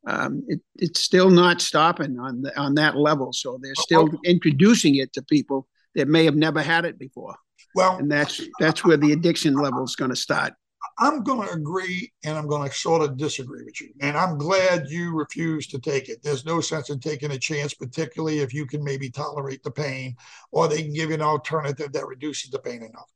um, 0.07 0.43
it, 0.47 0.61
it's 0.75 1.01
still 1.01 1.29
not 1.29 1.61
stopping 1.61 2.19
on 2.19 2.41
the, 2.41 2.57
on 2.59 2.75
that 2.75 2.95
level. 2.95 3.33
So 3.33 3.59
they're 3.61 3.75
still 3.75 4.09
introducing 4.23 4.95
it 4.95 5.13
to 5.13 5.21
people 5.23 5.67
that 5.95 6.07
may 6.07 6.25
have 6.25 6.35
never 6.35 6.61
had 6.61 6.85
it 6.85 6.97
before. 6.97 7.35
Well, 7.75 7.97
and 7.97 8.11
that's 8.11 8.41
that's 8.59 8.83
where 8.83 8.97
the 8.97 9.11
addiction 9.11 9.53
level 9.53 9.83
is 9.83 9.95
going 9.95 10.09
to 10.09 10.15
start. 10.15 10.53
I'm 10.99 11.23
going 11.23 11.47
to 11.47 11.53
agree 11.53 12.11
and 12.25 12.37
I'm 12.37 12.47
going 12.47 12.67
to 12.67 12.75
sort 12.75 13.01
of 13.01 13.17
disagree 13.17 13.63
with 13.63 13.79
you. 13.79 13.89
And 14.01 14.17
I'm 14.17 14.37
glad 14.37 14.89
you 14.89 15.15
refuse 15.15 15.65
to 15.67 15.79
take 15.79 16.09
it. 16.09 16.21
There's 16.21 16.45
no 16.45 16.59
sense 16.59 16.89
in 16.89 16.99
taking 16.99 17.31
a 17.31 17.39
chance, 17.39 17.73
particularly 17.73 18.39
if 18.39 18.53
you 18.53 18.65
can 18.65 18.83
maybe 18.83 19.09
tolerate 19.09 19.63
the 19.63 19.71
pain 19.71 20.17
or 20.51 20.67
they 20.67 20.83
can 20.83 20.93
give 20.93 21.09
you 21.09 21.15
an 21.15 21.21
alternative 21.21 21.93
that 21.93 22.07
reduces 22.07 22.51
the 22.51 22.59
pain 22.59 22.83
enough. 22.83 23.09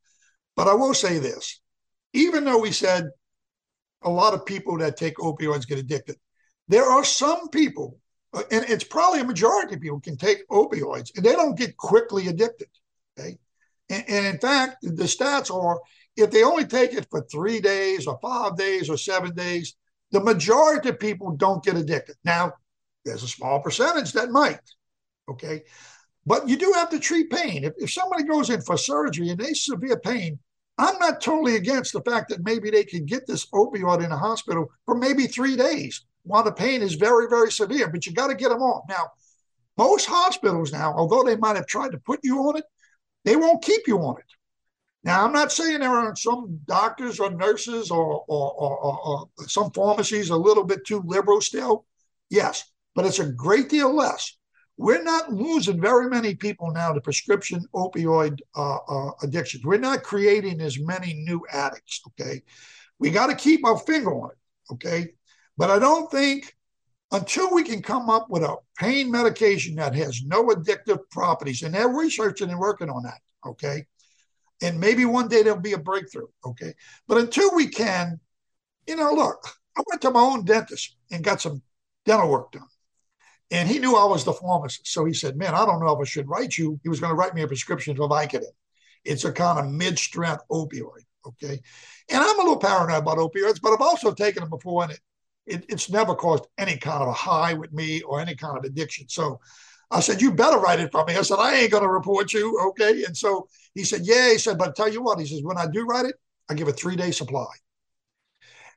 But 0.56 0.70
I 0.70 0.74
will 0.74 0.94
say 0.94 1.20
this 1.20 1.60
even 2.14 2.46
though 2.46 2.60
we 2.60 2.72
said 2.72 3.10
a 4.04 4.10
lot 4.10 4.34
of 4.34 4.46
people 4.46 4.78
that 4.78 4.96
take 4.96 5.16
opioids 5.18 5.68
get 5.68 5.80
addicted, 5.80 6.16
there 6.68 6.86
are 6.86 7.04
some 7.04 7.50
people, 7.50 8.00
uh, 8.34 8.44
and 8.52 8.66
it's 8.70 8.84
probably 8.84 9.20
a 9.20 9.26
majority 9.26 9.76
of 9.76 9.82
people 9.82 10.00
can 10.00 10.16
take 10.16 10.48
opioids 10.50 11.16
and 11.16 11.26
they 11.26 11.34
don't 11.34 11.58
get 11.58 11.76
quickly 11.76 12.28
addicted. 12.28 12.70
Okay. 13.20 13.38
And, 13.90 14.04
and 14.08 14.26
in 14.28 14.40
fact, 14.40 14.78
the 14.82 15.04
stats 15.04 15.54
are 15.54 15.80
if 16.16 16.32
they 16.32 16.44
only 16.44 16.66
take 16.66 16.94
it 16.94 17.08
for 17.10 17.22
three 17.32 17.60
days 17.60 18.08
or 18.08 18.20
five 18.22 18.56
days 18.58 18.90
or 18.90 18.98
seven 18.98 19.34
days, 19.34 19.76
the 20.12 20.20
majority 20.20 20.90
of 20.90 21.00
people 21.00 21.32
don't 21.32 21.64
get 21.64 21.76
addicted. 21.76 22.16
Now, 22.24 22.54
there's 23.04 23.24
a 23.24 23.28
small 23.28 23.60
percentage 23.60 24.14
that 24.14 24.30
might, 24.30 24.60
okay? 25.30 25.64
But 26.26 26.48
you 26.48 26.56
do 26.56 26.72
have 26.76 26.90
to 26.92 27.00
treat 27.00 27.30
pain. 27.30 27.64
If, 27.64 27.74
if 27.78 27.92
somebody 27.92 28.24
goes 28.24 28.50
in 28.50 28.62
for 28.62 28.78
surgery 28.78 29.30
and 29.30 29.40
they 29.40 29.54
severe 29.54 30.00
pain, 30.00 30.40
I'm 30.78 30.98
not 31.00 31.22
totally 31.22 31.56
against 31.56 31.94
the 31.94 32.02
fact 32.02 32.30
that 32.30 32.46
maybe 32.46 32.72
they 32.72 32.84
could 32.84 33.06
get 33.06 33.28
this 33.28 33.46
opioid 33.48 34.04
in 34.04 34.12
a 34.12 34.18
hospital 34.18 34.72
for 34.86 34.96
maybe 34.96 35.28
three 35.28 35.56
days 35.56 36.06
while 36.24 36.44
the 36.44 36.52
pain 36.52 36.82
is 36.82 36.96
very, 36.96 37.28
very 37.28 37.52
severe, 37.52 37.90
but 37.90 38.06
you 38.06 38.14
got 38.14 38.28
to 38.28 38.36
get 38.36 38.50
them 38.50 38.62
on. 38.62 38.82
Now, 38.88 39.10
most 39.78 40.06
hospitals 40.06 40.72
now, 40.72 40.94
although 40.94 41.24
they 41.24 41.36
might 41.36 41.56
have 41.56 41.68
tried 41.68 41.92
to 41.92 42.00
put 42.00 42.20
you 42.24 42.40
on 42.40 42.58
it, 42.58 42.64
they 43.26 43.36
won't 43.36 43.64
keep 43.64 43.88
you 43.88 43.98
on 44.00 44.18
it. 44.20 44.26
Now, 45.04 45.26
I'm 45.26 45.34
not 45.34 45.52
saying 45.52 45.80
there 45.80 45.90
aren't 45.90 46.18
some 46.18 46.60
doctors 46.66 47.20
or 47.20 47.30
nurses 47.30 47.92
or, 47.92 48.24
or, 48.28 48.54
or, 48.54 49.00
or, 49.06 49.30
some 49.48 49.70
pharmacies 49.72 50.30
a 50.30 50.38
little 50.38 50.64
bit 50.64 50.86
too 50.86 51.04
liberal 51.06 51.42
still. 51.42 51.86
Yes, 52.30 52.72
but 52.96 53.06
it's 53.06 53.20
a 53.20 53.32
great 53.32 53.70
deal 53.70 53.94
less. 53.94 54.38
We're 54.78 55.04
not 55.04 55.32
losing 55.32 55.82
very 55.82 56.10
many 56.10 56.36
people 56.36 56.72
now 56.72 56.94
to 56.94 57.02
prescription 57.02 57.66
opioid 57.76 58.40
uh, 58.56 58.78
uh, 58.88 59.12
addictions. 59.22 59.66
We're 59.66 59.78
not 59.78 60.04
creating 60.04 60.62
as 60.62 60.80
many 60.80 61.14
new 61.14 61.46
addicts. 61.52 62.02
Okay. 62.08 62.42
We 62.98 63.12
got 63.12 63.28
to 63.28 63.36
keep 63.36 63.66
our 63.66 63.78
finger 63.78 64.14
on 64.14 64.32
it. 64.32 64.74
Okay. 64.74 65.10
But 65.58 65.70
I 65.70 65.80
don't 65.80 66.10
think 66.10 66.56
until 67.14 67.54
we 67.54 67.64
can 67.64 67.82
come 67.82 68.10
up 68.10 68.30
with 68.30 68.42
a 68.44 68.56
pain 68.78 69.12
medication 69.12 69.76
that 69.76 69.94
has 69.94 70.24
no 70.26 70.48
addictive 70.48 71.00
properties, 71.12 71.62
and 71.62 71.74
they're 71.74 71.88
researching 71.88 72.50
and 72.50 72.60
working 72.60 72.90
on 72.90 73.04
that, 73.04 73.20
okay? 73.46 73.86
And 74.64 74.80
maybe 74.80 75.04
one 75.04 75.28
day 75.28 75.44
there'll 75.44 75.60
be 75.60 75.74
a 75.74 75.78
breakthrough, 75.78 76.28
okay? 76.46 76.74
But 77.06 77.18
until 77.18 77.54
we 77.54 77.68
can, 77.68 78.18
you 78.88 78.96
know, 78.96 79.12
look, 79.12 79.46
I 79.78 79.84
went 79.88 80.02
to 80.04 80.12
my 80.12 80.22
own 80.22 80.46
dentist 80.46 80.96
and 81.12 81.22
got 81.22 81.42
some 81.42 81.62
dental 82.06 82.30
work 82.30 82.54
done. 82.54 82.64
And 83.52 83.68
he 83.68 83.78
knew 83.78 83.98
I 83.98 84.06
was 84.06 84.24
the 84.24 84.32
pharmacist. 84.32 84.88
So 84.88 85.04
he 85.04 85.14
said, 85.14 85.36
Man, 85.36 85.54
I 85.54 85.66
don't 85.66 85.82
know 85.82 85.94
if 85.94 86.00
I 86.00 86.10
should 86.10 86.30
write 86.30 86.58
you. 86.58 86.80
He 86.82 86.90
was 86.90 87.02
going 87.02 87.12
to 87.12 87.16
write 87.16 87.36
me 87.36 87.42
a 87.42 87.48
prescription 87.48 87.96
for 87.96 88.08
Vicodin. 88.08 88.46
It's 89.04 89.26
a 89.26 89.34
kind 89.34 89.60
of 89.60 89.70
mid 89.70 90.00
strength 90.00 90.44
opioid. 90.50 91.04
Okay. 91.28 91.60
And 92.10 92.24
I'm 92.24 92.40
a 92.40 92.44
little 92.44 92.58
paranoid 92.58 93.00
about 93.00 93.18
opioids, 93.18 93.62
but 93.62 93.74
I've 93.74 93.82
also 93.82 94.14
taken 94.14 94.42
them 94.42 94.50
before 94.50 94.84
and 94.84 94.94
it, 94.94 95.00
it, 95.46 95.66
it's 95.68 95.90
never 95.90 96.16
caused 96.16 96.48
any 96.58 96.78
kind 96.78 97.02
of 97.02 97.10
a 97.10 97.14
high 97.14 97.54
with 97.54 97.74
me 97.74 98.02
or 98.02 98.22
any 98.22 98.34
kind 98.34 98.58
of 98.58 98.64
addiction. 98.64 99.10
So 99.10 99.40
I 99.92 100.00
said, 100.00 100.22
You 100.22 100.32
better 100.32 100.58
write 100.58 100.80
it 100.80 100.92
for 100.92 101.06
me. 101.06 101.16
I 101.16 101.22
said, 101.22 101.38
I 101.40 101.56
ain't 101.56 101.72
going 101.72 101.84
to 101.84 101.90
report 101.90 102.34
you. 102.34 102.60
Okay. 102.70 103.04
And 103.06 103.16
so 103.16 103.48
he 103.74 103.84
said, 103.84 104.02
Yeah. 104.06 104.32
He 104.32 104.38
said, 104.38 104.58
But 104.58 104.70
I 104.70 104.72
tell 104.72 104.92
you 104.92 105.02
what, 105.02 105.20
he 105.20 105.26
says, 105.26 105.44
When 105.44 105.58
I 105.58 105.68
do 105.68 105.86
write 105.86 106.06
it, 106.06 106.16
I 106.50 106.54
give 106.54 106.68
a 106.68 106.74
three 106.74 106.96
day 106.96 107.12
supply. 107.12 107.48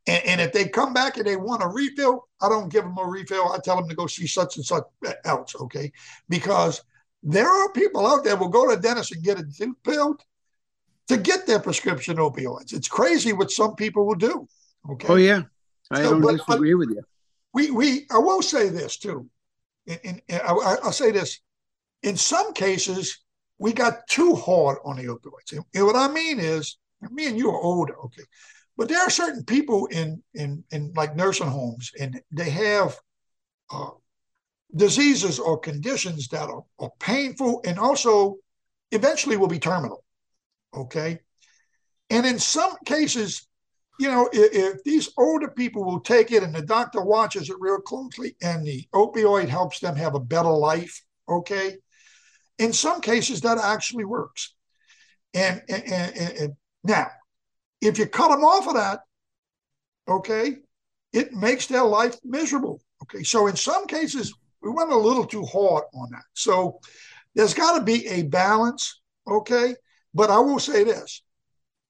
And, 0.08 0.24
and, 0.24 0.40
if 0.40 0.52
they 0.52 0.68
come 0.68 0.94
back 0.94 1.16
and 1.16 1.26
they 1.26 1.34
want 1.34 1.64
a 1.64 1.68
refill, 1.68 2.28
I 2.40 2.48
don't 2.48 2.70
give 2.70 2.84
them 2.84 2.96
a 2.96 3.04
refill. 3.04 3.52
I 3.52 3.58
tell 3.58 3.74
them 3.74 3.88
to 3.88 3.96
go 3.96 4.06
see 4.06 4.28
such 4.28 4.56
and 4.56 4.64
such 4.64 4.84
else. 5.24 5.56
Okay. 5.56 5.90
Because 6.28 6.80
there 7.24 7.48
are 7.48 7.72
people 7.72 8.06
out 8.06 8.22
there 8.22 8.36
will 8.36 8.48
go 8.48 8.68
to 8.70 8.76
the 8.76 8.82
dentist 8.82 9.12
and 9.12 9.24
get 9.24 9.40
a 9.40 9.42
tooth 9.44 9.74
pill 9.82 10.16
to 11.08 11.16
get 11.16 11.46
their 11.46 11.60
prescription 11.60 12.16
opioids. 12.16 12.72
It's 12.72 12.88
crazy 12.88 13.32
what 13.32 13.50
some 13.50 13.74
people 13.74 14.06
will 14.06 14.14
do. 14.14 14.48
Okay. 14.90 15.08
Oh 15.08 15.16
yeah. 15.16 15.42
I 15.90 16.02
so, 16.02 16.10
don't 16.10 16.20
but, 16.20 16.36
disagree 16.36 16.72
but 16.72 16.78
with 16.78 16.90
you. 16.90 17.02
We 17.52 17.70
we 17.70 18.06
I 18.10 18.18
will 18.18 18.42
say 18.42 18.68
this 18.68 18.96
too. 18.96 19.28
And, 19.86 20.20
I, 20.30 20.52
will 20.52 20.92
say 20.92 21.12
this. 21.12 21.40
In 22.02 22.16
some 22.16 22.52
cases, 22.52 23.20
we 23.58 23.72
got 23.72 24.06
too 24.08 24.34
hard 24.34 24.78
on 24.84 24.96
the 24.96 25.04
opioids. 25.04 25.52
And 25.52 25.86
what 25.86 25.96
I 25.96 26.08
mean 26.08 26.38
is, 26.40 26.78
me 27.10 27.26
and 27.26 27.38
you 27.38 27.50
are 27.50 27.60
older, 27.60 27.96
okay. 28.04 28.22
But 28.76 28.88
there 28.88 29.00
are 29.00 29.10
certain 29.10 29.44
people 29.44 29.86
in 29.86 30.22
in 30.34 30.62
in 30.70 30.92
like 30.94 31.16
nursing 31.16 31.48
homes, 31.48 31.92
and 31.98 32.20
they 32.30 32.50
have 32.50 32.96
uh, 33.70 33.90
diseases 34.74 35.38
or 35.38 35.58
conditions 35.58 36.28
that 36.28 36.48
are, 36.48 36.64
are 36.78 36.90
painful 37.00 37.62
and 37.64 37.78
also 37.78 38.36
eventually 38.92 39.36
will 39.36 39.48
be 39.48 39.58
terminal. 39.58 40.04
Okay, 40.74 41.20
and 42.10 42.26
in 42.26 42.38
some 42.38 42.76
cases, 42.84 43.48
you 43.98 44.08
know, 44.08 44.28
if, 44.32 44.52
if, 44.52 44.84
these 44.84 45.10
older 45.16 45.48
people 45.48 45.84
will 45.84 46.00
take 46.00 46.32
it 46.32 46.42
and 46.42 46.54
the 46.54 46.62
doctor 46.62 47.02
watches 47.02 47.50
it 47.50 47.56
real 47.60 47.78
closely, 47.78 48.36
and 48.42 48.66
the 48.66 48.86
opioid 48.94 49.48
helps 49.48 49.80
them 49.80 49.96
have 49.96 50.14
a 50.14 50.20
better 50.20 50.50
life. 50.50 51.02
Okay, 51.28 51.76
in 52.58 52.72
some 52.72 53.00
cases 53.00 53.40
that 53.42 53.58
actually 53.58 54.04
works. 54.04 54.54
And, 55.34 55.62
and, 55.68 55.84
and, 55.84 56.38
and 56.38 56.56
now 56.82 57.08
if 57.80 57.98
you 57.98 58.06
cut 58.06 58.28
them 58.30 58.44
off 58.44 58.66
of 58.66 58.74
that, 58.74 59.00
okay, 60.08 60.56
it 61.12 61.32
makes 61.32 61.66
their 61.66 61.84
life 61.84 62.16
miserable. 62.24 62.80
Okay. 63.02 63.22
So 63.22 63.46
in 63.46 63.56
some 63.56 63.86
cases, 63.86 64.34
we 64.62 64.70
went 64.70 64.92
a 64.92 64.96
little 64.96 65.26
too 65.26 65.44
hard 65.44 65.84
on 65.94 66.10
that. 66.12 66.24
So 66.34 66.80
there's 67.34 67.54
got 67.54 67.78
to 67.78 67.84
be 67.84 68.06
a 68.08 68.22
balance. 68.22 69.00
Okay. 69.28 69.74
But 70.14 70.30
I 70.30 70.38
will 70.38 70.58
say 70.58 70.84
this 70.84 71.22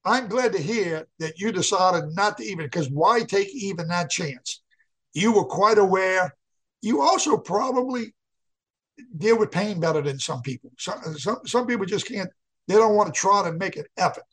I'm 0.06 0.28
glad 0.28 0.52
to 0.52 0.62
hear 0.62 1.06
that 1.18 1.38
you 1.38 1.50
decided 1.50 2.14
not 2.14 2.38
to 2.38 2.44
even, 2.44 2.66
because 2.66 2.88
why 2.88 3.24
take 3.24 3.52
even 3.52 3.88
that 3.88 4.08
chance? 4.08 4.62
You 5.12 5.32
were 5.32 5.44
quite 5.44 5.78
aware. 5.78 6.32
You 6.80 7.02
also 7.02 7.36
probably 7.36 8.14
deal 9.18 9.38
with 9.38 9.50
pain 9.50 9.80
better 9.80 10.00
than 10.00 10.20
some 10.20 10.42
people. 10.42 10.70
Some, 10.78 11.18
some, 11.18 11.38
some 11.44 11.66
people 11.66 11.86
just 11.86 12.06
can't, 12.06 12.30
they 12.68 12.74
don't 12.74 12.94
want 12.94 13.12
to 13.12 13.18
try 13.18 13.42
to 13.42 13.52
make 13.52 13.76
an 13.76 13.86
effort. 13.96 14.24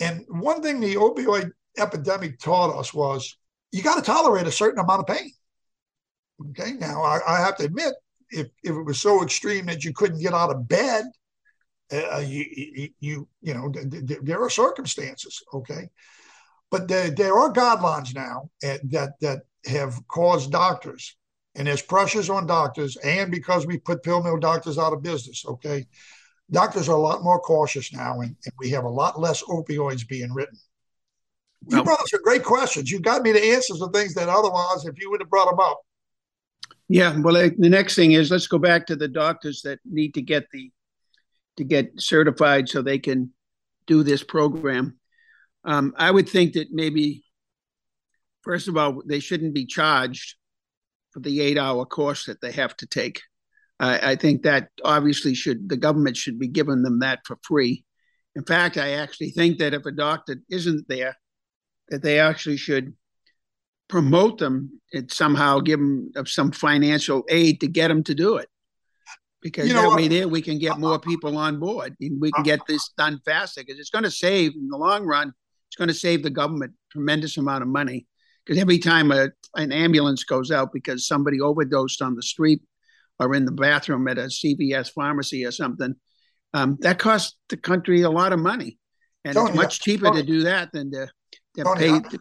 And 0.00 0.24
one 0.28 0.60
thing 0.62 0.80
the 0.80 0.96
opioid 0.96 1.52
epidemic 1.78 2.40
taught 2.40 2.76
us 2.76 2.92
was 2.92 3.36
you 3.70 3.82
got 3.82 3.96
to 3.96 4.02
tolerate 4.02 4.48
a 4.48 4.52
certain 4.52 4.80
amount 4.80 5.00
of 5.00 5.16
pain. 5.16 5.30
Okay. 6.50 6.72
Now, 6.72 7.02
I, 7.02 7.20
I, 7.26 7.40
have 7.40 7.56
to 7.58 7.64
admit, 7.64 7.94
if, 8.30 8.48
if 8.64 8.72
it 8.72 8.82
was 8.82 9.00
so 9.00 9.22
extreme 9.22 9.66
that 9.66 9.84
you 9.84 9.92
couldn't 9.92 10.20
get 10.20 10.34
out 10.34 10.50
of 10.50 10.66
bed, 10.68 11.04
uh, 11.92 12.18
you, 12.18 12.44
you, 12.50 12.88
you, 13.00 13.28
you 13.42 13.54
know, 13.54 13.70
th- 13.70 14.06
th- 14.06 14.20
there 14.22 14.42
are 14.42 14.50
circumstances. 14.50 15.42
Okay. 15.52 15.88
But 16.70 16.88
there, 16.88 17.10
there 17.10 17.38
are 17.38 17.52
guidelines 17.52 18.14
now 18.14 18.50
uh, 18.64 18.78
that, 18.90 19.12
that 19.20 19.42
have 19.66 20.06
caused 20.08 20.50
doctors, 20.50 21.16
and 21.54 21.66
there's 21.66 21.82
pressures 21.82 22.30
on 22.30 22.46
doctors, 22.46 22.96
and 22.96 23.30
because 23.30 23.66
we 23.66 23.78
put 23.78 24.02
pill 24.02 24.22
mill 24.22 24.38
doctors 24.38 24.78
out 24.78 24.92
of 24.92 25.02
business. 25.02 25.44
Okay 25.46 25.86
doctors 26.50 26.88
are 26.88 26.96
a 26.96 27.00
lot 27.00 27.22
more 27.22 27.40
cautious 27.40 27.92
now, 27.92 28.20
and, 28.20 28.36
and 28.44 28.54
we 28.58 28.70
have 28.70 28.84
a 28.84 28.88
lot 28.88 29.20
less 29.20 29.42
opioids 29.42 30.06
being 30.06 30.32
written. 30.32 30.58
You 31.70 31.82
brought 31.82 32.00
up 32.00 32.08
some 32.08 32.22
great 32.22 32.44
questions. 32.44 32.90
You 32.90 33.00
got 33.00 33.22
me 33.22 33.32
to 33.32 33.42
answer 33.42 33.74
some 33.74 33.90
things 33.90 34.12
that 34.14 34.28
otherwise, 34.28 34.84
if 34.84 35.00
you 35.00 35.10
would 35.10 35.20
have 35.20 35.30
brought 35.30 35.48
them 35.48 35.60
up. 35.60 35.80
Yeah, 36.88 37.18
well, 37.18 37.34
the 37.34 37.70
next 37.70 37.94
thing 37.94 38.12
is 38.12 38.30
let's 38.30 38.46
go 38.46 38.58
back 38.58 38.86
to 38.88 38.96
the 38.96 39.08
doctors 39.08 39.62
that 39.62 39.78
need 39.90 40.12
to 40.14 40.22
get 40.22 40.44
the 40.52 40.70
to 41.56 41.64
get 41.64 41.92
certified 42.00 42.68
so 42.68 42.82
they 42.82 42.98
can 42.98 43.32
do 43.86 44.02
this 44.02 44.22
program. 44.22 44.98
Um, 45.64 45.94
I 45.96 46.10
would 46.10 46.28
think 46.28 46.54
that 46.54 46.68
maybe, 46.72 47.24
first 48.42 48.68
of 48.68 48.76
all, 48.76 49.02
they 49.06 49.20
shouldn't 49.20 49.54
be 49.54 49.66
charged 49.66 50.36
for 51.12 51.20
the 51.20 51.40
eight-hour 51.40 51.86
course 51.86 52.26
that 52.26 52.40
they 52.40 52.52
have 52.52 52.76
to 52.78 52.86
take. 52.86 53.22
I, 53.78 54.12
I 54.12 54.16
think 54.16 54.42
that 54.42 54.68
obviously 54.84 55.34
should 55.34 55.68
the 55.68 55.76
government 55.76 56.16
should 56.16 56.38
be 56.38 56.48
giving 56.48 56.82
them 56.82 57.00
that 57.00 57.20
for 57.24 57.38
free. 57.42 57.84
In 58.36 58.44
fact, 58.44 58.76
I 58.76 58.92
actually 58.92 59.30
think 59.30 59.58
that 59.58 59.74
if 59.74 59.86
a 59.86 59.92
doctor 59.92 60.36
isn't 60.50 60.88
there, 60.88 61.16
that 61.88 62.02
they 62.02 62.18
actually 62.18 62.56
should 62.56 62.94
promote 63.88 64.38
them 64.38 64.80
and 64.92 65.10
somehow 65.10 65.60
give 65.60 65.78
them 65.78 66.10
some 66.26 66.50
financial 66.50 67.22
aid 67.28 67.60
to 67.60 67.68
get 67.68 67.88
them 67.88 68.02
to 68.04 68.14
do 68.14 68.36
it. 68.36 68.48
Because 69.44 69.68
you 69.68 69.74
know, 69.74 69.90
that 69.90 69.96
way 69.96 70.08
there 70.08 70.26
we 70.26 70.42
can 70.42 70.58
get 70.58 70.72
uh, 70.72 70.78
more 70.78 70.94
uh, 70.94 70.98
people 70.98 71.36
on 71.36 71.60
board 71.60 71.94
and 72.00 72.20
we 72.20 72.30
uh, 72.30 72.36
can 72.36 72.44
get 72.44 72.66
this 72.66 72.88
done 72.96 73.20
faster 73.24 73.60
because 73.60 73.78
it's 73.78 73.90
going 73.90 74.04
to 74.04 74.10
save 74.10 74.56
in 74.56 74.68
the 74.68 74.76
long 74.76 75.04
run, 75.04 75.32
it's 75.68 75.76
going 75.76 75.88
to 75.88 75.94
save 75.94 76.22
the 76.22 76.30
government 76.30 76.72
tremendous 76.90 77.36
amount 77.36 77.62
of 77.62 77.68
money. 77.68 78.06
Because 78.44 78.60
every 78.60 78.78
time 78.78 79.12
a, 79.12 79.28
an 79.54 79.70
ambulance 79.70 80.24
goes 80.24 80.50
out 80.50 80.72
because 80.72 81.06
somebody 81.06 81.40
overdosed 81.40 82.02
on 82.02 82.14
the 82.14 82.22
street, 82.22 82.62
or 83.20 83.34
in 83.34 83.44
the 83.44 83.52
bathroom 83.52 84.08
at 84.08 84.18
a 84.18 84.22
CVS 84.22 84.90
pharmacy 84.92 85.44
or 85.44 85.52
something, 85.52 85.94
um, 86.52 86.76
that 86.80 86.98
costs 86.98 87.36
the 87.48 87.56
country 87.56 88.02
a 88.02 88.10
lot 88.10 88.32
of 88.32 88.38
money. 88.38 88.78
And 89.24 89.34
Tony, 89.34 89.50
it's 89.50 89.56
much 89.56 89.80
cheaper 89.80 90.06
Tony, 90.06 90.22
to 90.22 90.26
do 90.26 90.42
that 90.42 90.72
than 90.72 90.90
to, 90.92 91.08
to 91.56 91.64
Tony, 91.64 91.78
pay 91.78 92.00
to 92.00 92.18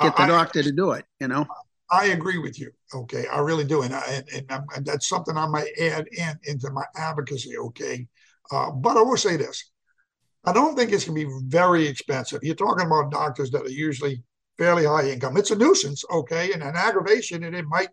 get 0.00 0.16
the 0.16 0.22
I, 0.22 0.26
doctor 0.26 0.62
to 0.62 0.72
do 0.72 0.92
it, 0.92 1.04
you 1.20 1.28
know? 1.28 1.46
I 1.90 2.06
agree 2.06 2.38
with 2.38 2.58
you. 2.58 2.70
Okay. 2.94 3.26
I 3.26 3.38
really 3.40 3.64
do. 3.64 3.82
And, 3.82 3.94
I, 3.94 4.22
and, 4.34 4.62
and 4.74 4.86
that's 4.86 5.08
something 5.08 5.36
I 5.36 5.46
might 5.46 5.68
add 5.80 6.08
in 6.08 6.38
into 6.44 6.70
my 6.70 6.84
advocacy. 6.96 7.56
Okay. 7.56 8.06
Uh, 8.50 8.70
but 8.70 8.96
I 8.96 9.02
will 9.02 9.16
say 9.16 9.36
this 9.36 9.70
I 10.44 10.52
don't 10.52 10.76
think 10.76 10.92
it's 10.92 11.04
going 11.04 11.18
to 11.18 11.26
be 11.26 11.46
very 11.46 11.86
expensive. 11.86 12.40
You're 12.42 12.54
talking 12.54 12.86
about 12.86 13.10
doctors 13.10 13.50
that 13.50 13.62
are 13.62 13.68
usually 13.68 14.22
fairly 14.56 14.86
high 14.86 15.10
income. 15.10 15.36
It's 15.36 15.50
a 15.50 15.56
nuisance, 15.56 16.04
okay, 16.10 16.52
and 16.52 16.62
an 16.62 16.74
aggravation, 16.74 17.44
and 17.44 17.54
it 17.54 17.66
might 17.66 17.88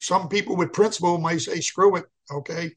some 0.00 0.28
people 0.28 0.56
with 0.56 0.72
principle 0.72 1.18
might 1.18 1.40
say, 1.40 1.60
screw 1.60 1.96
it, 1.96 2.04
okay? 2.32 2.72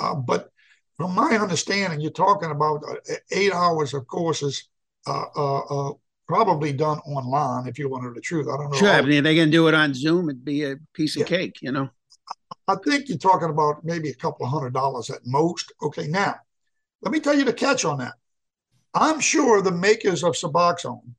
Uh, 0.00 0.14
but 0.14 0.50
from 0.96 1.14
my 1.14 1.36
understanding, 1.36 2.00
you're 2.00 2.12
talking 2.12 2.50
about 2.50 2.82
uh, 2.88 3.14
eight 3.32 3.52
hours 3.52 3.92
of 3.92 4.06
courses, 4.06 4.68
uh, 5.06 5.24
uh, 5.36 5.58
uh, 5.58 5.92
probably 6.30 6.72
done 6.72 6.98
online, 7.00 7.66
if 7.66 7.76
you 7.76 7.88
wanted 7.88 8.14
the 8.14 8.20
truth. 8.20 8.46
I 8.46 8.56
don't 8.56 8.70
know. 8.70 8.78
Sure, 8.78 8.92
I 8.92 9.02
mean, 9.02 9.24
they 9.24 9.34
can 9.34 9.50
do 9.50 9.66
it 9.66 9.74
on 9.74 9.92
Zoom. 9.92 10.30
It'd 10.30 10.44
be 10.44 10.62
a 10.62 10.76
piece 10.94 11.16
of 11.16 11.22
yeah. 11.22 11.38
cake, 11.38 11.58
you 11.60 11.72
know? 11.72 11.90
I 12.68 12.76
think 12.86 13.08
you're 13.08 13.18
talking 13.18 13.50
about 13.50 13.84
maybe 13.84 14.10
a 14.10 14.14
couple 14.14 14.46
of 14.46 14.52
hundred 14.52 14.72
dollars 14.72 15.10
at 15.10 15.26
most. 15.26 15.72
Okay, 15.82 16.06
now, 16.06 16.36
let 17.02 17.10
me 17.10 17.18
tell 17.18 17.36
you 17.36 17.44
the 17.44 17.52
catch 17.52 17.84
on 17.84 17.98
that. 17.98 18.14
I'm 18.94 19.18
sure 19.18 19.60
the 19.60 19.72
makers 19.72 20.22
of 20.22 20.34
Suboxone, 20.34 21.14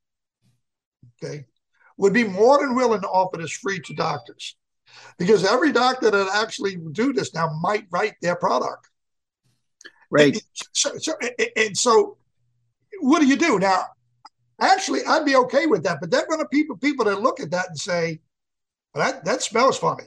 okay, 1.21 1.43
would 1.97 2.13
be 2.13 2.23
more 2.23 2.59
than 2.59 2.73
willing 2.73 3.01
to 3.01 3.07
offer 3.09 3.35
this 3.35 3.51
free 3.51 3.81
to 3.81 3.93
doctors 3.93 4.55
because 5.17 5.43
every 5.43 5.73
doctor 5.73 6.09
that 6.09 6.29
actually 6.33 6.77
do 6.93 7.11
this 7.11 7.33
now 7.33 7.49
might 7.61 7.85
write 7.91 8.15
their 8.21 8.37
product. 8.37 8.87
Right. 10.09 10.35
And 10.35 10.41
so, 10.71 10.97
so, 10.99 11.13
and 11.57 11.77
so 11.77 12.17
what 13.01 13.19
do 13.19 13.27
you 13.27 13.35
do 13.35 13.59
now? 13.59 13.83
Actually, 14.61 15.03
I'd 15.05 15.25
be 15.25 15.35
okay 15.35 15.65
with 15.65 15.83
that, 15.83 15.99
but 15.99 16.11
there 16.11 16.21
are 16.21 16.27
going 16.27 16.39
to 16.39 16.47
people 16.47 16.77
people 16.77 17.05
that 17.05 17.21
look 17.21 17.39
at 17.39 17.51
that 17.51 17.69
and 17.69 17.77
say, 17.77 18.21
"That 18.93 19.25
that 19.25 19.41
smells 19.41 19.77
funny." 19.77 20.05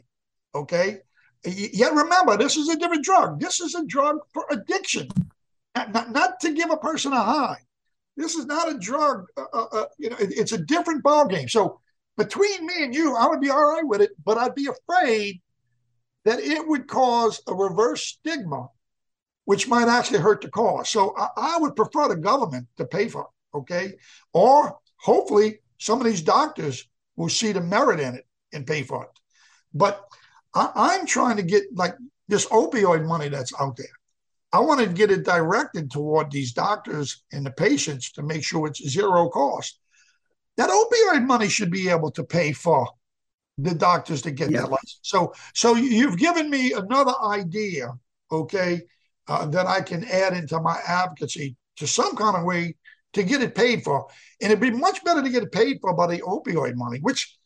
Okay. 0.55 1.01
Yet 1.45 1.93
remember, 1.93 2.39
this 2.39 2.57
is 2.57 2.71
a 2.71 2.77
different 2.77 3.05
drug. 3.05 3.39
This 3.39 3.61
is 3.61 3.75
a 3.75 3.85
drug 3.85 4.19
for 4.33 4.47
addiction, 4.51 5.09
not, 5.75 5.93
not, 5.93 6.11
not 6.11 6.41
to 6.41 6.53
give 6.53 6.71
a 6.71 6.77
person 6.77 7.13
a 7.13 7.21
high. 7.21 7.59
This 8.17 8.35
is 8.35 8.47
not 8.47 8.71
a 8.71 8.79
drug. 8.79 9.27
Uh, 9.37 9.45
uh, 9.53 9.67
uh 9.73 9.85
you 9.99 10.09
know, 10.09 10.17
it, 10.17 10.33
it's 10.33 10.53
a 10.53 10.59
different 10.59 11.03
ball 11.03 11.27
game. 11.27 11.49
So 11.49 11.81
between 12.17 12.67
me 12.67 12.85
and 12.85 12.95
you, 12.95 13.15
I 13.15 13.27
would 13.27 13.41
be 13.41 13.51
all 13.51 13.75
right 13.75 13.87
with 13.87 14.01
it, 14.01 14.13
but 14.25 14.39
I'd 14.39 14.55
be 14.55 14.69
afraid 14.69 15.43
that 16.25 16.39
it 16.41 16.67
would 16.67 16.87
cause 16.87 17.43
a 17.47 17.55
reverse 17.55 18.03
stigma, 18.03 18.71
which 19.45 19.69
might 19.69 19.89
actually 19.89 20.21
hurt 20.21 20.41
the 20.41 20.49
cause. 20.49 20.89
So 20.89 21.15
I, 21.17 21.29
I 21.37 21.59
would 21.59 21.77
prefer 21.77 22.09
the 22.09 22.17
government 22.17 22.69
to 22.79 22.87
pay 22.87 23.09
for 23.09 23.23
it, 23.23 23.27
okay? 23.55 23.95
Or 24.33 24.79
hopefully 24.97 25.61
some 25.79 26.01
of 26.01 26.07
these 26.07 26.23
doctors 26.23 26.89
will 27.17 27.29
see 27.29 27.53
the 27.53 27.61
merit 27.61 28.01
in 28.01 28.15
it 28.15 28.27
and 28.53 28.67
pay 28.67 28.83
for 28.83 29.05
it. 29.05 29.11
But 29.73 30.05
I, 30.55 30.97
am 30.99 31.07
trying 31.07 31.37
to 31.37 31.43
get 31.43 31.65
like 31.75 31.95
this 32.29 32.47
opioid 32.47 33.05
money 33.07 33.29
that's 33.29 33.53
out 33.61 33.77
there. 33.77 33.87
I 34.53 34.61
want 34.61 34.81
to 34.81 34.87
get 34.87 35.11
it 35.11 35.25
directed 35.25 35.91
toward 35.91 36.31
these 36.31 36.53
doctors 36.53 37.25
and 37.33 37.45
the 37.45 37.51
patients 37.51 38.13
to 38.13 38.23
make 38.23 38.45
sure 38.45 38.69
it's 38.69 38.89
zero 38.89 39.29
cost. 39.29 39.79
That 40.57 40.71
opioid 40.71 41.27
money 41.27 41.49
should 41.49 41.73
be 41.73 41.89
able 41.89 42.13
to 42.13 42.23
pay 42.23 42.53
for 42.53 42.89
the 43.59 43.75
doctors 43.75 44.23
to 44.23 44.31
get 44.31 44.51
yeah. 44.51 44.61
that 44.61 44.71
license. 44.71 45.01
So, 45.03 45.33
so 45.55 45.75
you've 45.75 46.19
given 46.19 46.51
me 46.51 46.73
another 46.73 47.15
idea, 47.25 47.93
okay, 48.31 48.83
uh, 49.27 49.47
that 49.47 49.67
I 49.67 49.81
can 49.81 50.05
add 50.05 50.35
into 50.35 50.61
my 50.61 50.79
advocacy 50.87 51.57
to 51.77 51.87
some 51.87 52.15
kind 52.15 52.37
of 52.37 52.45
way 52.45 52.77
to 53.15 53.23
get 53.23 53.43
it 53.43 53.55
paid 53.55 53.83
for. 53.83 54.07
And 54.41 54.53
it'd 54.53 54.61
be 54.61 54.71
much 54.71 55.03
better 55.05 55.23
to 55.23 55.31
get 55.31 55.43
it 55.43 55.53
paid 55.53 55.79
for 55.81 55.95
by 55.95 56.07
the 56.07 56.21
opioid 56.23 56.75
money, 56.75 56.99
which 57.01 57.37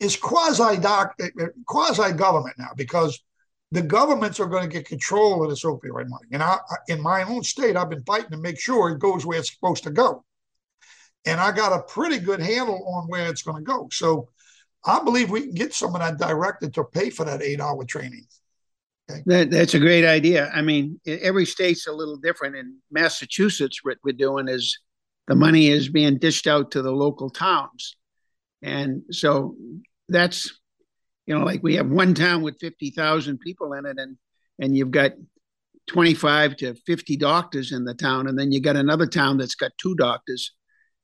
is 0.00 0.16
quasi 0.16 0.78
doc, 0.78 1.18
quasi 1.66 2.12
government 2.12 2.56
now 2.58 2.70
because 2.76 3.22
the 3.70 3.82
governments 3.82 4.38
are 4.38 4.46
going 4.46 4.62
to 4.62 4.68
get 4.68 4.86
control 4.86 5.42
of 5.42 5.48
this 5.48 5.64
opioid 5.64 6.08
money. 6.08 6.28
And 6.32 6.42
I, 6.42 6.58
in 6.88 7.00
my 7.00 7.22
own 7.22 7.42
state, 7.42 7.76
I've 7.76 7.88
been 7.88 8.04
fighting 8.04 8.30
to 8.32 8.36
make 8.36 8.60
sure 8.60 8.90
it 8.90 8.98
goes 8.98 9.24
where 9.24 9.38
it's 9.38 9.52
supposed 9.52 9.84
to 9.84 9.90
go. 9.90 10.24
And 11.24 11.40
I 11.40 11.52
got 11.52 11.72
a 11.72 11.82
pretty 11.82 12.18
good 12.18 12.40
handle 12.40 12.86
on 12.86 13.08
where 13.08 13.28
it's 13.28 13.42
going 13.42 13.58
to 13.58 13.62
go. 13.62 13.88
So 13.90 14.28
I 14.84 15.02
believe 15.02 15.30
we 15.30 15.42
can 15.42 15.54
get 15.54 15.72
some 15.72 15.94
of 15.94 16.00
that 16.00 16.18
directed 16.18 16.74
to 16.74 16.84
pay 16.84 17.10
for 17.10 17.24
that 17.24 17.40
eight 17.40 17.60
hour 17.60 17.84
training. 17.84 18.26
Okay. 19.10 19.22
That, 19.26 19.50
that's 19.50 19.74
a 19.74 19.78
great 19.78 20.04
idea. 20.04 20.50
I 20.54 20.62
mean, 20.62 21.00
every 21.06 21.46
state's 21.46 21.86
a 21.86 21.92
little 21.92 22.16
different. 22.16 22.56
In 22.56 22.78
Massachusetts, 22.90 23.80
what 23.82 23.98
we're 24.04 24.12
doing 24.12 24.48
is 24.48 24.78
the 25.28 25.36
money 25.36 25.68
is 25.68 25.88
being 25.88 26.18
dished 26.18 26.46
out 26.46 26.72
to 26.72 26.82
the 26.82 26.92
local 26.92 27.30
towns. 27.30 27.96
And 28.62 29.02
so 29.10 29.56
that's 30.08 30.50
you 31.26 31.38
know, 31.38 31.44
like 31.44 31.62
we 31.62 31.76
have 31.76 31.88
one 31.88 32.14
town 32.14 32.42
with 32.42 32.58
50,000 32.60 33.38
people 33.38 33.72
in 33.74 33.86
it 33.86 33.98
and 33.98 34.16
and 34.58 34.76
you've 34.76 34.90
got 34.90 35.12
25 35.88 36.56
to 36.56 36.74
50 36.74 37.16
doctors 37.16 37.72
in 37.72 37.84
the 37.84 37.94
town 37.94 38.28
and 38.28 38.38
then 38.38 38.52
you 38.52 38.60
got 38.60 38.76
another 38.76 39.06
town 39.06 39.38
that's 39.38 39.54
got 39.54 39.72
two 39.78 39.94
doctors. 39.94 40.52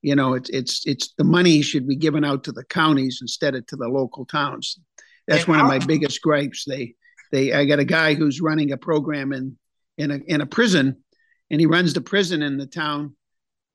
You 0.03 0.15
know, 0.15 0.35
it's 0.35 0.51
it's 0.51 0.87
it's 0.87 1.15
the 1.19 1.25
money 1.25 1.63
should 1.63 1.89
be 1.89 1.97
given 1.97 2.25
out 2.25 2.45
to 2.45 2.53
the 2.53 2.65
counties 2.65 3.19
instead 3.21 3.55
of 3.55 3.67
to 3.67 3.77
the 3.77 3.89
local 3.89 4.25
towns. 4.27 4.79
That's 5.27 5.45
and 5.45 5.49
one 5.49 5.61
of 5.61 5.67
my 5.67 5.79
biggest 5.79 6.23
gripes. 6.23 6.65
They 6.67 6.95
they 7.33 7.53
I 7.53 7.65
got 7.65 7.81
a 7.81 7.85
guy 7.85 8.15
who's 8.15 8.41
running 8.41 8.71
a 8.73 8.77
program 8.77 9.33
in 9.33 9.57
in 9.97 10.11
a 10.11 10.17
in 10.27 10.41
a 10.41 10.47
prison 10.47 11.03
and 11.51 11.61
he 11.61 11.67
runs 11.67 11.95
the 11.95 12.01
prison 12.01 12.43
in 12.43 12.59
the 12.59 12.67
town 12.67 13.17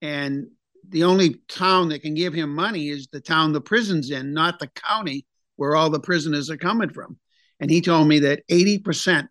and 0.03 0.47
the 0.89 1.05
only 1.05 1.35
town 1.47 1.89
that 1.89 2.01
can 2.01 2.13
give 2.13 2.33
him 2.33 2.53
money 2.53 2.89
is 2.89 3.07
the 3.07 3.21
town 3.21 3.53
the 3.53 3.61
prison's 3.61 4.11
in, 4.11 4.33
not 4.33 4.59
the 4.59 4.67
county 4.67 5.25
where 5.55 5.77
all 5.77 5.89
the 5.89 5.99
prisoners 5.99 6.49
are 6.49 6.57
coming 6.57 6.89
from. 6.89 7.17
And 7.61 7.71
he 7.71 7.79
told 7.79 8.09
me 8.09 8.19
that 8.19 8.45
80%, 8.51 9.29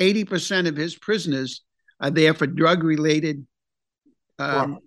80% 0.00 0.68
of 0.68 0.76
his 0.76 0.96
prisoners 0.96 1.62
are 2.00 2.10
there 2.10 2.34
for 2.34 2.48
drug 2.48 2.82
related 2.82 3.46
um, 4.40 4.72
wow. 4.72 4.78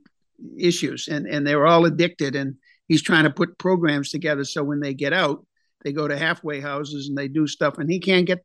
issues 0.57 1.07
and, 1.07 1.25
and 1.25 1.47
they're 1.47 1.65
all 1.65 1.85
addicted. 1.85 2.35
And 2.35 2.57
he's 2.89 3.01
trying 3.01 3.23
to 3.23 3.29
put 3.29 3.57
programs 3.57 4.09
together 4.09 4.43
so 4.43 4.65
when 4.65 4.81
they 4.81 4.93
get 4.93 5.13
out, 5.13 5.45
they 5.85 5.93
go 5.93 6.09
to 6.09 6.17
halfway 6.17 6.59
houses 6.59 7.07
and 7.07 7.17
they 7.17 7.29
do 7.29 7.47
stuff 7.47 7.77
and 7.77 7.89
he 7.89 8.01
can't 8.01 8.27
get 8.27 8.43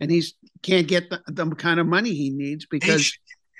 and 0.00 0.10
he's 0.10 0.34
can't 0.62 0.88
get 0.88 1.08
the, 1.08 1.22
the 1.28 1.46
kind 1.54 1.80
of 1.80 1.86
money 1.86 2.12
he 2.12 2.30
needs 2.30 2.66
because 2.66 3.16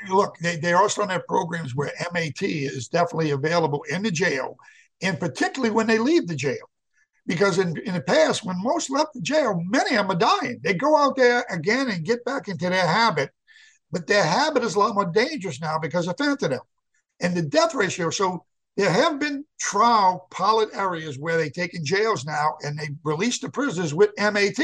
look 0.08 0.36
they, 0.38 0.56
they 0.56 0.72
also 0.72 1.06
have 1.06 1.26
programs 1.26 1.74
where 1.74 1.92
MAT 2.12 2.42
is 2.42 2.88
definitely 2.88 3.30
available 3.30 3.82
in 3.88 4.02
the 4.02 4.10
jail 4.10 4.56
and 5.02 5.18
particularly 5.18 5.74
when 5.74 5.86
they 5.86 5.98
leave 5.98 6.26
the 6.26 6.34
jail 6.34 6.70
because 7.26 7.58
in, 7.58 7.76
in 7.78 7.94
the 7.94 8.00
past, 8.00 8.44
when 8.44 8.62
most 8.62 8.90
left 8.90 9.12
the 9.14 9.20
jail, 9.20 9.60
many 9.66 9.96
of 9.96 10.06
them 10.06 10.16
are 10.16 10.38
dying. 10.40 10.60
They 10.62 10.74
go 10.74 10.96
out 10.96 11.16
there 11.16 11.44
again 11.50 11.90
and 11.90 12.04
get 12.04 12.24
back 12.24 12.48
into 12.48 12.68
their 12.68 12.86
habit, 12.86 13.30
but 13.90 14.06
their 14.06 14.22
habit 14.22 14.62
is 14.62 14.74
a 14.74 14.78
lot 14.78 14.94
more 14.94 15.10
dangerous 15.12 15.60
now 15.60 15.78
because 15.78 16.06
of 16.06 16.16
fentanyl 16.16 16.60
and 17.20 17.34
the 17.34 17.42
death 17.42 17.74
ratio. 17.74 18.10
So 18.10 18.44
there 18.76 18.90
have 18.90 19.18
been 19.18 19.44
trial 19.58 20.28
pilot 20.30 20.68
areas 20.72 21.18
where 21.18 21.36
they 21.36 21.50
take 21.50 21.74
in 21.74 21.84
jails 21.84 22.24
now 22.24 22.56
and 22.62 22.78
they 22.78 22.88
release 23.02 23.40
the 23.40 23.50
prisoners 23.50 23.92
with 23.92 24.10
MAT. 24.18 24.58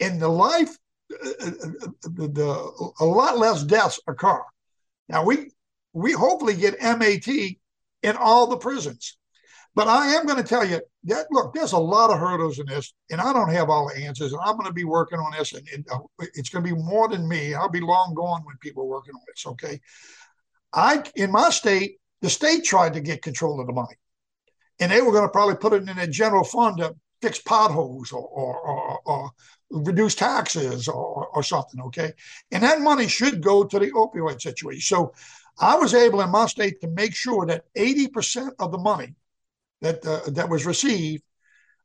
In 0.00 0.18
the 0.18 0.28
life, 0.28 0.76
the, 1.12 2.28
the, 2.28 2.92
a 3.00 3.04
lot 3.04 3.38
less 3.38 3.62
deaths 3.62 4.00
occur. 4.06 4.40
Now 5.08 5.24
we 5.24 5.50
we 5.92 6.12
hopefully 6.12 6.56
get 6.56 6.80
MAT 6.80 7.28
in 7.28 8.16
all 8.16 8.46
the 8.46 8.56
prisons. 8.56 9.16
But 9.74 9.88
I 9.88 10.08
am 10.14 10.26
going 10.26 10.42
to 10.42 10.48
tell 10.48 10.66
you 10.66 10.80
that 11.04 11.26
look, 11.30 11.54
there's 11.54 11.72
a 11.72 11.78
lot 11.78 12.10
of 12.10 12.18
hurdles 12.18 12.58
in 12.58 12.66
this, 12.66 12.92
and 13.10 13.20
I 13.20 13.32
don't 13.32 13.52
have 13.52 13.70
all 13.70 13.88
the 13.88 14.04
answers. 14.04 14.32
And 14.32 14.40
I'm 14.44 14.56
going 14.56 14.66
to 14.66 14.72
be 14.72 14.84
working 14.84 15.18
on 15.18 15.32
this, 15.32 15.54
and, 15.54 15.86
uh, 15.90 15.98
it's 16.34 16.50
going 16.50 16.64
to 16.64 16.74
be 16.74 16.82
more 16.82 17.08
than 17.08 17.26
me. 17.26 17.54
I'll 17.54 17.70
be 17.70 17.80
long 17.80 18.12
gone 18.14 18.42
when 18.44 18.56
people 18.58 18.82
are 18.82 18.88
working 18.88 19.14
on 19.14 19.22
this. 19.28 19.46
Okay, 19.46 19.80
I 20.74 21.02
in 21.14 21.30
my 21.30 21.48
state, 21.48 21.96
the 22.20 22.28
state 22.28 22.64
tried 22.64 22.92
to 22.94 23.00
get 23.00 23.22
control 23.22 23.60
of 23.60 23.66
the 23.66 23.72
money, 23.72 23.96
and 24.78 24.92
they 24.92 25.00
were 25.00 25.12
going 25.12 25.24
to 25.24 25.32
probably 25.32 25.56
put 25.56 25.72
it 25.72 25.88
in 25.88 25.98
a 25.98 26.06
general 26.06 26.44
fund 26.44 26.76
to 26.78 26.94
fix 27.22 27.38
potholes 27.38 28.12
or 28.12 28.26
or, 28.26 28.60
or, 28.60 29.00
or 29.06 29.30
reduce 29.72 30.14
taxes 30.14 30.88
or, 30.88 31.28
or 31.28 31.42
something. 31.42 31.80
Okay, 31.80 32.12
and 32.50 32.62
that 32.62 32.80
money 32.80 33.08
should 33.08 33.42
go 33.42 33.64
to 33.64 33.78
the 33.78 33.90
opioid 33.92 34.40
situation. 34.40 34.80
So. 34.80 35.12
I 35.58 35.76
was 35.76 35.92
able 35.92 36.22
in 36.22 36.30
my 36.30 36.46
state 36.46 36.80
to 36.80 36.88
make 36.88 37.14
sure 37.14 37.44
that 37.44 37.66
80% 37.76 38.52
of 38.58 38.72
the 38.72 38.78
money 38.78 39.14
that 39.82 40.04
uh, 40.06 40.30
that 40.30 40.48
was 40.48 40.64
received, 40.64 41.22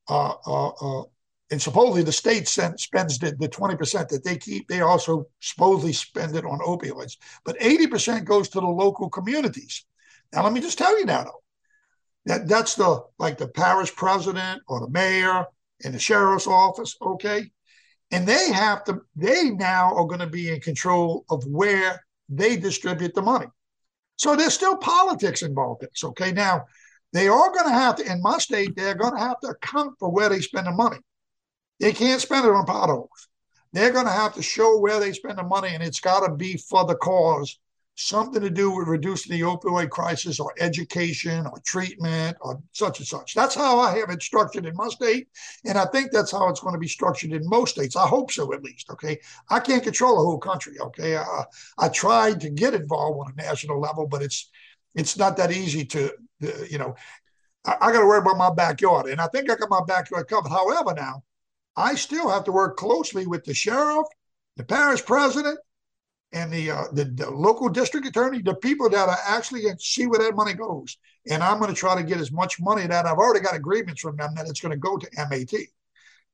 uh, 0.08 0.34
uh, 0.46 0.68
uh, 0.70 1.04
and 1.52 1.62
supposedly 1.62 2.04
the 2.04 2.12
state 2.12 2.48
sent, 2.48 2.80
spends 2.80 3.20
the, 3.20 3.36
the 3.40 3.50
20% 3.50 4.10
that 4.10 4.24
they 4.24 4.38
keep. 4.38 4.68
They 4.68 4.82
also 4.82 5.26
supposedly 5.42 5.94
spend 5.94 6.36
it 6.36 6.46
on 6.46 6.60
opioids, 6.60 7.18
but 7.44 7.60
80% 7.60 8.26
goes 8.26 8.50
to 8.50 8.62
the 8.62 8.68
local 8.68 9.10
communities. 9.10 9.86
Now, 10.34 10.44
let 10.44 10.54
me 10.54 10.62
just 10.62 10.78
tell 10.78 10.98
you 10.98 11.06
now, 11.06 11.24
though, 11.24 11.44
that 12.26 12.48
that's 12.48 12.76
the 12.76 13.04
like 13.18 13.38
the 13.38 13.48
parish 13.48 13.96
president 13.96 14.62
or 14.68 14.82
the 14.82 14.90
mayor 14.90 15.46
and 15.84 15.94
the 15.94 16.00
sheriff's 16.00 16.48
office, 16.48 16.96
okay, 17.02 17.50
and 18.12 18.28
they 18.28 18.52
have 18.52 18.84
to. 18.86 19.02
They 19.16 19.50
now 19.50 19.94
are 19.96 20.06
going 20.06 20.20
to 20.20 20.28
be 20.28 20.50
in 20.50 20.62
control 20.62 21.26
of 21.30 21.46
where 21.46 22.04
they 22.30 22.58
distribute 22.58 23.14
the 23.14 23.22
money. 23.22 23.48
So 24.18 24.36
there's 24.36 24.54
still 24.54 24.78
politics 24.78 25.42
involved 25.44 25.84
in 25.84 25.90
this. 25.92 26.04
Okay, 26.04 26.32
now 26.32 26.66
they 27.14 27.28
are 27.28 27.52
going 27.52 27.66
to 27.66 27.74
have 27.74 27.96
to, 27.98 28.12
in 28.12 28.22
my 28.22 28.38
state, 28.38 28.76
they're 28.76 28.96
going 28.96 29.14
to 29.14 29.20
have 29.20 29.40
to 29.42 29.50
account 29.50 29.96
for 30.00 30.12
where 30.12 30.30
they 30.30 30.40
spend 30.40 30.68
the 30.68 30.72
money. 30.72 30.98
They 31.80 31.94
can't 31.94 32.22
spend 32.22 32.46
it 32.46 32.52
on 32.52 32.66
potholes. 32.66 33.30
They're 33.74 33.92
going 33.92 34.06
to 34.06 34.12
have 34.12 34.34
to 34.36 34.42
show 34.42 34.80
where 34.80 35.00
they 35.00 35.14
spend 35.14 35.38
the 35.38 35.44
money, 35.44 35.70
and 35.74 35.84
it's 35.84 36.00
got 36.00 36.26
to 36.26 36.34
be 36.34 36.58
for 36.58 36.86
the 36.86 36.96
cause, 36.96 37.60
something 38.00 38.42
to 38.42 38.50
do 38.52 38.70
with 38.70 38.88
reducing 38.88 39.36
the 39.36 39.44
opioid 39.44 39.90
crisis 39.90 40.40
or 40.40 40.54
education 40.60 41.48
or 41.48 41.60
treatment 41.66 42.38
or 42.42 42.62
such 42.72 43.00
and 43.00 43.08
such. 43.08 43.34
That's 43.34 43.56
how 43.56 43.80
I 43.80 43.98
have 43.98 44.12
it 44.12 44.22
structured 44.22 44.68
in 44.68 44.76
my 44.76 44.88
state. 44.88 45.28
And 45.66 45.80
I 45.80 45.86
think 45.86 46.12
that's 46.12 46.32
how 46.32 46.48
it's 46.48 46.60
going 46.60 46.76
to 46.76 46.80
be 46.80 46.88
structured 46.88 47.32
in 47.32 47.50
most 47.50 47.72
states. 47.72 47.96
I 47.96 48.08
hope 48.08 48.32
so, 48.32 48.54
at 48.54 48.64
least. 48.64 48.92
Okay. 48.92 49.20
I 49.50 49.60
can't 49.60 49.84
control 49.84 50.16
the 50.16 50.22
whole 50.22 50.38
country. 50.38 50.80
Okay. 50.80 51.18
I, 51.18 51.44
I 51.80 51.90
tried 51.90 52.40
to 52.42 52.52
get 52.52 52.76
involved 52.76 53.20
on 53.20 53.34
a 53.34 53.42
national 53.42 53.82
level, 53.82 54.08
but 54.08 54.22
it's 54.22 54.50
it's 54.94 55.18
not 55.18 55.36
that 55.38 55.52
easy 55.52 55.86
to, 55.86 56.12
you 56.70 56.78
know, 56.78 56.96
I, 57.66 57.76
I 57.82 57.92
got 57.92 58.02
to 58.02 58.06
worry 58.06 58.20
about 58.20 58.38
my 58.38 58.54
backyard. 58.54 59.08
And 59.08 59.20
I 59.20 59.28
think 59.28 59.50
I 59.50 59.56
got 59.56 59.70
my 59.70 59.82
backyard 59.88 60.28
covered. 60.28 60.50
However, 60.50 60.94
now 60.96 61.24
I 61.76 61.96
still 61.96 62.30
have 62.30 62.44
to 62.44 62.52
work 62.52 62.78
closely 62.78 63.26
with 63.26 63.44
the 63.44 63.56
sheriff, 63.56 64.06
the 64.56 64.64
parish 64.64 65.04
president, 65.04 65.60
and 66.34 66.52
the, 66.52 66.72
uh, 66.72 66.84
the, 66.92 67.06
the 67.06 67.30
local 67.30 67.70
district 67.70 68.06
attorney, 68.06 68.42
the 68.42 68.56
people 68.56 68.90
that 68.90 69.08
are 69.08 69.18
actually 69.26 69.64
see 69.80 70.08
where 70.08 70.20
that 70.20 70.36
money 70.36 70.54
goes. 70.54 70.98
And 71.30 71.42
I'm 71.42 71.60
going 71.60 71.74
to 71.74 71.80
try 71.80 71.96
to 71.96 72.04
get 72.04 72.20
as 72.20 72.32
much 72.32 72.60
money 72.60 72.86
that 72.86 73.06
I've 73.06 73.18
already 73.18 73.44
got 73.44 73.56
agreements 73.56 74.02
from 74.02 74.18
them 74.18 74.34
that 74.36 74.48
it's 74.48 74.60
going 74.60 74.74
to 74.74 74.78
go 74.78 74.98
to 74.98 75.08
MAT. 75.30 75.54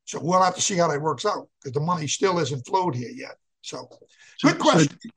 So 0.06 0.20
we'll 0.22 0.42
have 0.42 0.56
to 0.56 0.62
see 0.62 0.78
how 0.78 0.88
that 0.90 1.02
works 1.02 1.26
out 1.26 1.48
because 1.60 1.74
the 1.74 1.80
money 1.80 2.08
still 2.08 2.40
isn't 2.40 2.66
flowed 2.66 2.96
here 2.96 3.12
yet. 3.12 3.36
So, 3.62 3.88
good 4.42 4.60
question. 4.60 4.98
So, 5.02 5.10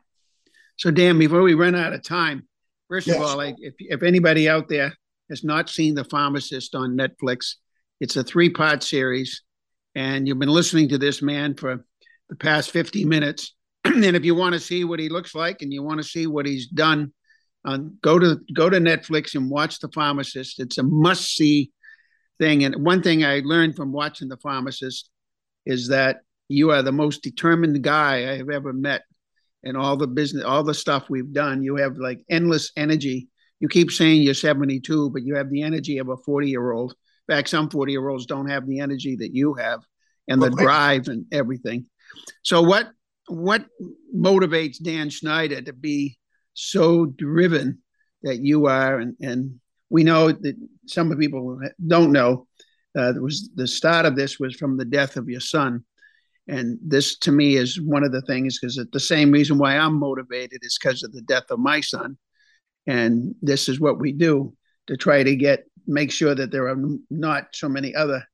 so, 0.76 0.90
Dan, 0.92 1.18
before 1.18 1.42
we 1.42 1.54
run 1.54 1.74
out 1.74 1.92
of 1.92 2.04
time, 2.04 2.46
First 2.88 3.06
yes. 3.06 3.16
of 3.16 3.22
all, 3.22 3.36
like 3.36 3.56
if, 3.58 3.74
if 3.78 4.02
anybody 4.02 4.48
out 4.48 4.68
there 4.68 4.94
has 5.28 5.42
not 5.42 5.68
seen 5.68 5.94
The 5.94 6.04
Pharmacist 6.04 6.74
on 6.74 6.96
Netflix, 6.96 7.54
it's 8.00 8.16
a 8.16 8.22
three 8.22 8.50
part 8.50 8.82
series. 8.82 9.42
And 9.94 10.28
you've 10.28 10.38
been 10.38 10.48
listening 10.48 10.90
to 10.90 10.98
this 10.98 11.22
man 11.22 11.54
for 11.54 11.84
the 12.28 12.36
past 12.36 12.70
50 12.70 13.04
minutes. 13.04 13.54
and 14.04 14.16
if 14.16 14.24
you 14.24 14.34
want 14.34 14.54
to 14.54 14.60
see 14.60 14.84
what 14.84 15.00
he 15.00 15.08
looks 15.08 15.34
like 15.34 15.62
and 15.62 15.72
you 15.72 15.82
want 15.82 15.98
to 15.98 16.06
see 16.06 16.26
what 16.26 16.46
he's 16.46 16.68
done, 16.68 17.12
um, 17.64 17.98
go 18.02 18.18
to 18.18 18.40
go 18.54 18.70
to 18.70 18.78
Netflix 18.78 19.34
and 19.34 19.50
watch 19.50 19.80
The 19.80 19.88
Pharmacist. 19.88 20.60
It's 20.60 20.78
a 20.78 20.82
must 20.82 21.34
see 21.34 21.72
thing. 22.38 22.64
And 22.64 22.84
one 22.84 23.02
thing 23.02 23.24
I 23.24 23.40
learned 23.44 23.76
from 23.76 23.92
watching 23.92 24.28
the 24.28 24.36
pharmacist 24.36 25.10
is 25.64 25.88
that 25.88 26.18
you 26.48 26.70
are 26.70 26.82
the 26.82 26.92
most 26.92 27.22
determined 27.22 27.82
guy 27.82 28.30
I 28.30 28.36
have 28.36 28.50
ever 28.50 28.72
met 28.72 29.02
in 29.62 29.74
all 29.74 29.96
the 29.96 30.06
business, 30.06 30.44
all 30.44 30.62
the 30.62 30.74
stuff 30.74 31.10
we've 31.10 31.32
done. 31.32 31.62
You 31.62 31.76
have 31.76 31.96
like 31.96 32.20
endless 32.30 32.70
energy. 32.76 33.28
You 33.58 33.68
keep 33.68 33.90
saying 33.90 34.22
you're 34.22 34.34
72, 34.34 35.10
but 35.10 35.22
you 35.24 35.36
have 35.36 35.50
the 35.50 35.62
energy 35.62 35.98
of 35.98 36.08
a 36.08 36.16
40 36.16 36.48
year 36.48 36.70
old. 36.70 36.94
In 37.28 37.34
fact, 37.34 37.48
some 37.48 37.68
40 37.68 37.92
year 37.92 38.08
olds 38.08 38.26
don't 38.26 38.48
have 38.48 38.66
the 38.66 38.80
energy 38.80 39.16
that 39.16 39.34
you 39.34 39.54
have 39.54 39.80
and 40.28 40.40
the 40.40 40.50
drive 40.50 41.08
and 41.08 41.26
everything. 41.32 41.86
So 42.42 42.62
what 42.62 42.88
what 43.28 43.66
motivates 44.14 44.82
Dan 44.82 45.10
Schneider 45.10 45.62
to 45.62 45.72
be 45.72 46.18
so 46.54 47.06
driven 47.06 47.78
that 48.22 48.38
you 48.38 48.66
are? 48.66 48.98
And, 48.98 49.16
and 49.20 49.60
we 49.90 50.04
know 50.04 50.32
that 50.32 50.56
some 50.86 51.16
people 51.16 51.60
don't 51.86 52.12
know 52.12 52.46
uh, 52.96 53.12
was 53.16 53.50
the 53.54 53.66
start 53.66 54.06
of 54.06 54.16
this 54.16 54.40
was 54.40 54.56
from 54.56 54.76
the 54.76 54.84
death 54.84 55.16
of 55.16 55.28
your 55.28 55.40
son. 55.40 55.84
And 56.48 56.78
this 56.80 57.18
to 57.18 57.32
me 57.32 57.56
is 57.56 57.80
one 57.80 58.04
of 58.04 58.12
the 58.12 58.22
things 58.22 58.58
because 58.58 58.80
the 58.92 59.00
same 59.00 59.32
reason 59.32 59.58
why 59.58 59.76
i'm 59.76 59.98
motivated 59.98 60.60
is 60.62 60.78
because 60.80 61.02
of 61.02 61.12
the 61.12 61.22
death 61.22 61.50
of 61.50 61.58
my 61.58 61.80
son. 61.80 62.16
And 62.86 63.34
this 63.42 63.68
is 63.68 63.80
what 63.80 63.98
we 63.98 64.12
do 64.12 64.54
to 64.86 64.96
try 64.96 65.22
to 65.22 65.34
get 65.36 65.64
make 65.86 66.10
sure 66.10 66.34
that 66.34 66.50
there 66.50 66.68
are 66.68 66.76
not 67.10 67.48
so 67.52 67.68
many 67.68 67.94
other 67.94 68.24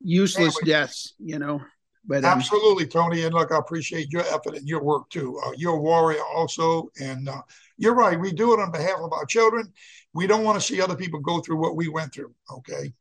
useless 0.00 0.56
deaths 0.64 1.14
you 1.18 1.38
know 1.38 1.60
but 2.04 2.24
um, 2.24 2.38
absolutely 2.38 2.86
tony 2.86 3.22
and 3.22 3.34
look 3.34 3.52
i 3.52 3.58
appreciate 3.58 4.10
your 4.10 4.22
effort 4.22 4.56
and 4.56 4.68
your 4.68 4.82
work 4.82 5.08
too. 5.10 5.38
Uh, 5.44 5.52
you're 5.56 5.76
a 5.76 5.80
warrior 5.80 6.22
also 6.34 6.90
and 7.00 7.28
uh, 7.28 7.40
you're 7.78 7.94
right 7.94 8.18
we 8.18 8.32
do 8.32 8.52
it 8.52 8.60
on 8.60 8.72
behalf 8.72 8.98
of 9.00 9.12
our 9.12 9.24
children. 9.24 9.72
We 10.14 10.26
don't 10.26 10.44
want 10.44 10.60
to 10.60 10.66
see 10.66 10.80
other 10.80 10.96
people 10.96 11.20
go 11.20 11.40
through 11.40 11.60
what 11.60 11.76
we 11.76 11.88
went 11.88 12.12
through 12.12 12.34
okay? 12.50 12.92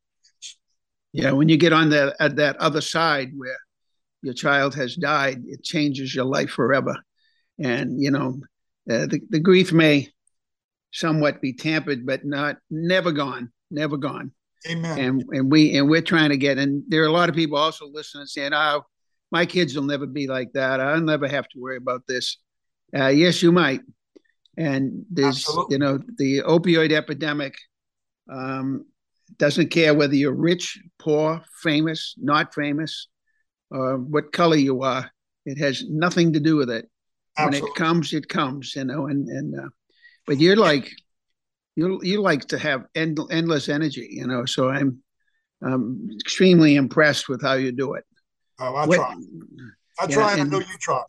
Yeah 1.14 1.32
when 1.32 1.50
you 1.50 1.58
get 1.58 1.74
on 1.74 1.90
that 1.90 2.16
at 2.20 2.36
that 2.38 2.58
other 2.58 2.82
side 2.82 3.32
where 3.36 3.58
your 4.22 4.34
child 4.34 4.76
has 4.76 4.96
died 4.96 5.42
it 5.46 5.64
changes 5.64 6.14
your 6.14 6.26
life 6.26 6.52
forever. 6.52 6.96
And 7.60 8.02
you 8.02 8.12
know 8.12 8.40
uh, 8.90 9.08
the, 9.08 9.22
the 9.30 9.40
grief 9.40 9.72
may 9.72 10.10
somewhat 10.92 11.42
be 11.42 11.54
tampered 11.54 12.06
but 12.06 12.26
not 12.26 12.58
never 12.70 13.12
gone 13.12 13.52
never 13.72 13.98
gone. 13.98 14.32
Amen. 14.70 15.00
And 15.00 15.24
and 15.32 15.52
we 15.52 15.76
and 15.76 15.90
we're 15.90 16.02
trying 16.02 16.30
to 16.30 16.38
get 16.38 16.60
and 16.60 16.84
there 16.88 17.02
are 17.02 17.08
a 17.08 17.12
lot 17.12 17.30
of 17.30 17.36
people 17.36 17.58
also 17.58 17.88
listening 17.88 18.28
saying 18.28 18.54
oh 18.54 18.84
my 19.32 19.46
kids 19.46 19.76
will 19.76 19.84
never 19.84 20.06
be 20.06 20.28
like 20.28 20.52
that 20.54 20.80
i'll 20.80 21.02
never 21.02 21.28
have 21.28 21.48
to 21.50 21.60
worry 21.60 21.78
about 21.78 22.02
this 22.08 22.38
uh, 22.98 23.08
yes 23.08 23.42
you 23.42 23.52
might 23.52 23.82
and 24.58 25.06
there's, 25.10 25.38
Absolutely. 25.48 25.74
you 25.76 25.80
know, 25.80 26.00
the 26.18 26.42
opioid 26.42 26.92
epidemic 26.92 27.56
um, 28.32 28.86
doesn't 29.38 29.72
care 29.72 29.94
whether 29.94 30.14
you're 30.14 30.34
rich, 30.34 30.80
poor, 31.00 31.42
famous, 31.64 32.16
not 32.18 32.54
famous, 32.54 33.08
or 33.70 33.98
what 33.98 34.32
color 34.32 34.58
you 34.58 34.82
are. 34.82 35.10
It 35.46 35.58
has 35.58 35.84
nothing 35.90 36.34
to 36.34 36.40
do 36.40 36.58
with 36.58 36.70
it. 36.70 36.90
Absolutely. 37.38 37.62
When 37.62 37.72
it 37.72 37.76
comes, 37.76 38.14
it 38.14 38.30
comes, 38.30 38.76
you 38.76 38.84
know. 38.84 39.08
And 39.08 39.28
and 39.30 39.60
uh, 39.60 39.70
but 40.28 40.40
you're 40.40 40.58
like 40.58 40.92
you 41.76 42.00
you 42.04 42.22
like 42.22 42.48
to 42.50 42.60
have 42.60 42.84
end, 42.94 43.20
endless 43.32 43.70
energy, 43.70 44.08
you 44.12 44.28
know. 44.28 44.46
So 44.46 44.70
I'm 44.70 45.02
I'm 45.64 46.10
extremely 46.20 46.76
impressed 46.76 47.30
with 47.30 47.42
how 47.42 47.54
you 47.54 47.72
do 47.72 47.94
it. 47.94 48.04
Oh, 48.60 48.76
I 48.76 48.86
what, 48.86 48.96
try. 48.96 49.16
I 50.00 50.06
yeah, 50.08 50.16
try, 50.16 50.34
and 50.34 50.42
I 50.42 50.44
know 50.46 50.60
you 50.60 50.78
try. 50.80 51.02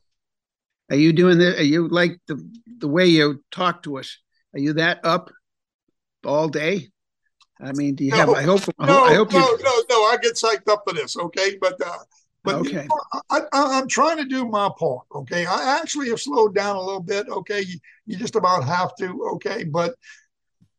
Are 0.90 0.96
you 0.96 1.12
doing 1.12 1.38
this? 1.38 1.58
Are 1.58 1.64
you 1.64 1.88
like 1.88 2.18
the 2.26 2.42
the 2.78 2.88
way 2.88 3.06
you 3.06 3.42
talk 3.50 3.82
to 3.84 3.98
us? 3.98 4.18
Are 4.54 4.60
you 4.60 4.74
that 4.74 5.00
up 5.04 5.30
all 6.24 6.48
day? 6.48 6.90
I 7.60 7.72
mean, 7.72 7.94
do 7.94 8.04
you 8.04 8.10
no, 8.10 8.16
have? 8.16 8.28
I 8.30 8.42
hope. 8.42 8.62
No, 8.78 9.04
I 9.04 9.14
hope 9.14 9.32
no, 9.32 9.38
you, 9.38 9.58
no, 9.62 9.82
no. 9.88 9.96
I 10.04 10.16
get 10.20 10.34
psyched 10.34 10.68
up 10.70 10.82
for 10.86 10.94
this. 10.94 11.16
Okay, 11.16 11.56
but 11.60 11.80
uh, 11.84 11.98
but 12.42 12.56
okay. 12.56 12.82
You 12.82 12.88
know, 12.88 13.46
I, 13.52 13.78
am 13.78 13.88
trying 13.88 14.16
to 14.18 14.24
do 14.24 14.46
my 14.46 14.68
part. 14.78 15.06
Okay, 15.14 15.46
I 15.46 15.78
actually 15.80 16.08
have 16.10 16.20
slowed 16.20 16.54
down 16.54 16.76
a 16.76 16.80
little 16.80 17.02
bit. 17.02 17.28
Okay, 17.28 17.60
you, 17.60 17.78
you 18.06 18.16
just 18.16 18.34
about 18.34 18.64
have 18.64 18.94
to. 18.96 19.30
Okay, 19.34 19.64
but 19.64 19.94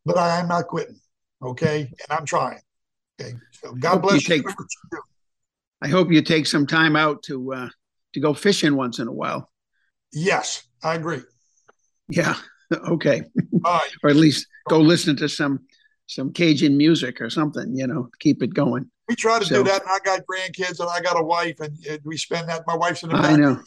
but 0.06 0.18
I 0.18 0.40
am 0.40 0.50
not 0.50 0.68
quitting. 0.68 1.00
Okay, 1.42 1.82
and 1.82 2.20
I'm 2.20 2.26
trying. 2.26 2.60
Okay, 3.20 3.34
so 3.52 3.74
God 3.74 4.02
bless 4.02 4.28
you. 4.28 4.36
Take, 4.36 4.44
you 4.44 5.00
I 5.84 5.90
hope 5.90 6.12
you 6.12 6.22
take 6.22 6.48
some 6.48 6.66
time 6.66 6.96
out 6.96 7.24
to 7.24 7.54
uh, 7.54 7.70
to 8.14 8.20
go 8.22 8.34
fishing 8.34 8.78
once 8.78 9.00
in 9.00 9.08
a 9.10 9.12
while. 9.12 9.52
Yes, 10.14 10.64
I 10.84 10.96
agree. 10.96 11.22
Yeah. 12.10 12.36
Okay. 12.88 13.22
or 14.04 14.10
at 14.10 14.16
least 14.16 14.48
go 14.68 14.80
listen 14.80 15.16
to 15.18 15.30
some 15.30 15.60
some 16.08 16.34
Cajun 16.34 16.76
music 16.76 17.22
or 17.22 17.30
something. 17.30 17.76
You 17.76 17.86
know, 17.86 18.10
keep 18.20 18.42
it 18.42 18.52
going. 18.52 18.90
We 19.08 19.16
try 19.16 19.38
to 19.38 19.46
so, 19.46 19.58
do 19.58 19.70
that. 19.70 19.84
And 19.84 19.92
I 19.92 20.00
got 20.04 20.22
grandkids 20.22 20.80
and 20.80 20.90
I 20.90 21.00
got 21.00 21.20
a 21.20 21.24
wife, 21.24 21.60
and, 21.60 21.78
and 21.88 22.00
we 22.04 22.18
spend 22.18 22.50
that. 22.50 22.64
My 22.66 22.76
wife's 22.76 23.04
in 23.04 23.10
the. 23.10 23.16
I 23.16 23.36
know. 23.36 23.62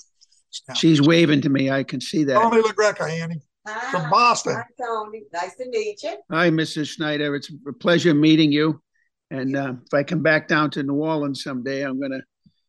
She's 0.75 1.01
waving 1.01 1.43
to 1.43 1.49
me. 1.49 1.71
I 1.71 1.85
can 1.85 2.01
see 2.01 2.25
that. 2.25 2.35
Tony 2.35 2.63
LaGreca, 2.63 3.09
Annie. 3.09 3.43
Hi, 3.69 3.93
from 3.93 4.11
Boston. 4.11 4.55
Hi, 4.55 4.65
Tony. 4.85 5.23
Nice 5.33 5.55
to 5.57 5.69
meet 5.69 6.03
you. 6.03 6.17
Hi, 6.31 6.51
Mrs. 6.51 6.89
Schneider. 6.89 7.37
It's 7.37 7.51
a 7.69 7.73
pleasure 7.75 8.15
meeting 8.15 8.51
you. 8.51 8.81
And 9.31 9.57
uh, 9.57 9.75
if 9.85 9.95
I 9.95 10.03
come 10.03 10.23
back 10.23 10.49
down 10.49 10.71
to 10.73 10.83
New 10.83 10.95
Orleans 10.95 11.43
someday, 11.43 11.83
I'm 11.83 12.01
gonna. 12.01 12.21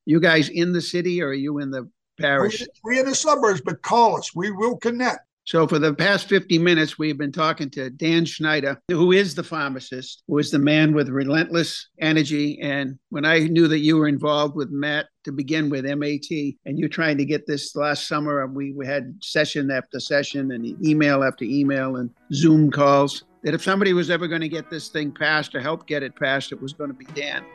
You 0.05 0.21
guys 0.21 0.47
in 0.47 0.71
the 0.71 0.81
city, 0.81 1.21
or 1.21 1.29
are 1.29 1.33
you 1.33 1.59
in 1.59 1.69
the 1.69 1.89
parish. 2.17 2.63
We're 2.83 2.99
in 2.99 3.05
the 3.05 3.15
suburbs, 3.15 3.61
but 3.61 3.81
call 3.81 4.17
us. 4.17 4.35
We 4.35 4.51
will 4.51 4.77
connect. 4.77 5.19
So, 5.45 5.65
for 5.65 5.79
the 5.79 5.93
past 5.93 6.27
50 6.27 6.59
minutes, 6.59 6.99
we've 6.99 7.17
been 7.17 7.31
talking 7.31 7.69
to 7.69 7.89
Dan 7.89 8.25
Schneider, 8.25 8.81
who 8.89 9.13
is 9.13 9.33
the 9.33 9.45
pharmacist, 9.45 10.23
who 10.27 10.39
is 10.39 10.51
the 10.51 10.59
man 10.59 10.93
with 10.93 11.07
relentless 11.07 11.87
energy. 12.01 12.59
And 12.59 12.99
when 13.11 13.23
I 13.23 13.39
knew 13.39 13.69
that 13.69 13.79
you 13.79 13.95
were 13.95 14.09
involved 14.09 14.57
with 14.57 14.71
Matt 14.71 15.05
to 15.23 15.31
begin 15.31 15.69
with, 15.69 15.85
MAT, 15.85 16.29
and 16.65 16.77
you're 16.77 16.89
trying 16.89 17.17
to 17.19 17.23
get 17.23 17.47
this 17.47 17.77
last 17.77 18.09
summer, 18.09 18.45
we, 18.45 18.73
we 18.73 18.85
had 18.85 19.15
session 19.21 19.71
after 19.71 20.01
session 20.01 20.51
and 20.51 20.65
email 20.85 21.23
after 21.23 21.45
email 21.45 21.95
and 21.95 22.09
Zoom 22.33 22.69
calls, 22.69 23.23
that 23.47 23.53
if 23.53 23.63
somebody 23.63 23.93
was 23.93 24.09
ever 24.09 24.27
going 24.27 24.41
to 24.41 24.49
get 24.49 24.69
this 24.69 24.89
thing 24.89 25.09
passed 25.09 25.55
or 25.55 25.61
help 25.61 25.87
get 25.87 26.03
it 26.03 26.13
passed, 26.17 26.51
it 26.51 26.61
was 26.61 26.73
going 26.73 26.89
to 26.89 26.93
be 26.93 27.05
Dan 27.13 27.45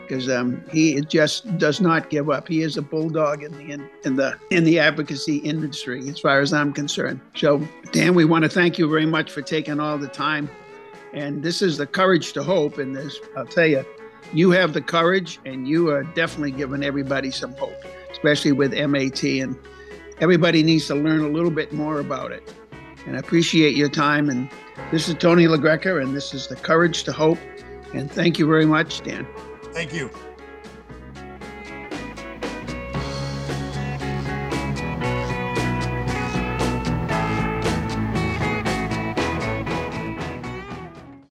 because 0.00 0.26
um, 0.30 0.64
he 0.72 0.98
just 1.02 1.58
does 1.58 1.78
not 1.78 2.08
give 2.08 2.30
up. 2.30 2.48
He 2.48 2.62
is 2.62 2.78
a 2.78 2.82
bulldog 2.82 3.42
in 3.42 3.52
the 3.52 3.60
in, 3.70 3.86
in, 4.02 4.16
the 4.16 4.34
in 4.48 4.64
the 4.64 4.78
advocacy 4.78 5.36
industry, 5.36 6.08
as 6.08 6.18
far 6.18 6.40
as 6.40 6.54
I'm 6.54 6.72
concerned. 6.72 7.20
So, 7.36 7.68
Dan, 7.90 8.14
we 8.14 8.24
want 8.24 8.44
to 8.44 8.48
thank 8.48 8.78
you 8.78 8.88
very 8.88 9.04
much 9.04 9.30
for 9.30 9.42
taking 9.42 9.78
all 9.78 9.98
the 9.98 10.08
time. 10.08 10.48
And 11.12 11.42
this 11.42 11.60
is 11.60 11.76
the 11.76 11.86
courage 11.86 12.32
to 12.32 12.42
hope. 12.42 12.78
And 12.78 12.96
this, 12.96 13.20
I'll 13.36 13.44
tell 13.44 13.66
you, 13.66 13.84
you 14.32 14.52
have 14.52 14.72
the 14.72 14.80
courage, 14.80 15.38
and 15.44 15.68
you 15.68 15.90
are 15.90 16.02
definitely 16.02 16.52
giving 16.52 16.82
everybody 16.82 17.30
some 17.30 17.52
hope, 17.56 17.76
especially 18.10 18.52
with 18.52 18.72
MAT. 18.72 19.22
And 19.22 19.58
everybody 20.18 20.62
needs 20.62 20.86
to 20.86 20.94
learn 20.94 21.20
a 21.20 21.28
little 21.28 21.50
bit 21.50 21.74
more 21.74 22.00
about 22.00 22.32
it. 22.32 22.54
And 23.06 23.16
I 23.16 23.18
appreciate 23.18 23.74
your 23.74 23.88
time. 23.88 24.28
And 24.28 24.48
this 24.90 25.08
is 25.08 25.14
Tony 25.14 25.46
LaGreca, 25.46 26.02
and 26.02 26.14
this 26.14 26.34
is 26.34 26.48
the 26.48 26.56
courage 26.56 27.04
to 27.04 27.12
hope. 27.12 27.38
And 27.94 28.10
thank 28.10 28.38
you 28.38 28.46
very 28.46 28.66
much, 28.66 29.02
Dan. 29.02 29.26
Thank 29.72 29.92
you. 29.92 30.10